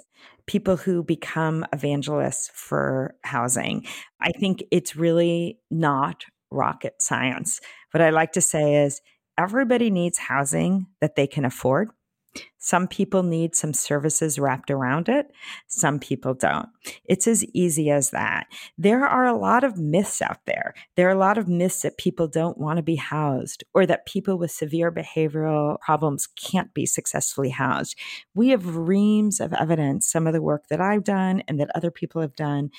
people 0.51 0.75
who 0.75 1.01
become 1.01 1.65
evangelists 1.71 2.51
for 2.53 3.15
housing. 3.23 3.85
I 4.19 4.31
think 4.31 4.61
it's 4.69 4.97
really 4.97 5.57
not 5.71 6.25
rocket 6.51 7.01
science. 7.01 7.61
What 7.91 8.01
I 8.01 8.09
like 8.09 8.33
to 8.33 8.41
say 8.41 8.83
is 8.83 8.99
everybody 9.37 9.89
needs 9.89 10.17
housing 10.17 10.87
that 10.99 11.15
they 11.15 11.25
can 11.25 11.45
afford. 11.45 11.91
Some 12.63 12.87
people 12.87 13.23
need 13.23 13.55
some 13.55 13.73
services 13.73 14.37
wrapped 14.37 14.69
around 14.69 15.09
it. 15.09 15.31
Some 15.67 15.97
people 15.97 16.35
don't. 16.35 16.69
It's 17.05 17.27
as 17.27 17.43
easy 17.53 17.89
as 17.89 18.11
that. 18.11 18.45
There 18.77 19.03
are 19.03 19.25
a 19.25 19.37
lot 19.37 19.63
of 19.63 19.79
myths 19.79 20.21
out 20.21 20.45
there. 20.45 20.75
There 20.95 21.07
are 21.07 21.15
a 21.15 21.17
lot 21.17 21.39
of 21.39 21.47
myths 21.47 21.81
that 21.81 21.97
people 21.97 22.27
don't 22.27 22.59
want 22.59 22.77
to 22.77 22.83
be 22.83 22.97
housed 22.97 23.63
or 23.73 23.87
that 23.87 24.05
people 24.05 24.37
with 24.37 24.51
severe 24.51 24.91
behavioral 24.91 25.79
problems 25.79 26.27
can't 26.27 26.71
be 26.75 26.85
successfully 26.85 27.49
housed. 27.49 27.97
We 28.35 28.49
have 28.49 28.75
reams 28.75 29.39
of 29.39 29.53
evidence, 29.53 30.07
some 30.07 30.27
of 30.27 30.33
the 30.33 30.41
work 30.41 30.67
that 30.69 30.79
I've 30.79 31.03
done 31.03 31.41
and 31.47 31.59
that 31.59 31.71
other 31.73 31.89
people 31.89 32.21
have 32.21 32.35
done, 32.35 32.69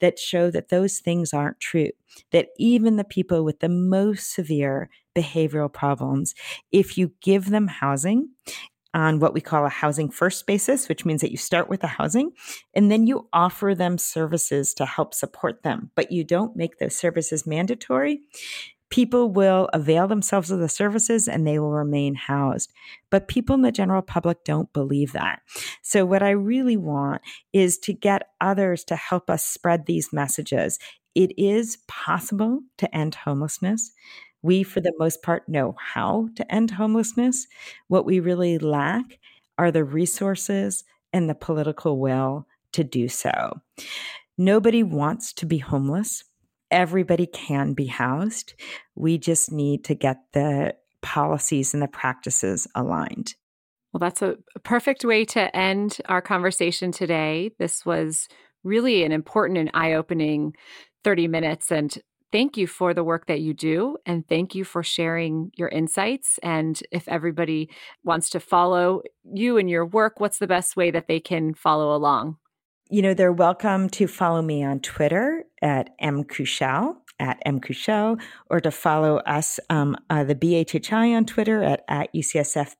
that 0.00 0.20
show 0.20 0.52
that 0.52 0.68
those 0.68 1.00
things 1.00 1.34
aren't 1.34 1.58
true. 1.58 1.90
That 2.30 2.48
even 2.58 2.96
the 2.96 3.04
people 3.04 3.42
with 3.42 3.60
the 3.60 3.70
most 3.70 4.32
severe 4.34 4.90
behavioral 5.16 5.72
problems, 5.72 6.34
if 6.70 6.96
you 6.96 7.12
give 7.20 7.50
them 7.50 7.68
housing 7.68 8.28
on 8.94 9.20
what 9.20 9.34
we 9.34 9.40
call 9.40 9.64
a 9.64 9.70
housing 9.70 10.10
first 10.10 10.46
basis, 10.46 10.88
which 10.88 11.04
means 11.04 11.20
that 11.20 11.30
you 11.30 11.36
start 11.36 11.68
with 11.68 11.80
the 11.80 11.86
housing 11.86 12.32
and 12.74 12.90
then 12.90 13.06
you 13.06 13.28
offer 13.32 13.74
them 13.74 13.98
services 13.98 14.74
to 14.74 14.86
help 14.86 15.14
support 15.14 15.62
them, 15.62 15.90
but 15.94 16.12
you 16.12 16.24
don't 16.24 16.56
make 16.56 16.78
those 16.78 16.96
services 16.96 17.46
mandatory. 17.46 18.20
People 18.90 19.30
will 19.30 19.70
avail 19.72 20.06
themselves 20.06 20.50
of 20.50 20.58
the 20.58 20.68
services 20.68 21.26
and 21.26 21.46
they 21.46 21.58
will 21.58 21.72
remain 21.72 22.14
housed. 22.14 22.70
But 23.08 23.26
people 23.26 23.54
in 23.54 23.62
the 23.62 23.72
general 23.72 24.02
public 24.02 24.44
don't 24.44 24.70
believe 24.74 25.12
that. 25.12 25.40
So, 25.80 26.04
what 26.04 26.22
I 26.22 26.30
really 26.30 26.76
want 26.76 27.22
is 27.54 27.78
to 27.78 27.94
get 27.94 28.28
others 28.38 28.84
to 28.84 28.96
help 28.96 29.30
us 29.30 29.44
spread 29.44 29.86
these 29.86 30.12
messages. 30.12 30.78
It 31.14 31.32
is 31.38 31.78
possible 31.88 32.60
to 32.76 32.94
end 32.94 33.14
homelessness. 33.14 33.92
We, 34.42 34.62
for 34.62 34.80
the 34.80 34.92
most 34.98 35.22
part, 35.22 35.48
know 35.48 35.76
how 35.78 36.28
to 36.36 36.54
end 36.54 36.72
homelessness. 36.72 37.46
What 37.88 38.04
we 38.04 38.20
really 38.20 38.58
lack 38.58 39.18
are 39.58 39.70
the 39.70 39.84
resources 39.84 40.84
and 41.12 41.28
the 41.28 41.34
political 41.34 41.98
will 41.98 42.46
to 42.72 42.84
do 42.84 43.08
so. 43.08 43.60
Nobody 44.36 44.82
wants 44.82 45.32
to 45.34 45.46
be 45.46 45.58
homeless. 45.58 46.24
Everybody 46.70 47.26
can 47.26 47.74
be 47.74 47.86
housed. 47.86 48.54
We 48.94 49.18
just 49.18 49.52
need 49.52 49.84
to 49.84 49.94
get 49.94 50.18
the 50.32 50.74
policies 51.02 51.74
and 51.74 51.82
the 51.82 51.88
practices 51.88 52.66
aligned. 52.74 53.34
Well, 53.92 53.98
that's 54.00 54.22
a 54.22 54.38
perfect 54.62 55.04
way 55.04 55.26
to 55.26 55.54
end 55.54 55.98
our 56.08 56.22
conversation 56.22 56.92
today. 56.92 57.50
This 57.58 57.84
was 57.84 58.26
really 58.64 59.04
an 59.04 59.12
important 59.12 59.58
and 59.58 59.70
eye 59.74 59.92
opening 59.92 60.54
30 61.04 61.28
minutes. 61.28 61.70
And 61.70 61.94
thank 62.32 62.56
you 62.56 62.66
for 62.66 62.94
the 62.94 63.04
work 63.04 63.26
that 63.26 63.40
you 63.40 63.54
do 63.54 63.98
and 64.06 64.26
thank 64.26 64.54
you 64.54 64.64
for 64.64 64.82
sharing 64.82 65.52
your 65.54 65.68
insights. 65.68 66.38
And 66.42 66.82
if 66.90 67.06
everybody 67.06 67.70
wants 68.02 68.30
to 68.30 68.40
follow 68.40 69.02
you 69.22 69.58
and 69.58 69.70
your 69.70 69.86
work, 69.86 70.18
what's 70.18 70.38
the 70.38 70.46
best 70.46 70.76
way 70.76 70.90
that 70.90 71.06
they 71.06 71.20
can 71.20 71.54
follow 71.54 71.94
along? 71.94 72.38
You 72.88 73.02
know, 73.02 73.14
they're 73.14 73.32
welcome 73.32 73.88
to 73.90 74.06
follow 74.06 74.42
me 74.42 74.64
on 74.64 74.80
Twitter 74.80 75.44
at 75.62 75.96
mkushel 76.00 76.96
at 77.18 77.38
mkushel 77.46 78.20
or 78.50 78.60
to 78.60 78.70
follow 78.70 79.16
us, 79.18 79.58
um, 79.70 79.96
uh, 80.10 80.24
the 80.24 80.34
BHHI 80.34 81.16
on 81.16 81.24
Twitter 81.24 81.62
at, 81.62 81.84
at 81.88 82.12
UCSF 82.14 82.74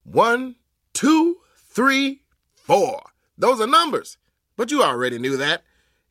One, 0.04 0.54
two, 0.92 1.38
three, 1.56 2.22
four. 2.54 3.02
Those 3.36 3.60
are 3.60 3.66
numbers. 3.66 4.16
But 4.56 4.70
you 4.70 4.82
already 4.82 5.18
knew 5.18 5.36
that. 5.38 5.63